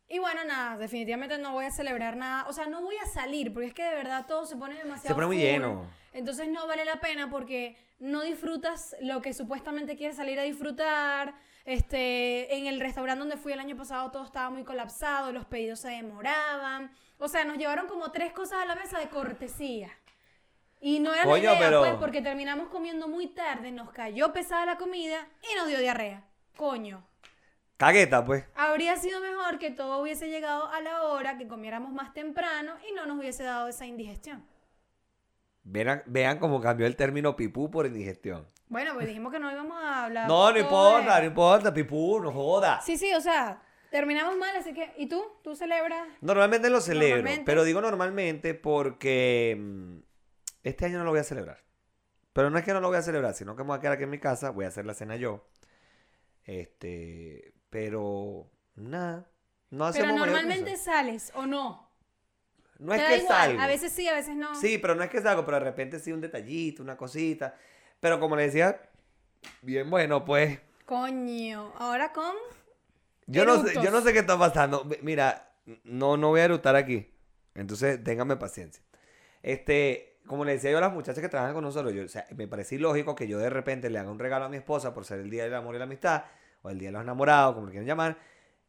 y 0.10 0.19
bueno, 0.19 0.43
nada, 0.45 0.77
definitivamente 0.77 1.38
no 1.38 1.53
voy 1.53 1.65
a 1.65 1.71
celebrar 1.71 2.17
nada. 2.17 2.47
O 2.49 2.53
sea, 2.53 2.65
no 2.65 2.81
voy 2.81 2.95
a 2.97 3.05
salir, 3.05 3.53
porque 3.53 3.67
es 3.67 3.73
que 3.73 3.84
de 3.84 3.95
verdad 3.95 4.25
todo 4.27 4.45
se 4.45 4.57
pone 4.57 4.75
demasiado 4.75 5.10
Se 5.10 5.13
pone 5.13 5.27
muy 5.27 5.38
lleno. 5.38 5.86
Entonces 6.13 6.49
no 6.49 6.67
vale 6.67 6.84
la 6.86 6.99
pena 6.99 7.29
porque 7.29 7.77
no 7.99 8.21
disfrutas 8.21 8.95
lo 8.99 9.21
que 9.21 9.34
supuestamente 9.34 9.95
quieres 9.95 10.17
salir 10.17 10.39
a 10.39 10.43
disfrutar. 10.43 11.36
Este, 11.63 12.55
en 12.55 12.65
el 12.65 12.79
restaurante 12.79 13.19
donde 13.19 13.38
fui 13.38 13.53
el 13.53 13.60
año 13.60 13.77
pasado 13.77 14.10
todo 14.10 14.25
estaba 14.25 14.49
muy 14.49 14.63
colapsado, 14.63 15.31
los 15.31 15.45
pedidos 15.45 15.79
se 15.79 15.89
demoraban. 15.89 16.91
O 17.19 17.27
sea, 17.27 17.45
nos 17.45 17.57
llevaron 17.57 17.88
como 17.88 18.12
tres 18.12 18.34
cosas 18.34 18.63
a 18.63 18.65
la 18.65 18.75
mesa 18.75 18.99
de 18.99 19.07
cortesía. 19.07 19.91
Y 20.83 20.99
no 20.99 21.13
era 21.13 21.23
Coño, 21.23 21.51
la 21.51 21.55
idea, 21.57 21.59
pero- 21.69 21.79
pues, 21.81 21.93
porque 21.99 22.21
terminamos 22.21 22.67
comiendo 22.69 23.07
muy 23.07 23.27
tarde, 23.27 23.71
nos 23.71 23.91
cayó 23.91 24.33
pesada 24.33 24.65
la 24.65 24.77
comida 24.77 25.27
y 25.51 25.55
nos 25.55 25.67
dio 25.67 25.77
diarrea. 25.79 26.23
Coño. 26.57 27.05
Cagueta, 27.77 28.25
pues. 28.25 28.45
Habría 28.55 28.95
sido 28.97 29.21
mejor 29.21 29.57
que 29.59 29.71
todo 29.71 29.99
hubiese 30.01 30.27
llegado 30.29 30.67
a 30.67 30.81
la 30.81 31.03
hora, 31.03 31.37
que 31.37 31.47
comiéramos 31.47 31.91
más 31.93 32.13
temprano 32.13 32.75
y 32.89 32.93
no 32.93 33.05
nos 33.05 33.17
hubiese 33.19 33.43
dado 33.43 33.67
esa 33.67 33.85
indigestión. 33.85 34.43
Vean, 35.63 36.01
vean 36.07 36.39
cómo 36.39 36.59
cambió 36.61 36.87
el 36.87 36.95
término 36.95 37.35
pipú 37.35 37.69
por 37.69 37.85
indigestión. 37.85 38.47
Bueno, 38.67 38.93
pues 38.95 39.07
dijimos 39.07 39.31
que 39.31 39.39
no 39.39 39.51
íbamos 39.51 39.77
a 39.83 40.05
hablar. 40.05 40.27
No, 40.27 40.51
no 40.51 40.57
importa, 40.57 41.15
de- 41.15 41.21
no 41.21 41.27
importa, 41.27 41.73
pipú, 41.73 42.19
no 42.19 42.31
joda. 42.31 42.81
Sí, 42.81 42.97
sí, 42.97 43.13
o 43.13 43.21
sea, 43.21 43.61
terminamos 43.91 44.35
mal, 44.37 44.55
así 44.55 44.73
que. 44.73 44.93
¿Y 44.97 45.07
tú? 45.07 45.23
¿Tú 45.43 45.55
celebras? 45.55 46.07
Normalmente 46.21 46.69
lo 46.69 46.81
celebro, 46.81 47.17
Normalmente. 47.17 47.45
pero 47.45 47.63
digo 47.63 47.81
normalmente 47.81 48.53
porque 48.55 49.55
mm, 49.59 49.97
este 50.63 50.86
año 50.86 51.00
no 51.00 51.06
lo 51.06 51.12
voy 51.12 51.19
a 51.19 51.24
celebrar. 51.24 51.63
Pero 52.34 52.50
no 52.50 52.58
es 52.58 52.63
que 52.63 52.74
no 52.74 52.80
lo 52.80 52.88
voy 52.88 52.97
a 52.97 53.02
celebrar, 53.02 53.34
sino 53.34 53.56
que 53.56 53.63
me 53.63 53.69
voy 53.69 53.78
a 53.78 53.82
quedar 53.82 53.93
aquí 53.93 54.04
en 54.04 54.10
mi 54.10 54.19
casa, 54.19 54.52
voy 54.52 54.65
a 54.65 54.69
hacer 54.69 54.86
la 54.86 54.93
cena 54.93 55.15
yo. 55.15 55.45
Este, 56.45 57.54
pero 57.69 58.50
nada, 58.76 59.30
no 59.69 59.78
Pero 59.78 59.86
hacemos 59.86 60.19
mayor 60.19 60.28
normalmente 60.28 60.78
sales 60.78 61.32
o 61.36 61.45
no. 61.45 61.89
No 62.80 62.93
es 62.93 63.00
Te 63.00 63.04
da 63.04 63.10
que 63.10 63.17
igual, 63.17 63.38
salgo. 63.38 63.62
A 63.62 63.67
veces 63.67 63.91
sí, 63.91 64.08
a 64.08 64.13
veces 64.13 64.36
no. 64.36 64.56
Sí, 64.56 64.78
pero 64.78 64.95
no 64.95 65.04
es 65.04 65.10
que 65.10 65.21
salgo, 65.21 65.45
pero 65.45 65.58
de 65.58 65.65
repente 65.65 66.00
sí 66.00 66.12
un 66.12 66.21
detallito, 66.21 66.82
una 66.82 66.97
cosita. 66.97 67.56
Pero 68.00 68.19
como 68.19 68.36
le 68.36 68.43
decía, 68.43 68.82
bien 69.62 69.89
bueno, 69.89 70.26
pues 70.26 70.60
Coño. 70.86 71.74
Ahora 71.78 72.12
con. 72.12 72.36
Yo 73.28 73.45
no, 73.45 73.65
sé, 73.65 73.76
yo 73.76 73.91
no 73.91 74.02
sé 74.02 74.12
qué 74.12 74.19
está 74.19 74.38
pasando. 74.38 74.84
Mi- 74.84 74.97
Mira, 75.02 75.54
no, 75.84 76.17
no 76.17 76.30
voy 76.30 76.41
a 76.41 76.45
eructar 76.45 76.76
aquí. 76.76 77.13
Entonces, 77.56 78.04
ténganme 78.04 78.36
paciencia. 78.36 78.84
Este, 79.41 80.11
como 80.25 80.45
le 80.45 80.53
decía 80.53 80.71
yo 80.71 80.77
a 80.77 80.81
las 80.81 80.93
muchachas 80.93 81.21
que 81.21 81.29
trabajan 81.29 81.53
con 81.53 81.63
nosotros, 81.63 81.93
yo, 81.93 82.05
o 82.05 82.07
sea, 82.07 82.25
me 82.36 82.47
parece 82.47 82.75
ilógico 82.75 83.15
que 83.15 83.27
yo 83.27 83.38
de 83.39 83.49
repente 83.49 83.89
le 83.89 83.99
haga 83.99 84.12
un 84.12 84.19
regalo 84.19 84.45
a 84.45 84.49
mi 84.49 84.57
esposa 84.57 84.93
por 84.93 85.05
ser 85.05 85.19
el 85.19 85.29
día 85.29 85.43
del 85.43 85.53
amor 85.53 85.75
y 85.75 85.77
la 85.77 85.86
amistad, 85.86 86.23
o 86.62 86.69
el 86.69 86.79
día 86.79 86.89
de 86.89 86.93
los 86.93 87.01
enamorados, 87.01 87.55
como 87.55 87.67
le 87.67 87.71
quieran 87.71 87.88
llamar, 87.88 88.17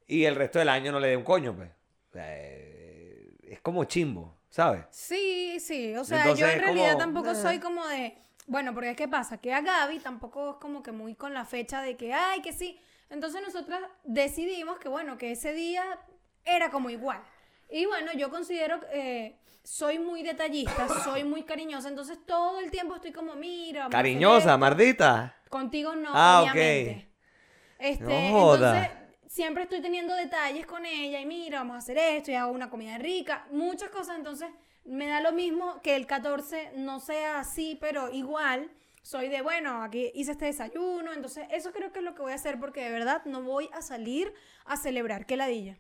y 0.07 0.25
el 0.25 0.35
resto 0.35 0.59
del 0.59 0.69
año 0.69 0.93
no 0.93 1.01
le 1.01 1.09
dé 1.09 1.17
un 1.17 1.25
coño, 1.25 1.55
pues. 1.55 1.71
O 2.11 2.13
sea, 2.13 2.27
eh, 2.29 3.35
es 3.43 3.61
como 3.61 3.85
chimbo, 3.85 4.37
¿sabes? 4.51 4.85
Sí, 4.91 5.59
sí. 5.61 5.97
O 5.97 6.05
sea, 6.05 6.19
Entonces, 6.19 6.41
yo 6.41 6.47
en 6.51 6.59
es 6.59 6.63
realidad 6.63 6.93
como, 6.93 6.99
tampoco 6.99 7.35
soy 7.35 7.59
como 7.59 7.87
de. 7.87 8.17
Bueno, 8.47 8.75
porque 8.75 8.97
¿qué 8.97 9.09
pasa? 9.09 9.39
Que 9.39 9.55
a 9.55 9.61
Gaby 9.61 10.01
tampoco 10.01 10.51
es 10.51 10.57
como 10.57 10.83
que 10.83 10.93
muy 10.93 11.15
con 11.15 11.33
la 11.33 11.45
fecha 11.45 11.81
de 11.81 11.97
que, 11.97 12.13
ay, 12.13 12.43
que 12.43 12.53
sí. 12.53 12.79
Entonces 13.09 13.41
nosotras 13.43 13.81
decidimos 14.05 14.79
que, 14.79 14.89
bueno, 14.89 15.17
que 15.17 15.33
ese 15.33 15.53
día 15.53 15.85
era 16.45 16.71
como 16.71 16.91
igual. 16.91 17.23
Y 17.73 17.87
bueno, 17.87 18.13
yo 18.13 18.29
considero, 18.31 18.81
eh, 18.93 19.39
soy 19.65 19.99
muy 19.99 20.23
detallista, 20.23 20.87
soy 21.05 21.25
muy 21.25 21.43
cariñosa, 21.45 21.89
entonces 21.89 22.19
todo 22.27 22.61
el 22.61 22.71
tiempo 22.71 22.95
estoy 22.97 23.13
como, 23.13 23.35
mira, 23.35 23.89
Cariñosa. 23.89 24.59
Mardita. 24.59 25.37
Contigo 25.49 25.95
no, 25.97 26.11
Ah, 26.13 26.43
ok. 26.45 26.51
obviamente. 26.53 27.09
Este, 27.79 28.05
No 28.05 28.31
joda. 28.31 28.77
entonces, 28.87 28.99
siempre 29.33 29.63
estoy 29.63 29.81
teniendo 29.81 30.15
detalles 30.15 30.67
con 30.67 30.85
ella 30.85 31.19
y 31.21 31.27
mira, 31.27 31.61
vamos 31.61 31.77
a 31.77 31.79
hacer 31.79 31.97
esto 31.97 32.31
y 32.31 32.35
hago 32.35 32.53
una 32.53 32.69
comida 32.69 32.99
rica, 32.99 33.47
muchas 33.51 33.89
cosas, 33.91 34.19
entonces 34.19 34.49
me 34.85 35.07
da 35.07 35.21
lo 35.23 35.33
mismo 35.33 35.81
que 35.83 35.97
el 35.97 36.07
14 36.07 36.73
no 36.77 37.01
sea 37.01 37.39
así, 37.41 37.79
pero 37.81 38.11
igual 38.13 38.71
soy 39.01 39.29
de, 39.29 39.41
bueno, 39.43 39.83
aquí 39.83 40.13
hice 40.15 40.33
este 40.33 40.45
desayuno, 40.45 41.13
entonces 41.13 41.47
eso 41.51 41.73
creo 41.73 41.91
que 41.91 42.01
es 42.01 42.05
lo 42.05 42.15
que 42.15 42.23
voy 42.23 42.33
a 42.33 42.37
hacer 42.37 42.61
porque 42.61 42.83
de 42.85 42.91
verdad 42.91 43.25
no 43.25 43.43
voy 43.43 43.71
a 43.73 43.81
salir 43.81 44.33
a 44.67 44.77
celebrar, 44.77 45.25
qué 45.27 45.37
ladilla. 45.37 45.79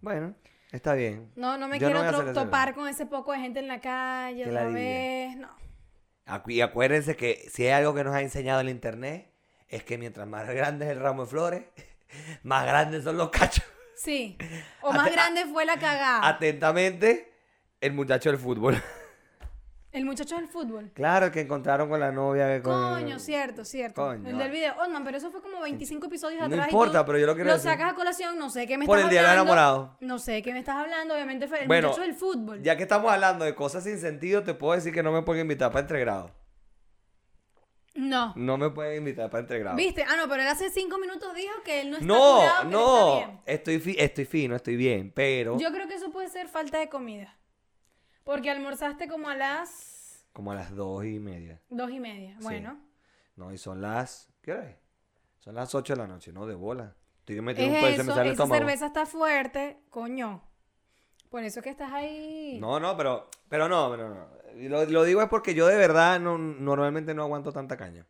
Bueno, 0.00 0.34
está 0.76 0.94
bien. 0.94 1.30
No, 1.36 1.56
no 1.58 1.68
me 1.68 1.78
Yo 1.78 1.86
quiero 1.90 2.04
eso. 2.04 2.32
topar 2.32 2.74
con 2.74 2.88
ese 2.88 3.06
poco 3.06 3.32
de 3.32 3.38
gente 3.38 3.60
en 3.60 3.68
la 3.68 3.80
calle 3.80 4.46
otra 4.46 4.66
vez, 4.66 5.36
no. 5.36 5.48
Acu- 6.26 6.52
Y 6.52 6.60
acuérdense 6.60 7.16
que 7.16 7.46
si 7.52 7.64
hay 7.66 7.72
algo 7.72 7.94
que 7.94 8.04
nos 8.04 8.14
ha 8.14 8.20
enseñado 8.20 8.60
el 8.60 8.68
internet, 8.68 9.30
es 9.68 9.84
que 9.84 9.98
mientras 9.98 10.26
más 10.26 10.46
grande 10.48 10.86
es 10.86 10.92
el 10.92 11.00
ramo 11.00 11.24
de 11.24 11.30
flores, 11.30 11.62
más 12.42 12.64
grandes 12.66 13.04
son 13.04 13.16
los 13.16 13.30
cachos. 13.30 13.64
Sí. 13.96 14.36
O 14.82 14.92
más 14.92 15.06
Ate- 15.06 15.12
grande 15.12 15.44
fue 15.46 15.64
la 15.64 15.78
cagada. 15.78 16.26
Atentamente, 16.28 17.32
el 17.80 17.92
muchacho 17.92 18.30
del 18.30 18.38
fútbol. 18.38 18.82
El 19.94 20.04
muchacho 20.04 20.34
del 20.36 20.48
fútbol. 20.48 20.90
Claro, 20.92 21.26
el 21.26 21.32
que 21.32 21.40
encontraron 21.42 21.88
con 21.88 22.00
la 22.00 22.10
novia. 22.10 22.60
Con... 22.62 22.72
Coño, 22.94 23.18
cierto, 23.20 23.64
cierto. 23.64 24.02
Coño, 24.02 24.28
el 24.28 24.36
del 24.36 24.50
video. 24.50 24.74
Otman, 24.82 25.04
pero 25.04 25.16
eso 25.18 25.30
fue 25.30 25.40
como 25.40 25.60
25 25.60 26.06
episodios 26.08 26.40
No 26.40 26.46
atrás. 26.46 26.66
y 26.66 26.70
importa, 26.70 27.00
tú 27.00 27.06
pero 27.06 27.18
yo 27.18 27.26
lo 27.26 27.34
quiero 27.34 27.48
Lo 27.50 27.54
decir. 27.54 27.70
sacas 27.70 27.92
a 27.92 27.94
colación, 27.94 28.36
no 28.36 28.50
sé 28.50 28.66
qué 28.66 28.76
me 28.76 28.86
Por 28.86 28.98
estás 28.98 29.08
el 29.08 29.10
día 29.12 29.20
de 29.20 29.26
los 29.28 29.30
hablando. 29.38 29.52
enamorados. 29.52 29.90
No 30.00 30.18
sé 30.18 30.42
qué 30.42 30.52
me 30.52 30.58
estás 30.58 30.76
hablando, 30.76 31.14
obviamente 31.14 31.46
fue 31.46 31.62
el 31.62 31.68
Bueno, 31.68 31.88
muchacho 31.88 32.02
del 32.02 32.14
fútbol. 32.14 32.60
Ya 32.62 32.76
que 32.76 32.82
estamos 32.82 33.12
hablando 33.12 33.44
de 33.44 33.54
cosas 33.54 33.84
sin 33.84 33.98
sentido, 34.00 34.42
te 34.42 34.52
puedo 34.54 34.74
decir 34.74 34.92
que 34.92 35.02
no 35.04 35.12
me 35.12 35.22
pueden 35.22 35.42
invitar 35.42 35.70
para 35.70 35.82
entregrado. 35.82 36.32
No. 37.94 38.32
No 38.34 38.56
me 38.58 38.70
pueden 38.70 38.98
invitar 38.98 39.30
para 39.30 39.42
entregrado. 39.42 39.76
¿Viste? 39.76 40.02
Ah, 40.02 40.16
no, 40.16 40.28
pero 40.28 40.42
él 40.42 40.48
hace 40.48 40.70
5 40.70 40.98
minutos 40.98 41.32
dijo 41.36 41.52
que 41.64 41.82
él 41.82 41.90
no 41.90 41.96
está 41.98 42.06
No, 42.08 42.14
curado, 42.40 42.40
que 42.62 42.66
él 42.66 42.72
está 42.72 42.80
no. 42.80 43.16
bien. 43.16 43.40
Estoy, 43.46 43.78
fi- 43.78 43.96
estoy 43.96 44.24
fino, 44.24 44.56
estoy 44.56 44.74
bien, 44.74 45.12
pero 45.14 45.56
Yo 45.58 45.70
creo 45.70 45.86
que 45.86 45.94
eso 45.94 46.10
puede 46.10 46.28
ser 46.28 46.48
falta 46.48 46.80
de 46.80 46.88
comida. 46.88 47.36
Porque 48.24 48.50
almorzaste 48.50 49.08
como 49.08 49.28
a 49.28 49.36
las 49.36 50.26
como 50.32 50.50
a 50.50 50.56
las 50.56 50.74
dos 50.74 51.04
y 51.04 51.20
media. 51.20 51.60
dos 51.70 51.90
y 51.90 52.00
media. 52.00 52.36
Bueno. 52.40 52.80
No, 53.36 53.52
y 53.52 53.58
son 53.58 53.80
las. 53.80 54.28
¿Qué 54.42 54.52
hora 54.52 54.68
es? 54.68 54.76
Son 55.38 55.54
las 55.54 55.74
8 55.74 55.92
de 55.92 55.98
la 55.98 56.06
noche, 56.06 56.32
¿no? 56.32 56.46
De 56.46 56.54
bola. 56.54 56.94
Estoy 57.20 57.40
metiendo 57.40 57.76
Es 57.76 57.82
un 57.82 57.88
pedo 57.88 57.94
y 57.94 57.96
se 57.96 58.02
me 58.02 58.08
eso, 58.08 58.14
sale 58.14 58.30
esa 58.32 58.46
cerveza 58.46 58.86
está 58.86 59.06
fuerte, 59.06 59.78
coño. 59.90 60.42
Por 61.28 61.42
eso 61.44 61.60
es 61.60 61.64
que 61.64 61.70
estás 61.70 61.92
ahí. 61.92 62.58
No, 62.60 62.80
no, 62.80 62.96
pero, 62.96 63.28
pero 63.48 63.68
no, 63.68 63.90
pero 63.90 64.08
no. 64.08 64.28
Lo, 64.54 64.84
lo 64.86 65.04
digo 65.04 65.22
es 65.22 65.28
porque 65.28 65.54
yo 65.54 65.66
de 65.66 65.76
verdad 65.76 66.18
no, 66.18 66.38
normalmente 66.38 67.14
no 67.14 67.22
aguanto 67.22 67.52
tanta 67.52 67.76
caña. 67.76 68.06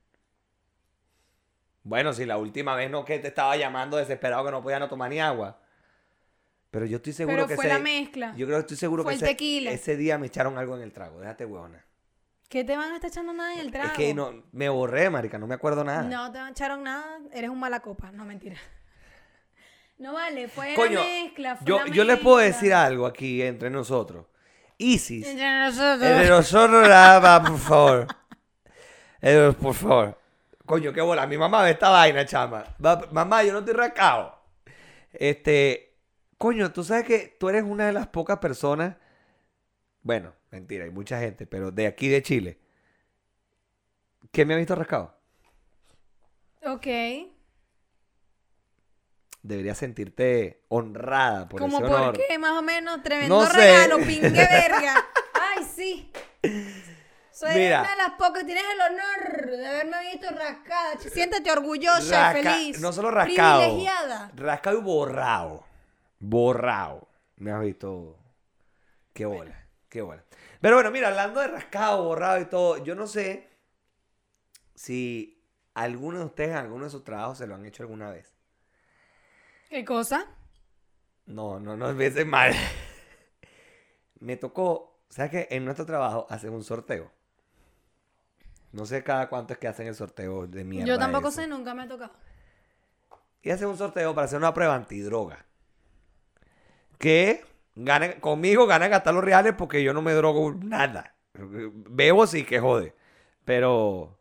Bueno, 1.82 2.12
si 2.12 2.24
la 2.24 2.38
última 2.38 2.74
vez 2.74 2.90
no 2.90 3.04
que 3.04 3.18
te 3.18 3.28
estaba 3.28 3.56
llamando 3.56 3.96
desesperado 3.96 4.44
que 4.44 4.50
no 4.50 4.62
podía 4.62 4.78
no 4.78 4.88
tomar 4.88 5.10
ni 5.10 5.20
agua. 5.20 5.58
Pero 6.74 6.86
yo 6.86 6.96
estoy 6.96 7.12
seguro 7.12 7.36
Pero 7.36 7.46
que 7.46 7.54
fue 7.54 7.66
ese, 7.66 7.74
la 7.74 7.78
mezcla. 7.78 8.34
Yo 8.36 8.46
creo 8.46 8.58
que 8.58 8.62
estoy 8.62 8.76
seguro 8.76 9.04
Fue 9.04 9.12
que 9.12 9.18
el 9.18 9.22
ese, 9.22 9.30
tequila. 9.30 9.70
ese 9.70 9.96
día 9.96 10.18
me 10.18 10.26
echaron 10.26 10.58
algo 10.58 10.74
en 10.74 10.82
el 10.82 10.92
trago. 10.92 11.20
Déjate 11.20 11.44
huevona. 11.46 11.86
¿Qué 12.48 12.64
te 12.64 12.76
van 12.76 12.90
a 12.90 12.94
estar 12.96 13.10
echando 13.10 13.32
nada 13.32 13.54
en 13.54 13.60
el 13.60 13.70
trago? 13.70 13.90
Es 13.90 13.92
que 13.92 14.12
no, 14.12 14.42
me 14.50 14.68
borré, 14.68 15.08
marica, 15.08 15.38
no 15.38 15.46
me 15.46 15.54
acuerdo 15.54 15.84
nada. 15.84 16.02
No 16.02 16.32
te 16.32 16.40
echaron 16.50 16.82
nada, 16.82 17.20
eres 17.32 17.48
un 17.48 17.60
mala 17.60 17.78
copa. 17.78 18.10
No, 18.10 18.24
mentira. 18.24 18.56
No 19.96 20.12
vale, 20.12 20.48
fue 20.48 20.74
Coño, 20.74 20.98
la 20.98 21.04
mezcla. 21.04 21.56
Fue 21.56 21.66
yo, 21.68 21.78
la 21.78 21.86
yo 21.86 22.02
les 22.02 22.18
puedo 22.18 22.38
decir 22.38 22.74
algo 22.74 23.06
aquí 23.06 23.40
entre 23.40 23.70
nosotros. 23.70 24.26
Isis. 24.76 25.24
Entre 25.24 25.48
nosotros. 25.60 26.02
Entre 26.02 26.28
nosotros, 26.28 26.88
nada 26.88 27.20
más, 27.20 27.48
por 27.48 27.58
favor. 27.60 28.06
Eh, 29.22 29.54
por 29.62 29.72
favor. 29.72 30.18
Coño, 30.66 30.92
qué 30.92 31.00
bola. 31.00 31.28
Mi 31.28 31.38
mamá 31.38 31.62
ve 31.62 31.70
esta 31.70 31.90
vaina, 31.90 32.26
chama. 32.26 32.64
Mamá, 33.12 33.44
yo 33.44 33.52
no 33.52 33.60
estoy 33.60 33.74
rascado. 33.74 34.36
Este. 35.12 35.93
Coño, 36.44 36.72
tú 36.74 36.84
sabes 36.84 37.04
que 37.06 37.36
tú 37.40 37.48
eres 37.48 37.62
una 37.62 37.86
de 37.86 37.94
las 37.94 38.08
pocas 38.08 38.36
personas. 38.36 38.96
Bueno, 40.02 40.34
mentira, 40.50 40.84
hay 40.84 40.90
mucha 40.90 41.18
gente, 41.18 41.46
pero 41.46 41.70
de 41.70 41.86
aquí 41.86 42.06
de 42.08 42.22
Chile. 42.22 42.58
Que 44.30 44.44
me 44.44 44.52
ha 44.52 44.58
visto 44.58 44.74
rascado. 44.74 45.16
Ok. 46.66 46.86
Deberías 49.40 49.78
sentirte 49.78 50.66
honrada 50.68 51.48
por 51.48 51.60
Como 51.60 51.78
ese 51.78 51.86
por 51.86 51.96
honor. 51.96 52.20
qué, 52.28 52.38
más 52.38 52.52
o 52.58 52.62
menos, 52.62 53.02
tremendo 53.02 53.40
No 53.40 53.46
sé. 53.46 53.56
regalo, 53.56 53.96
pingue 54.00 54.28
verga. 54.30 54.96
Ay, 55.32 55.64
sí. 55.74 56.12
Soy 57.30 57.54
Mira. 57.54 57.80
una 57.80 57.90
de 57.90 57.96
las 57.96 58.10
pocas, 58.18 58.44
tienes 58.44 58.64
el 58.70 58.80
honor 58.92 59.50
de 59.50 59.66
haberme 59.66 59.96
visto 60.12 60.28
rascada. 60.30 60.98
Siéntete 60.98 61.50
orgullosa, 61.50 62.34
Rasca- 62.34 62.52
feliz. 62.54 62.80
No 62.82 62.92
solo 62.92 63.10
rascado. 63.10 63.62
Privilegiada. 63.62 64.30
Rascado 64.36 64.78
y 64.78 64.82
borrado. 64.82 65.64
Borrado. 66.26 67.06
Me 67.36 67.52
has 67.52 67.60
visto. 67.60 68.16
Qué 69.12 69.26
bola. 69.26 69.66
Qué 69.90 70.00
bola. 70.00 70.24
Pero 70.60 70.76
bueno, 70.76 70.90
mira, 70.90 71.08
hablando 71.08 71.40
de 71.40 71.48
rascado, 71.48 72.02
borrado 72.04 72.40
y 72.40 72.46
todo, 72.46 72.82
yo 72.82 72.94
no 72.94 73.06
sé 73.06 73.50
si 74.74 75.44
alguno 75.74 76.20
de 76.20 76.24
ustedes 76.24 76.56
alguno 76.56 76.84
de 76.84 76.90
sus 76.90 77.04
trabajos 77.04 77.38
se 77.38 77.46
lo 77.46 77.54
han 77.54 77.66
hecho 77.66 77.82
alguna 77.82 78.10
vez. 78.10 78.34
¿Qué 79.68 79.84
cosa? 79.84 80.26
No, 81.26 81.60
no 81.60 81.76
nos 81.76 81.94
veces 81.94 82.26
mal. 82.26 82.54
Me 84.20 84.36
tocó, 84.38 85.04
¿sabes 85.10 85.30
qué? 85.30 85.48
En 85.50 85.66
nuestro 85.66 85.84
trabajo 85.84 86.26
hacen 86.30 86.54
un 86.54 86.64
sorteo. 86.64 87.10
No 88.72 88.86
sé 88.86 89.04
cada 89.04 89.28
cuánto 89.28 89.52
es 89.52 89.58
que 89.58 89.68
hacen 89.68 89.86
el 89.86 89.94
sorteo 89.94 90.46
de 90.46 90.64
mierda. 90.64 90.86
Yo 90.86 90.98
tampoco 90.98 91.28
ese. 91.28 91.42
sé, 91.42 91.46
nunca 91.46 91.74
me 91.74 91.82
ha 91.82 91.88
tocado. 91.88 92.12
y 93.42 93.50
hacen 93.50 93.68
un 93.68 93.76
sorteo 93.76 94.14
para 94.14 94.24
hacer 94.24 94.38
una 94.38 94.54
prueba 94.54 94.74
antidroga. 94.74 95.44
Que 96.98 97.44
ganen, 97.74 98.20
conmigo 98.20 98.66
ganan 98.66 98.92
hasta 98.92 99.12
los 99.12 99.24
reales 99.24 99.54
porque 99.56 99.82
yo 99.82 99.92
no 99.92 100.02
me 100.02 100.12
drogo 100.12 100.52
nada. 100.52 101.14
Bebo 101.34 102.26
sí 102.26 102.44
que 102.44 102.60
jode. 102.60 102.94
Pero 103.44 104.18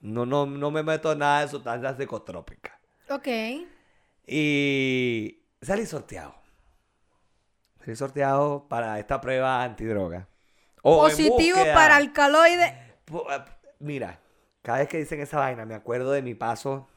no, 0.00 0.26
no, 0.26 0.46
no 0.46 0.70
me 0.70 0.82
meto 0.82 1.12
en 1.12 1.18
nada 1.20 1.42
de 1.42 1.48
sustancias 1.48 1.96
psicotrópicas. 1.96 2.74
Ok. 3.08 3.28
Y 4.26 5.42
salí 5.62 5.86
sorteado. 5.86 6.34
Salí 7.80 7.96
sorteado 7.96 8.66
para 8.68 8.98
esta 8.98 9.20
prueba 9.20 9.62
antidroga. 9.62 10.28
O 10.82 11.00
Positivo 11.00 11.58
para 11.74 11.96
alcaloide. 11.96 12.96
Ah, 13.28 13.44
Mira, 13.78 14.20
cada 14.62 14.78
vez 14.78 14.88
que 14.88 14.98
dicen 14.98 15.20
esa 15.20 15.38
vaina 15.38 15.64
me 15.64 15.74
acuerdo 15.74 16.12
de 16.12 16.22
mi 16.22 16.34
paso. 16.34 16.88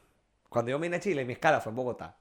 Cuando 0.49 0.71
yo 0.71 0.79
vine 0.79 0.97
a 0.97 0.99
Chile, 0.99 1.25
mi 1.25 1.33
escala 1.33 1.61
fue 1.61 1.71
en 1.71 1.75
Bogotá. 1.75 2.17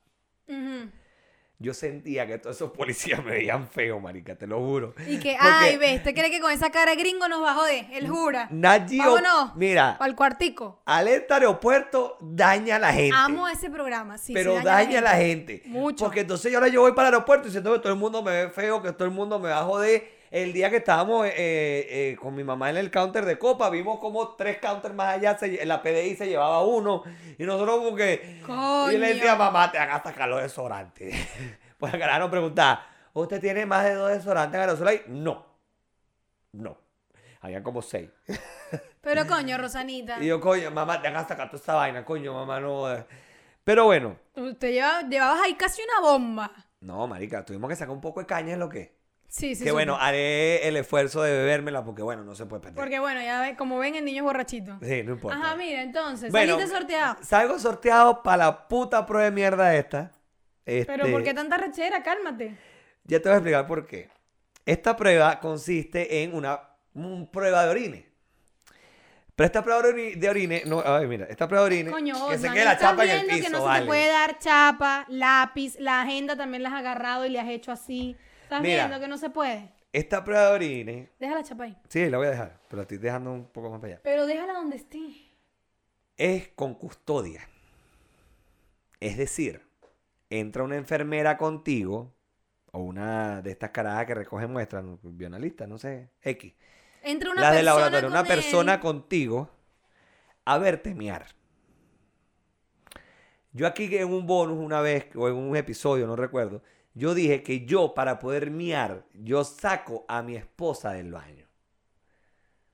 Yo 1.61 1.75
sentía 1.75 2.25
que 2.25 2.39
todos 2.39 2.55
esos 2.55 2.71
policías 2.71 3.25
me 3.25 3.33
veían 3.33 3.69
feo, 3.69 3.99
marica, 3.99 4.37
te 4.37 4.47
lo 4.47 4.59
juro. 4.61 4.95
Y 5.09 5.19
que, 5.19 5.33
Porque 5.33 5.37
ay, 5.41 5.77
ves, 5.77 5.97
¿usted 5.97 6.15
cree 6.15 6.31
que 6.31 6.39
con 6.41 6.53
esa 6.53 6.71
cara 6.71 6.93
de 6.93 6.97
gringo 6.97 7.27
nos 7.27 7.43
va 7.43 7.51
a 7.51 7.55
joder? 7.55 7.87
Él 7.93 8.09
jura. 8.09 8.47
Nat 8.53 8.89
Geo- 8.89 8.99
Vámonos. 9.05 9.57
Mira, 9.57 9.97
Al 9.99 10.15
cuartico. 10.15 10.81
alerta 10.85 11.35
aeropuerto 11.35 12.17
daña 12.21 12.77
a 12.77 12.79
la 12.79 12.93
gente. 12.93 13.17
Amo 13.17 13.49
ese 13.49 13.71
programa, 13.71 14.19
sí. 14.19 14.33
pero 14.35 14.57
sí, 14.59 14.65
daña 14.65 15.01
a 15.01 15.03
la 15.03 15.17
gente. 15.17 15.63
Mucho. 15.67 16.05
Porque 16.05 16.21
entonces 16.21 16.53
yo 16.53 16.59
ahora 16.59 16.69
yo 16.71 16.81
voy 16.83 16.93
para 16.93 17.09
el 17.09 17.15
aeropuerto 17.15 17.47
diciendo 17.47 17.73
que 17.73 17.81
todo 17.81 17.93
el 17.93 17.99
mundo 17.99 18.23
me 18.23 18.31
ve 18.31 18.51
feo, 18.51 18.81
que 18.81 18.93
todo 18.93 19.05
el 19.07 19.11
mundo 19.15 19.41
me 19.41 19.49
va 19.49 19.59
a 19.59 19.65
joder. 19.65 20.18
El 20.31 20.53
día 20.53 20.69
que 20.71 20.77
estábamos 20.77 21.27
eh, 21.27 21.33
eh, 21.37 22.17
con 22.21 22.35
mi 22.35 22.45
mamá 22.45 22.69
en 22.71 22.77
el 22.77 22.91
counter 22.91 23.25
de 23.25 23.39
copa, 23.39 23.71
vimos 23.71 23.99
como 23.99 24.35
tres 24.37 24.59
counters 24.59 24.95
más 24.95 25.15
allá, 25.17 25.39
se- 25.39 25.65
la 25.65 25.81
PDI 25.83 26.17
se 26.17 26.27
llevaba 26.29 26.63
uno. 26.65 27.03
Y 27.39 27.45
nosotros 27.45 27.79
como 27.79 27.97
que... 27.97 28.43
Coño. 28.45 28.93
Y 28.93 28.99
le 28.99 29.15
decía, 29.15 29.37
mamá, 29.37 29.73
te 29.73 29.79
hagas 29.79 30.03
sacar 30.03 30.29
los 30.29 30.43
desodorantes. 30.43 31.15
pues 31.79 31.95
acá 31.95 32.19
nos 32.19 32.29
preguntaba, 32.31 32.87
¿usted 33.15 33.41
tiene 33.41 33.65
más 33.67 33.85
de 33.85 33.95
dos 33.95 34.11
desodorantes 34.11 34.55
en 34.57 34.61
aerosol 34.61 34.89
ahí? 34.89 35.03
No. 35.09 35.47
No. 36.53 36.77
Habían 37.41 37.63
como 37.63 37.81
seis. 37.83 38.11
Pero 39.01 39.27
coño, 39.27 39.57
Rosanita. 39.57 40.19
Y 40.23 40.27
yo, 40.27 40.41
coño, 40.41 40.71
mamá, 40.71 41.01
te 41.01 41.09
hagas 41.09 41.29
sacar 41.29 41.49
toda 41.49 41.59
esta 41.61 41.75
vaina, 41.75 42.05
coño, 42.05 42.35
mamá, 42.35 42.61
no. 42.61 42.93
eh. 42.93 43.07
Pero 43.65 43.85
bueno, 43.87 44.17
Usted 44.35 44.73
lleva, 44.73 45.03
llevabas 45.03 45.41
ahí 45.43 45.55
casi 45.55 45.81
una 45.83 46.01
bomba. 46.07 46.51
no, 46.81 47.07
marica, 47.07 47.45
tuvimos 47.45 47.69
que 47.71 47.77
sacar 47.77 47.95
un 47.95 48.01
poco 48.01 48.21
de 48.21 48.27
caña 48.27 48.53
en 48.55 48.61
lo 48.61 48.69
que. 48.69 48.98
Sí, 49.29 49.55
sí. 49.55 49.63
que 49.63 49.73
bueno, 49.73 49.97
haré 50.01 50.67
el 50.67 50.77
esfuerzo 50.77 51.23
de 51.23 51.31
bebérmela 51.33 51.85
porque 51.85 52.03
bueno, 52.03 52.25
no 52.25 52.35
se 52.35 52.47
puede 52.47 52.63
perder. 52.63 52.77
Porque 52.77 52.99
bueno, 52.99 53.21
ya 53.21 53.43
ve, 53.43 53.57
como 53.57 53.79
ven, 53.79 53.95
el 53.95 54.05
niño 54.05 54.23
es 54.23 54.25
borrachito. 54.25 54.79
Sí, 54.83 55.03
no 55.03 55.13
importa. 55.13 55.39
Ajá, 55.39 55.55
mira, 55.57 55.83
entonces, 55.83 56.31
Bueno, 56.31 56.55
saliste 56.55 56.75
sorteado. 56.75 57.17
Salgo 57.23 57.59
sorteado 57.59 58.23
para 58.23 58.39
la 58.39 58.69
puta 58.69 59.05
prueba 59.05 59.27
de 59.27 59.31
mierda 59.31 59.75
esta. 59.77 60.13
Pero 60.65 60.81
Este, 60.81 61.13
¿por 61.13 61.23
qué 61.23 61.35
tanta 61.35 61.59
rechera? 61.59 62.03
Cálmate. 62.03 62.57
Ya 63.05 63.21
te 63.21 63.29
voy 63.29 63.35
a 63.35 63.37
explicar 63.37 63.67
por 63.67 63.87
qué. 63.87 64.11
Esta 64.65 64.97
prueba 64.97 65.41
consiste 65.41 66.23
en 66.23 66.35
una 66.35 66.61
un 66.95 67.31
prueba 67.31 67.65
de 67.65 67.71
orine. 67.71 68.09
Pero 69.37 69.47
esta 69.47 69.63
prueba 69.63 69.83
de 69.83 70.29
orine, 70.29 70.63
no, 70.67 70.83
ay, 70.85 71.07
mira, 71.07 71.27
esta 71.27 71.47
prueba 71.47 71.69
de 71.69 71.77
orine, 71.77 71.91
Coño, 71.93 72.29
que 72.29 72.39
se 72.39 72.51
quede 72.51 72.65
la 72.65 72.73
estás 72.73 72.91
chapa 72.91 73.05
en 73.05 73.11
el 73.11 73.17
viendo 73.19 73.35
piso, 73.35 73.47
que 73.47 73.57
no 73.57 73.73
se 73.73 73.81
te 73.81 73.87
puede 73.87 74.09
dar 74.09 74.39
chapa, 74.41 75.07
lápiz, 75.09 75.77
la 75.79 76.03
agenda 76.03 76.37
también 76.37 76.65
la 76.65 76.71
has 76.71 76.75
agarrado 76.75 77.25
y 77.25 77.29
le 77.29 77.39
has 77.39 77.49
hecho 77.49 77.71
así. 77.71 78.17
¿Estás 78.49 78.63
Mira. 78.63 78.87
viendo 78.87 78.99
que 79.05 79.09
no 79.09 79.19
se 79.19 79.29
puede? 79.29 79.71
Esta 79.93 80.25
prueba 80.25 80.47
de 80.49 80.53
orine, 80.55 81.11
Deja 81.19 81.35
la 81.35 81.43
chapa 81.43 81.65
ahí. 81.65 81.77
sí, 81.89 82.09
la 82.09 82.17
voy 82.17 82.29
a 82.29 82.31
dejar, 82.31 82.59
pero 82.67 82.79
la 82.79 82.83
estoy 82.83 82.97
dejando 82.97 83.31
un 83.31 83.45
poco 83.47 83.69
más 83.69 83.79
para 83.79 83.93
allá. 83.93 84.01
Pero 84.03 84.25
déjala 84.27 84.55
donde 84.55 84.77
esté. 84.77 84.99
Es 86.17 86.49
con 86.49 86.75
custodia. 86.75 87.47
Es 89.01 89.19
decir, 89.19 89.63
entra 90.31 90.63
una 90.63 90.77
enfermera 90.77 91.37
contigo, 91.37 92.15
o 92.73 92.79
una 92.81 93.43
de 93.43 93.51
estas 93.51 93.71
carajas 93.71 94.07
que 94.07 94.15
recogen 94.15 94.51
muestras, 94.51 94.83
no, 94.83 94.99
bioanalista, 95.03 95.67
no 95.67 95.77
sé, 95.77 96.11
X. 96.23 96.55
Entra 97.03 97.31
una 97.31 97.41
Las 97.43 97.51
persona 97.53 97.71
laboratorio, 97.71 98.09
una 98.09 98.23
con 98.23 98.27
él. 98.31 98.35
persona 98.35 98.81
contigo 98.81 99.51
a 100.47 100.57
verte 100.59 100.95
miar. 100.95 101.27
Yo 103.53 103.67
aquí 103.67 103.95
en 103.97 104.13
un 104.13 104.27
bonus 104.27 104.59
una 104.59 104.81
vez, 104.81 105.07
o 105.17 105.29
en 105.29 105.35
un 105.35 105.55
episodio, 105.57 106.07
no 106.07 106.17
recuerdo, 106.17 106.63
yo 106.99 107.15
dije 107.15 107.43
que 107.43 107.65
yo 107.65 107.95
para 107.95 108.19
poder 108.19 108.51
miar, 108.51 109.05
yo 109.15 109.45
saco 109.45 110.05
a 110.09 110.23
mi 110.23 110.37
esposa 110.37 110.93
del 110.93 111.13
baño. 111.13 111.47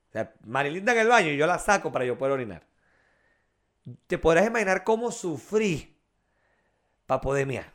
O 0.08 0.12
sea, 0.12 0.32
Marilinda 0.44 0.92
en 0.92 0.98
el 0.98 1.08
baño 1.08 1.30
y 1.30 1.36
yo 1.36 1.46
la 1.46 1.58
saco 1.58 1.92
para 1.92 2.04
yo 2.04 2.16
poder 2.16 2.32
orinar. 2.32 2.66
Te 4.06 4.16
podrás 4.18 4.46
imaginar 4.46 4.82
cómo 4.82 5.10
sufrí 5.12 6.00
para 7.06 7.20
poder 7.20 7.46
miar. 7.46 7.72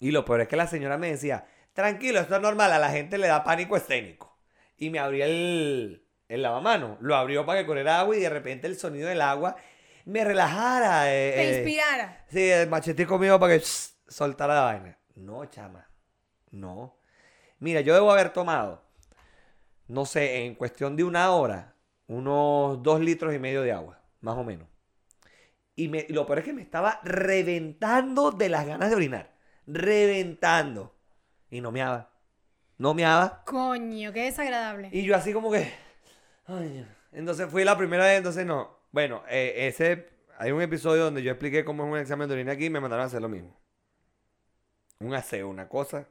Y 0.00 0.10
lo 0.10 0.24
peor 0.24 0.40
es 0.42 0.48
que 0.48 0.56
la 0.56 0.66
señora 0.66 0.98
me 0.98 1.10
decía, 1.10 1.46
tranquilo, 1.72 2.20
esto 2.20 2.34
es 2.36 2.42
normal, 2.42 2.72
a 2.72 2.78
la 2.78 2.90
gente 2.90 3.16
le 3.18 3.28
da 3.28 3.44
pánico 3.44 3.76
escénico. 3.76 4.36
Y 4.76 4.90
me 4.90 4.98
abría 4.98 5.26
el, 5.26 6.04
el 6.28 6.42
lavamano, 6.42 6.98
lo 7.00 7.14
abrió 7.14 7.46
para 7.46 7.60
que 7.60 7.66
corriera 7.66 8.00
agua 8.00 8.16
y 8.16 8.20
de 8.20 8.28
repente 8.28 8.66
el 8.66 8.76
sonido 8.76 9.08
del 9.08 9.22
agua 9.22 9.56
me 10.04 10.24
relajara. 10.24 11.12
eh, 11.14 11.32
Te 11.34 11.42
eh, 11.42 11.54
inspirara. 11.58 12.24
Sí, 12.28 12.50
el 12.50 12.68
machete 12.68 13.06
conmigo 13.06 13.38
para 13.38 13.54
que 13.54 13.60
shh, 13.64 13.95
soltara 14.08 14.54
la 14.54 14.62
vaina. 14.62 14.98
No, 15.14 15.44
chama. 15.46 15.88
No. 16.50 16.98
Mira, 17.58 17.80
yo 17.80 17.94
debo 17.94 18.12
haber 18.12 18.32
tomado, 18.32 18.82
no 19.88 20.04
sé, 20.04 20.44
en 20.44 20.54
cuestión 20.54 20.96
de 20.96 21.04
una 21.04 21.30
hora, 21.30 21.74
unos 22.06 22.82
dos 22.82 23.00
litros 23.00 23.34
y 23.34 23.38
medio 23.38 23.62
de 23.62 23.72
agua, 23.72 24.02
más 24.20 24.36
o 24.36 24.44
menos. 24.44 24.68
Y, 25.74 25.88
me, 25.88 26.06
lo 26.08 26.26
peor 26.26 26.40
es 26.40 26.44
que 26.44 26.52
me 26.52 26.62
estaba 26.62 27.00
reventando 27.04 28.30
de 28.30 28.48
las 28.48 28.66
ganas 28.66 28.88
de 28.90 28.96
orinar. 28.96 29.34
Reventando. 29.66 30.94
Y 31.50 31.60
no 31.60 31.70
meaba. 31.70 32.10
No 32.78 32.94
meaba. 32.94 33.42
Coño, 33.44 34.12
qué 34.12 34.24
desagradable. 34.24 34.88
Y 34.92 35.04
yo 35.04 35.14
así 35.14 35.32
como 35.32 35.50
que... 35.50 35.70
ay, 36.46 36.86
entonces 37.12 37.50
fui 37.50 37.64
la 37.64 37.76
primera 37.76 38.04
vez, 38.04 38.18
entonces 38.18 38.46
no. 38.46 38.78
Bueno, 38.90 39.22
eh, 39.28 39.68
ese... 39.68 40.14
Hay 40.38 40.50
un 40.50 40.60
episodio 40.60 41.04
donde 41.04 41.22
yo 41.22 41.30
expliqué 41.30 41.64
cómo 41.64 41.84
es 41.84 41.90
un 41.92 41.98
examen 41.98 42.28
de 42.28 42.34
orina 42.34 42.52
aquí 42.52 42.66
y 42.66 42.70
me 42.70 42.80
mandaron 42.80 43.04
a 43.04 43.06
hacer 43.06 43.22
lo 43.22 43.28
mismo. 43.28 43.58
Un 45.00 45.14
aseo, 45.14 45.48
una 45.48 45.68
cosa. 45.68 46.06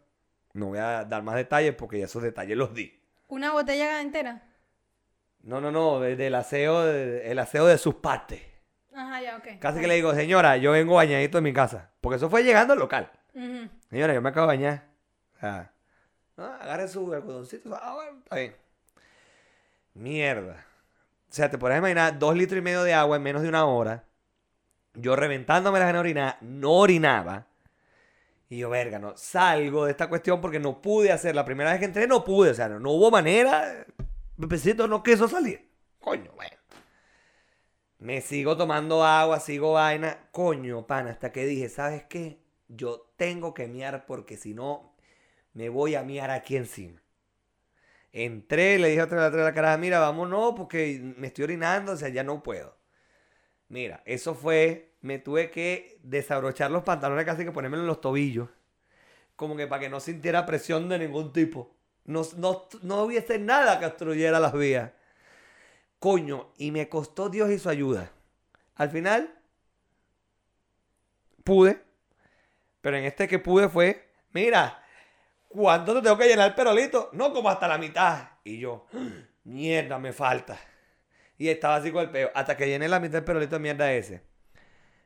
No 0.54 0.68
voy 0.68 0.80
a 0.80 1.04
dar 1.06 1.22
más 1.24 1.36
detalles 1.36 1.76
porque 1.76 2.00
ya 2.00 2.06
esos 2.06 2.24
detalles 2.24 2.56
los 2.58 2.74
di. 2.74 2.98
¿Una 3.28 3.52
botella 3.52 4.02
entera? 4.02 4.44
No, 5.42 5.60
no, 5.62 5.72
no, 5.72 6.00
de- 6.00 6.16
del 6.16 6.36
aseo, 6.36 6.90
el 6.92 7.38
aseo 7.40 7.66
de 7.68 7.78
sus 7.78 7.96
partes. 7.96 8.42
Ajá, 8.94 9.22
ya, 9.22 9.38
ok. 9.38 9.60
Casi 9.60 9.80
que 9.82 9.88
le 9.88 9.96
digo, 9.96 10.14
señora, 10.14 10.58
yo 10.58 10.72
vengo 10.72 10.96
bañadito 10.96 11.38
de 11.38 11.42
mi 11.42 11.52
casa. 11.54 11.92
Porque 12.02 12.16
eso 12.18 12.30
fue 12.30 12.44
llegando 12.44 12.74
al 12.74 12.80
local. 12.80 13.12
Señora, 13.90 14.14
yo 14.14 14.22
me 14.22 14.30
acabo 14.30 14.48
de 14.48 14.56
bañar. 14.56 14.84
O 15.36 15.40
sea, 15.40 15.72
agarre 16.38 16.88
su 16.88 17.14
algodoncito. 17.14 17.76
Ah, 17.76 17.94
bueno, 17.96 18.20
está 18.24 18.36
bien. 18.38 18.56
Mierda. 19.94 20.66
O 21.30 21.34
sea, 21.36 21.50
te 21.50 21.58
podrás 21.58 21.80
imaginar 21.80 22.18
dos 22.18 22.36
litros 22.36 22.58
y 22.60 22.62
medio 22.62 22.84
de 22.84 22.94
agua 22.94 23.18
en 23.18 23.24
menos 23.24 23.42
de 23.42 23.50
una 23.50 23.66
hora. 23.66 24.04
Yo 24.94 25.16
reventándome 25.16 25.80
las 25.80 25.88
ganas 25.88 26.04
de 26.04 26.10
orinar, 26.10 26.38
no 26.42 26.72
orinaba. 26.72 27.46
Y 28.50 28.60
yo, 28.60 28.70
verga, 28.70 29.00
no, 29.00 29.18
salgo 29.18 29.86
de 29.86 29.91
esta 29.91 30.08
cuestión 30.08 30.39
porque 30.39 30.60
no 30.60 30.82
pude 30.82 31.12
hacer. 31.12 31.36
La 31.36 31.46
primera 31.46 31.72
vez 31.72 31.80
que 31.80 31.86
entré 31.86 32.08
no 32.08 32.24
pude, 32.24 32.52
o 32.52 32.54
sea, 32.54 32.70
no, 32.70 32.80
no 32.80 32.91
hubo 32.91 33.10
manera. 33.12 33.86
Pepecito 34.39 34.88
no 34.88 35.02
quiso 35.02 35.28
salir. 35.28 35.70
Coño, 36.00 36.32
bueno. 36.36 36.56
Me 37.98 38.22
sigo 38.22 38.56
tomando 38.56 39.04
agua, 39.04 39.39
sigo 39.39 39.74
vaina. 39.74 40.30
Coño, 40.32 40.86
pan, 40.86 41.08
hasta 41.08 41.32
que 41.32 41.46
dije, 41.46 41.70
¿sabes 41.70 42.04
qué? 42.04 42.39
Yo 42.68 43.12
tengo 43.18 43.54
que 43.54 43.68
miar 43.68 44.06
porque 44.06 44.38
si 44.38 44.54
no, 44.54 44.96
me 45.54 45.70
voy 45.70 45.96
a 45.96 46.04
miar 46.04 46.30
aquí 46.30 46.58
encima. 46.58 47.02
Entré, 48.12 48.80
le 48.80 48.89
dije 48.89 49.02
a 49.02 49.06
otra 49.06 49.26
a 49.26 49.30
la 49.30 49.54
cara, 49.54 49.78
mira, 49.78 50.00
vámonos 50.00 50.54
porque 50.56 51.00
me 51.18 51.28
estoy 51.28 51.46
orinando, 51.46 51.93
o 51.93 51.98
sea, 51.98 52.10
ya 52.10 52.24
no 52.24 52.43
puedo. 52.43 52.78
Mira, 53.68 54.04
eso 54.06 54.36
fue, 54.36 54.95
me 55.06 55.20
tuve 55.20 55.51
que 55.51 55.99
desabrochar 56.01 56.72
los 56.72 56.82
pantalones 56.82 57.26
casi 57.26 57.45
que 57.45 57.51
ponérmelo 57.51 57.84
en 57.84 57.88
los 57.88 58.01
tobillos. 58.01 58.49
Como 59.36 59.56
que 59.56 59.68
para 59.68 59.82
que 59.82 59.89
no 59.89 59.99
sintiera 59.99 60.47
presión 60.47 60.89
de 60.89 60.97
ningún 60.97 61.32
tipo. 61.32 61.76
No, 62.06 62.24
no, 62.38 62.68
no 62.82 63.03
hubiese 63.03 63.38
nada 63.38 63.80
que 63.80 63.86
obstruyera 63.86 64.39
las 64.39 64.53
vías. 64.53 64.91
Coño, 65.99 66.53
y 66.58 66.72
me 66.72 66.89
costó 66.89 67.30
Dios 67.30 67.51
y 67.51 67.60
su 67.60 67.70
ayuda. 67.70 68.12
Al 68.74 68.89
final, 68.89 69.32
pude. 71.43 71.84
Pero 72.82 72.97
en 72.97 73.06
este 73.06 73.28
que 73.28 73.38
pude 73.38 73.70
fue, 73.70 74.10
mira, 74.32 74.84
¿cuánto 75.49 75.93
te 75.93 76.01
tengo 76.01 76.18
que 76.18 76.28
llenar 76.28 76.49
el 76.49 76.56
perolito? 76.56 77.10
No, 77.14 77.32
como 77.32 77.49
hasta 77.49 77.68
la 77.68 77.78
mitad. 77.78 78.28
Y 78.43 78.58
yo, 78.58 78.88
mierda, 79.43 79.99
me 79.99 80.14
falta. 80.14 80.58
Y 81.38 81.47
estaba 81.47 81.76
así 81.76 81.91
con 81.91 82.01
el 82.01 82.10
peo. 82.10 82.32
Hasta 82.34 82.58
que 82.58 82.68
llené 82.68 82.88
la 82.88 82.99
mitad 82.99 83.14
del 83.14 83.24
perolito 83.24 83.58
de 83.58 83.60
mierda 83.60 83.93
ese. 83.93 84.35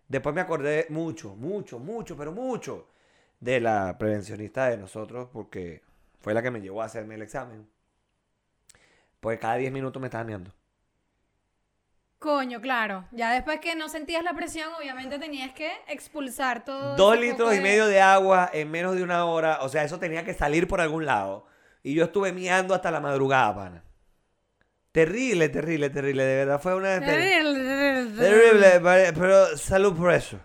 Después 0.10 0.34
me 0.36 0.42
acordé 0.42 0.88
mucho, 0.90 1.36
mucho, 1.36 1.80
mucho, 1.80 2.18
pero 2.18 2.32
mucho 2.32 2.90
de 3.40 3.62
la 3.62 3.98
prevencionista 3.98 4.68
de 4.68 4.78
nosotros 4.78 5.30
porque 5.32 5.84
fue 6.20 6.34
la 6.34 6.42
que 6.42 6.52
me 6.52 6.62
llevó 6.62 6.82
a 6.82 6.86
hacerme 6.86 7.16
el 7.16 7.22
examen. 7.22 7.70
Porque 9.20 9.40
cada 9.40 9.56
10 9.56 9.72
minutos 9.72 10.02
me 10.02 10.08
estaba 10.08 10.24
meando. 10.24 10.52
Coño, 12.18 12.60
claro. 12.60 13.06
Ya 13.12 13.32
después 13.32 13.60
que 13.60 13.76
no 13.76 13.88
sentías 13.88 14.24
la 14.24 14.34
presión, 14.34 14.70
obviamente 14.78 15.20
tenías 15.20 15.54
que 15.54 15.72
expulsar 15.88 16.66
todo. 16.66 16.96
Dos 16.98 17.18
litros 17.18 17.56
y 17.56 17.62
medio 17.62 17.86
de 17.86 18.02
agua 18.02 18.50
en 18.52 18.70
menos 18.72 18.96
de 18.96 19.04
una 19.04 19.26
hora. 19.26 19.60
O 19.62 19.70
sea, 19.70 19.84
eso 19.84 20.00
tenía 20.00 20.26
que 20.26 20.34
salir 20.34 20.68
por 20.68 20.82
algún 20.82 21.06
lado. 21.06 21.46
Y 21.84 21.94
yo 21.94 22.04
estuve 22.04 22.34
miando 22.34 22.74
hasta 22.74 22.92
la 22.92 23.00
madrugada, 23.00 23.56
pana. 23.56 23.84
Terrible, 24.92 25.50
terrible, 25.50 25.90
terrible. 25.92 26.24
De 26.24 26.36
verdad 26.36 26.60
fue 26.60 26.76
una... 26.76 27.00
Terrible. 27.00 27.79
Terrible, 28.16 29.12
pero- 29.14 29.58
salud 29.58 29.96
por 29.98 30.12
eso. 30.14 30.38
No, 30.38 30.44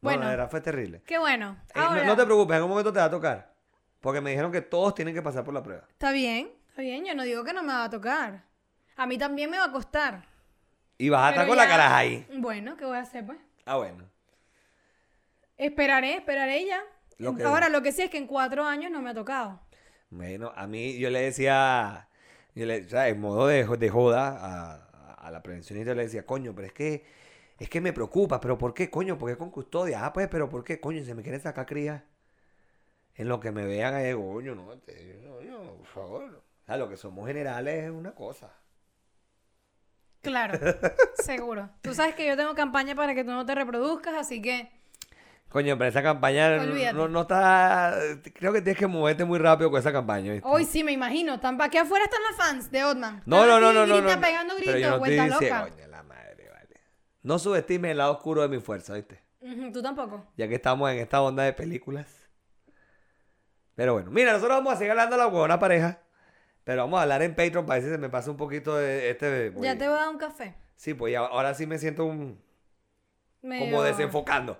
Bueno. 0.00 0.22
de 0.24 0.30
verdad 0.30 0.50
fue 0.50 0.60
terrible. 0.60 1.02
Qué 1.06 1.18
bueno. 1.18 1.56
Eh, 1.68 1.72
no- 1.76 1.82
Ahora, 1.82 2.04
no, 2.04 2.16
te 2.16 2.24
preocupes, 2.24 2.50
en 2.50 2.56
algún 2.56 2.70
momento 2.70 2.92
te 2.92 2.98
va 2.98 3.04
a 3.06 3.10
tocar. 3.10 3.52
Porque 4.00 4.20
me 4.20 4.30
dijeron 4.30 4.50
que 4.50 4.60
todos 4.62 4.94
tienen 4.94 5.14
que 5.14 5.22
pasar 5.22 5.44
por 5.44 5.54
la 5.54 5.62
prueba. 5.62 5.86
Está 5.88 6.10
bien, 6.10 6.50
está 6.68 6.82
bien. 6.82 7.04
Yo 7.04 7.14
no 7.14 7.22
digo 7.22 7.44
que 7.44 7.52
no 7.52 7.62
me 7.62 7.72
va 7.72 7.84
a 7.84 7.90
tocar. 7.90 8.44
A 8.96 9.06
mí 9.06 9.16
también 9.16 9.48
me 9.48 9.58
va 9.58 9.66
a 9.66 9.72
costar. 9.72 10.24
Y 10.98 11.08
vas 11.08 11.26
a 11.26 11.30
estar 11.30 11.46
con 11.46 11.56
la 11.56 11.68
caraja 11.68 11.96
ahí. 11.98 12.26
Bueno, 12.36 12.76
¿qué 12.76 12.84
voy 12.84 12.96
a 12.96 13.00
hacer, 13.00 13.24
pues? 13.24 13.38
Ah, 13.64 13.76
bueno. 13.76 14.04
Esperaré, 15.56 16.14
esperaré 16.16 16.66
ya. 16.66 16.80
Lo 17.18 17.36
que- 17.36 17.44
Ahora, 17.44 17.68
lo 17.68 17.82
que 17.82 17.92
sí 17.92 18.02
es 18.02 18.10
que 18.10 18.18
en 18.18 18.26
cuatro 18.26 18.64
años 18.64 18.90
no 18.90 19.00
me 19.00 19.10
ha 19.10 19.14
tocado. 19.14 19.60
Bueno, 20.10 20.52
a 20.56 20.66
mí 20.66 20.98
yo 20.98 21.08
le 21.10 21.20
decía, 21.22 22.08
yo 22.54 22.66
le, 22.66 22.84
o 22.84 22.88
sea, 22.88 23.08
en 23.08 23.20
modo 23.20 23.46
de, 23.46 23.64
de 23.64 23.88
joda 23.88 24.36
a, 24.40 24.91
a 25.22 25.30
la 25.32 25.42
prevencionista, 25.42 25.94
le 25.94 26.04
decía, 26.04 26.26
coño, 26.26 26.54
pero 26.54 26.66
es 26.68 26.74
que, 26.74 27.04
es 27.58 27.68
que 27.70 27.80
me 27.80 27.92
preocupa, 27.94 28.40
pero 28.40 28.58
¿por 28.58 28.74
qué, 28.74 28.90
coño? 28.90 29.18
¿Por 29.18 29.30
qué 29.30 29.38
con 29.38 29.50
custodia? 29.50 30.04
Ah, 30.06 30.12
pues, 30.12 30.28
pero 30.28 30.48
¿por 30.50 30.64
qué, 30.64 30.80
coño? 30.80 31.04
Se 31.04 31.14
me 31.14 31.22
quieren 31.22 31.40
sacar 31.40 31.66
crías. 31.66 32.02
En 33.14 33.26
lo 33.28 33.40
que 33.40 33.52
me 33.52 33.64
vean 33.64 33.94
ahí, 33.94 34.12
coño, 34.14 34.54
no, 34.54 34.78
te- 34.78 35.22
coño, 35.26 35.76
por 35.78 35.86
favor. 35.86 36.24
O 36.62 36.66
sea, 36.66 36.76
lo 36.76 36.88
que 36.90 36.96
somos 36.98 37.26
generales 37.26 37.84
es 37.84 37.90
una 37.90 38.14
cosa. 38.14 38.52
Claro, 40.20 40.62
seguro. 41.12 41.70
Tú 41.82 41.94
sabes 41.94 42.14
que 42.14 42.26
yo 42.26 42.36
tengo 42.36 42.54
campaña 42.54 42.94
para 42.94 43.14
que 43.14 43.24
tú 43.24 43.30
no 43.32 43.44
te 43.46 43.54
reproduzcas, 43.54 44.14
así 44.14 44.40
que 44.40 44.70
Coño, 45.52 45.76
pero 45.76 45.90
esa 45.90 46.02
campaña 46.02 46.56
no, 46.94 47.08
no, 47.08 47.20
está, 47.22 47.94
creo 48.34 48.54
que 48.54 48.62
tienes 48.62 48.78
que 48.78 48.86
moverte 48.86 49.24
muy 49.26 49.38
rápido 49.38 49.70
con 49.70 49.78
esa 49.78 49.92
campaña, 49.92 50.32
¿viste? 50.32 50.48
hoy 50.48 50.64
sí 50.64 50.82
me 50.82 50.92
imagino. 50.92 51.34
Están 51.34 51.60
aquí 51.60 51.76
afuera 51.76 52.06
están 52.06 52.20
las 52.22 52.36
fans 52.36 52.70
de 52.70 52.82
Otman. 52.84 53.22
No, 53.26 53.44
no, 53.46 53.60
no, 53.60 53.70
no, 53.72 53.86
no, 53.86 53.96
grita, 53.98 54.16
no. 54.16 54.20
pegando 54.22 54.54
Pero 54.58 54.72
gritos, 54.72 54.80
yo 54.80 54.88
no 54.88 54.96
estoy 54.96 55.16
vuelta 55.16 55.34
diciendo, 55.36 55.58
loca. 55.64 55.70
coño, 55.76 55.86
la 55.88 56.02
madre, 56.04 56.48
vale. 56.50 56.80
No 57.22 57.38
subestimes 57.38 57.90
el 57.90 57.98
lado 57.98 58.12
oscuro 58.12 58.40
de 58.40 58.48
mi 58.48 58.60
fuerza, 58.60 58.94
¿viste? 58.94 59.20
Ujú, 59.42 59.72
Tú 59.72 59.82
tampoco. 59.82 60.26
Ya 60.38 60.48
que 60.48 60.54
estamos 60.54 60.90
en 60.90 60.98
esta 61.00 61.20
onda 61.20 61.42
de 61.42 61.52
películas. 61.52 62.06
Pero 63.74 63.92
bueno, 63.94 64.10
mira, 64.10 64.32
nosotros 64.32 64.56
vamos 64.56 64.72
a 64.72 64.76
seguir 64.76 64.90
hablando 64.92 65.16
de 65.16 65.22
la 65.22 65.28
huevona 65.28 65.58
pareja. 65.58 65.98
Pero 66.64 66.82
vamos 66.82 66.98
a 66.98 67.02
hablar 67.02 67.22
en 67.22 67.34
Patreon 67.34 67.66
para 67.66 67.80
ver 67.80 67.84
si 67.88 67.90
se 67.90 67.98
me 67.98 68.08
pasa 68.08 68.30
un 68.30 68.36
poquito 68.36 68.76
de 68.76 69.10
este. 69.10 69.52
Ya 69.60 69.76
te 69.76 69.86
voy 69.88 69.96
a 69.98 70.00
dar 70.00 70.08
un 70.08 70.18
café. 70.18 70.54
Sí, 70.76 70.94
pues 70.94 71.12
ya- 71.12 71.20
ahora 71.20 71.54
sí 71.54 71.66
me 71.66 71.78
siento 71.78 72.04
un, 72.04 72.40
Medio- 73.42 73.64
como 73.66 73.82
desenfocando. 73.82 74.58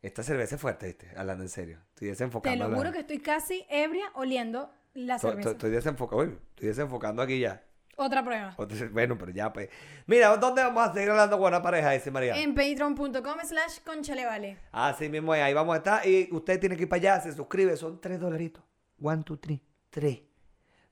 Esta 0.00 0.22
cerveza 0.22 0.54
es 0.54 0.60
fuerte, 0.60 0.86
¿viste? 0.86 1.10
Hablando 1.16 1.42
en 1.42 1.48
serio. 1.50 1.78
Estoy 1.88 2.06
Te 2.06 2.10
desenfocando. 2.12 2.64
lo 2.64 2.70
la- 2.70 2.76
juro 2.76 2.92
que 2.92 3.00
estoy 3.00 3.18
casi 3.18 3.66
ebria 3.68 4.06
oliendo 4.14 4.70
la 4.94 5.18
cerveza. 5.18 5.38
estoy- 5.40 5.52
estoy 5.52 5.70
desenfocando. 5.70 6.24
uy, 6.24 6.38
Estoy 6.50 6.68
desenfocando 6.68 7.22
aquí 7.22 7.40
ya. 7.40 7.64
Otra 7.96 8.22
prueba. 8.24 8.54
Otra- 8.56 8.88
Bueno, 8.92 9.18
pero 9.18 9.32
ya, 9.32 9.52
pues. 9.52 9.68
Mira, 10.06 10.36
¿dónde 10.36 10.62
vamos 10.62 10.88
a 10.88 10.92
seguir 10.92 11.10
hablando 11.10 11.36
con 11.36 11.48
una 11.48 11.60
pareja? 11.60 11.90
Dice 11.90 12.12
María. 12.12 12.36
En 12.40 12.54
patreon.com 12.54 13.38
slash 13.44 13.80
conchalevale. 13.84 14.58
Así 14.70 15.08
mismo 15.08 15.34
es, 15.34 15.42
ahí 15.42 15.52
vamos 15.52 15.74
a 15.74 15.78
estar. 15.78 16.06
Y 16.06 16.28
usted 16.30 16.60
tiene 16.60 16.76
que 16.76 16.82
ir 16.84 16.88
para 16.88 16.98
allá, 17.14 17.20
se 17.20 17.32
suscribe, 17.32 17.76
son 17.76 18.00
tres 18.00 18.20
dolaritos. 18.20 18.62
One, 19.02 19.24
two, 19.24 19.36
three, 19.38 19.60
tres. 19.90 20.20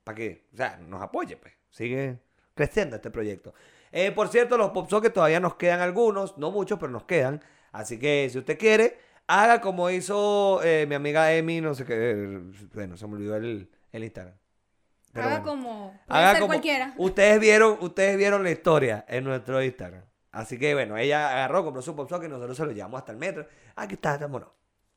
Para 0.02 0.16
que, 0.16 0.48
o 0.52 0.56
sea, 0.56 0.78
nos 0.78 1.00
apoye, 1.00 1.36
pues. 1.36 1.54
Sigue 1.70 2.18
creciendo 2.54 2.96
este 2.96 3.10
proyecto. 3.12 3.54
Eh, 3.92 4.10
por 4.10 4.26
cierto, 4.28 4.58
los 4.58 4.70
pop 4.70 4.90
que 5.00 5.10
todavía 5.10 5.38
nos 5.38 5.54
quedan 5.54 5.80
algunos, 5.80 6.36
no 6.38 6.50
muchos, 6.50 6.76
pero 6.80 6.90
nos 6.90 7.04
quedan. 7.04 7.40
Así 7.76 7.98
que 7.98 8.28
si 8.30 8.38
usted 8.38 8.58
quiere, 8.58 8.98
haga 9.26 9.60
como 9.60 9.90
hizo 9.90 10.60
eh, 10.62 10.86
mi 10.88 10.94
amiga 10.94 11.32
Emi, 11.34 11.60
no 11.60 11.74
sé 11.74 11.84
qué. 11.84 12.40
Bueno, 12.72 12.96
se 12.96 13.06
me 13.06 13.14
olvidó 13.14 13.36
el, 13.36 13.70
el 13.92 14.04
Instagram. 14.04 14.34
Pero 15.12 15.26
Haga 15.26 15.40
bueno. 15.40 15.50
como. 15.62 16.00
Puede 16.06 16.18
Haga 16.20 16.30
ser 16.32 16.40
como- 16.40 16.48
cualquiera. 16.48 16.94
Ustedes 16.96 17.40
vieron, 17.40 17.76
ustedes 17.80 18.16
vieron 18.16 18.42
la 18.42 18.50
historia 18.50 19.04
en 19.08 19.24
nuestro 19.24 19.62
Instagram. 19.62 20.02
Así 20.32 20.58
que 20.58 20.74
bueno, 20.74 20.96
ella 20.96 21.30
agarró, 21.32 21.64
compró 21.64 21.80
su 21.82 21.94
pop 21.96 22.10
y 22.24 22.28
nosotros 22.28 22.56
se 22.56 22.64
lo 22.64 22.72
llevamos 22.72 22.98
hasta 22.98 23.12
el 23.12 23.18
metro. 23.18 23.46
Aquí 23.74 23.94
está, 23.94 24.18
vámonos. 24.18 24.48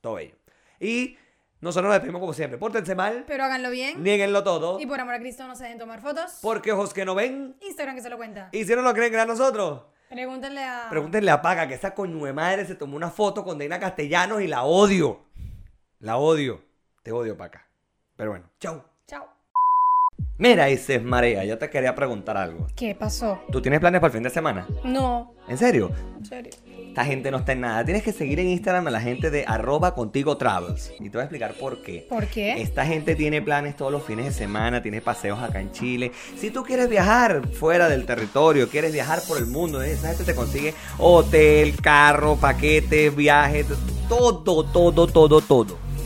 Todo 0.02 0.20
ello. 0.20 0.36
Y 0.82 1.18
nosotros 1.62 1.86
nos 1.88 1.94
despedimos 1.96 2.20
como 2.22 2.34
siempre. 2.34 2.58
Pórtense 2.58 2.96
mal, 2.96 3.24
Pero 3.28 3.44
háganlo 3.46 3.70
bien. 3.70 4.02
nieguenlo 4.04 4.44
todo. 4.44 4.80
Y 4.80 4.86
por 4.86 5.00
amor 5.00 5.16
a 5.16 5.20
Cristo 5.20 5.46
no 5.48 5.56
se 5.56 5.64
dejen 5.64 5.80
tomar 5.80 6.02
fotos. 6.02 6.40
Porque 6.42 6.72
ojos 6.74 6.94
que 6.94 7.04
no 7.06 7.16
ven, 7.16 7.56
Instagram 7.62 7.96
que 7.96 8.02
se 8.02 8.10
lo 8.10 8.18
cuenta. 8.18 8.50
y 8.52 8.64
si 8.66 8.76
no 8.76 8.82
lo 8.82 8.94
creen 8.94 9.14
era 9.14 9.26
nosotros, 9.26 9.84
Pregúntenle 10.10 10.64
a. 10.64 10.88
pregúntenle 10.90 11.30
a 11.30 11.42
Paga 11.42 11.68
que 11.68 11.76
esa 11.76 11.94
coño 11.94 12.26
de 12.26 12.34
madre 12.34 12.66
se 12.66 12.74
tomó 12.74 12.96
una 12.96 13.12
foto 13.12 13.44
con 13.44 13.60
Deina 13.60 13.80
Castellanos 13.80 14.42
y 14.42 14.48
la 14.48 14.64
odio. 14.64 15.20
La 16.00 16.18
odio. 16.18 16.64
Te 17.04 17.12
odio, 17.12 17.38
Paca. 17.38 17.68
Pero 18.16 18.32
bueno, 18.32 18.50
chau. 18.60 18.84
Chao. 19.06 19.28
Mira, 20.38 20.70
Isis 20.70 21.02
María, 21.04 21.46
yo 21.46 21.58
te 21.58 21.70
quería 21.70 21.94
preguntar 21.94 22.38
algo. 22.38 22.66
¿Qué 22.76 22.96
pasó? 22.96 23.42
¿Tú 23.52 23.62
tienes 23.62 23.80
planes 23.80 24.02
para 24.02 24.08
el 24.08 24.14
fin 24.14 24.24
de 24.24 24.30
semana? 24.30 24.68
No. 24.84 25.36
¿En 25.48 25.58
serio? 25.58 25.92
En 26.18 26.26
serio. 26.26 26.52
Esta 26.90 27.06
gente 27.06 27.30
no 27.30 27.38
está 27.38 27.52
en 27.52 27.62
nada. 27.62 27.86
Tienes 27.86 28.02
que 28.02 28.12
seguir 28.12 28.40
en 28.40 28.50
Instagram 28.50 28.88
a 28.88 28.92
la 28.92 29.00
gente 29.00 29.30
de 29.30 29.46
arroba 29.48 29.94
contigo 29.94 30.38
travels. 30.38 30.92
Y 31.00 31.04
te 31.04 31.10
voy 31.12 31.20
a 31.20 31.24
explicar 31.24 31.54
por 31.54 31.84
qué. 31.84 32.06
¿Por 32.10 32.26
qué? 32.26 32.62
Esta 32.62 32.84
gente 32.84 33.16
tiene 33.16 33.44
planes 33.44 33.76
todos 33.76 33.92
los 33.92 34.04
fines 34.04 34.26
de 34.26 34.32
semana, 34.32 34.82
tiene 34.82 35.00
paseos 35.00 35.40
acá 35.40 35.62
en 35.62 35.72
Chile. 35.72 36.12
Si 36.36 36.50
tú 36.50 36.64
quieres 36.64 36.90
viajar 36.90 37.48
fuera 37.50 37.88
del 37.90 38.08
territorio, 38.08 38.68
quieres 38.70 38.92
viajar 38.92 39.22
por 39.28 39.38
el 39.38 39.46
mundo, 39.46 39.84
esa 39.84 40.10
gente 40.10 40.24
te 40.24 40.34
consigue 40.34 40.74
hotel, 40.98 41.76
carro, 41.80 42.38
paquetes, 42.38 43.16
viajes, 43.16 43.68
todo, 44.10 44.66
todo, 44.66 45.08
todo, 45.08 45.42
todo. 45.42 45.89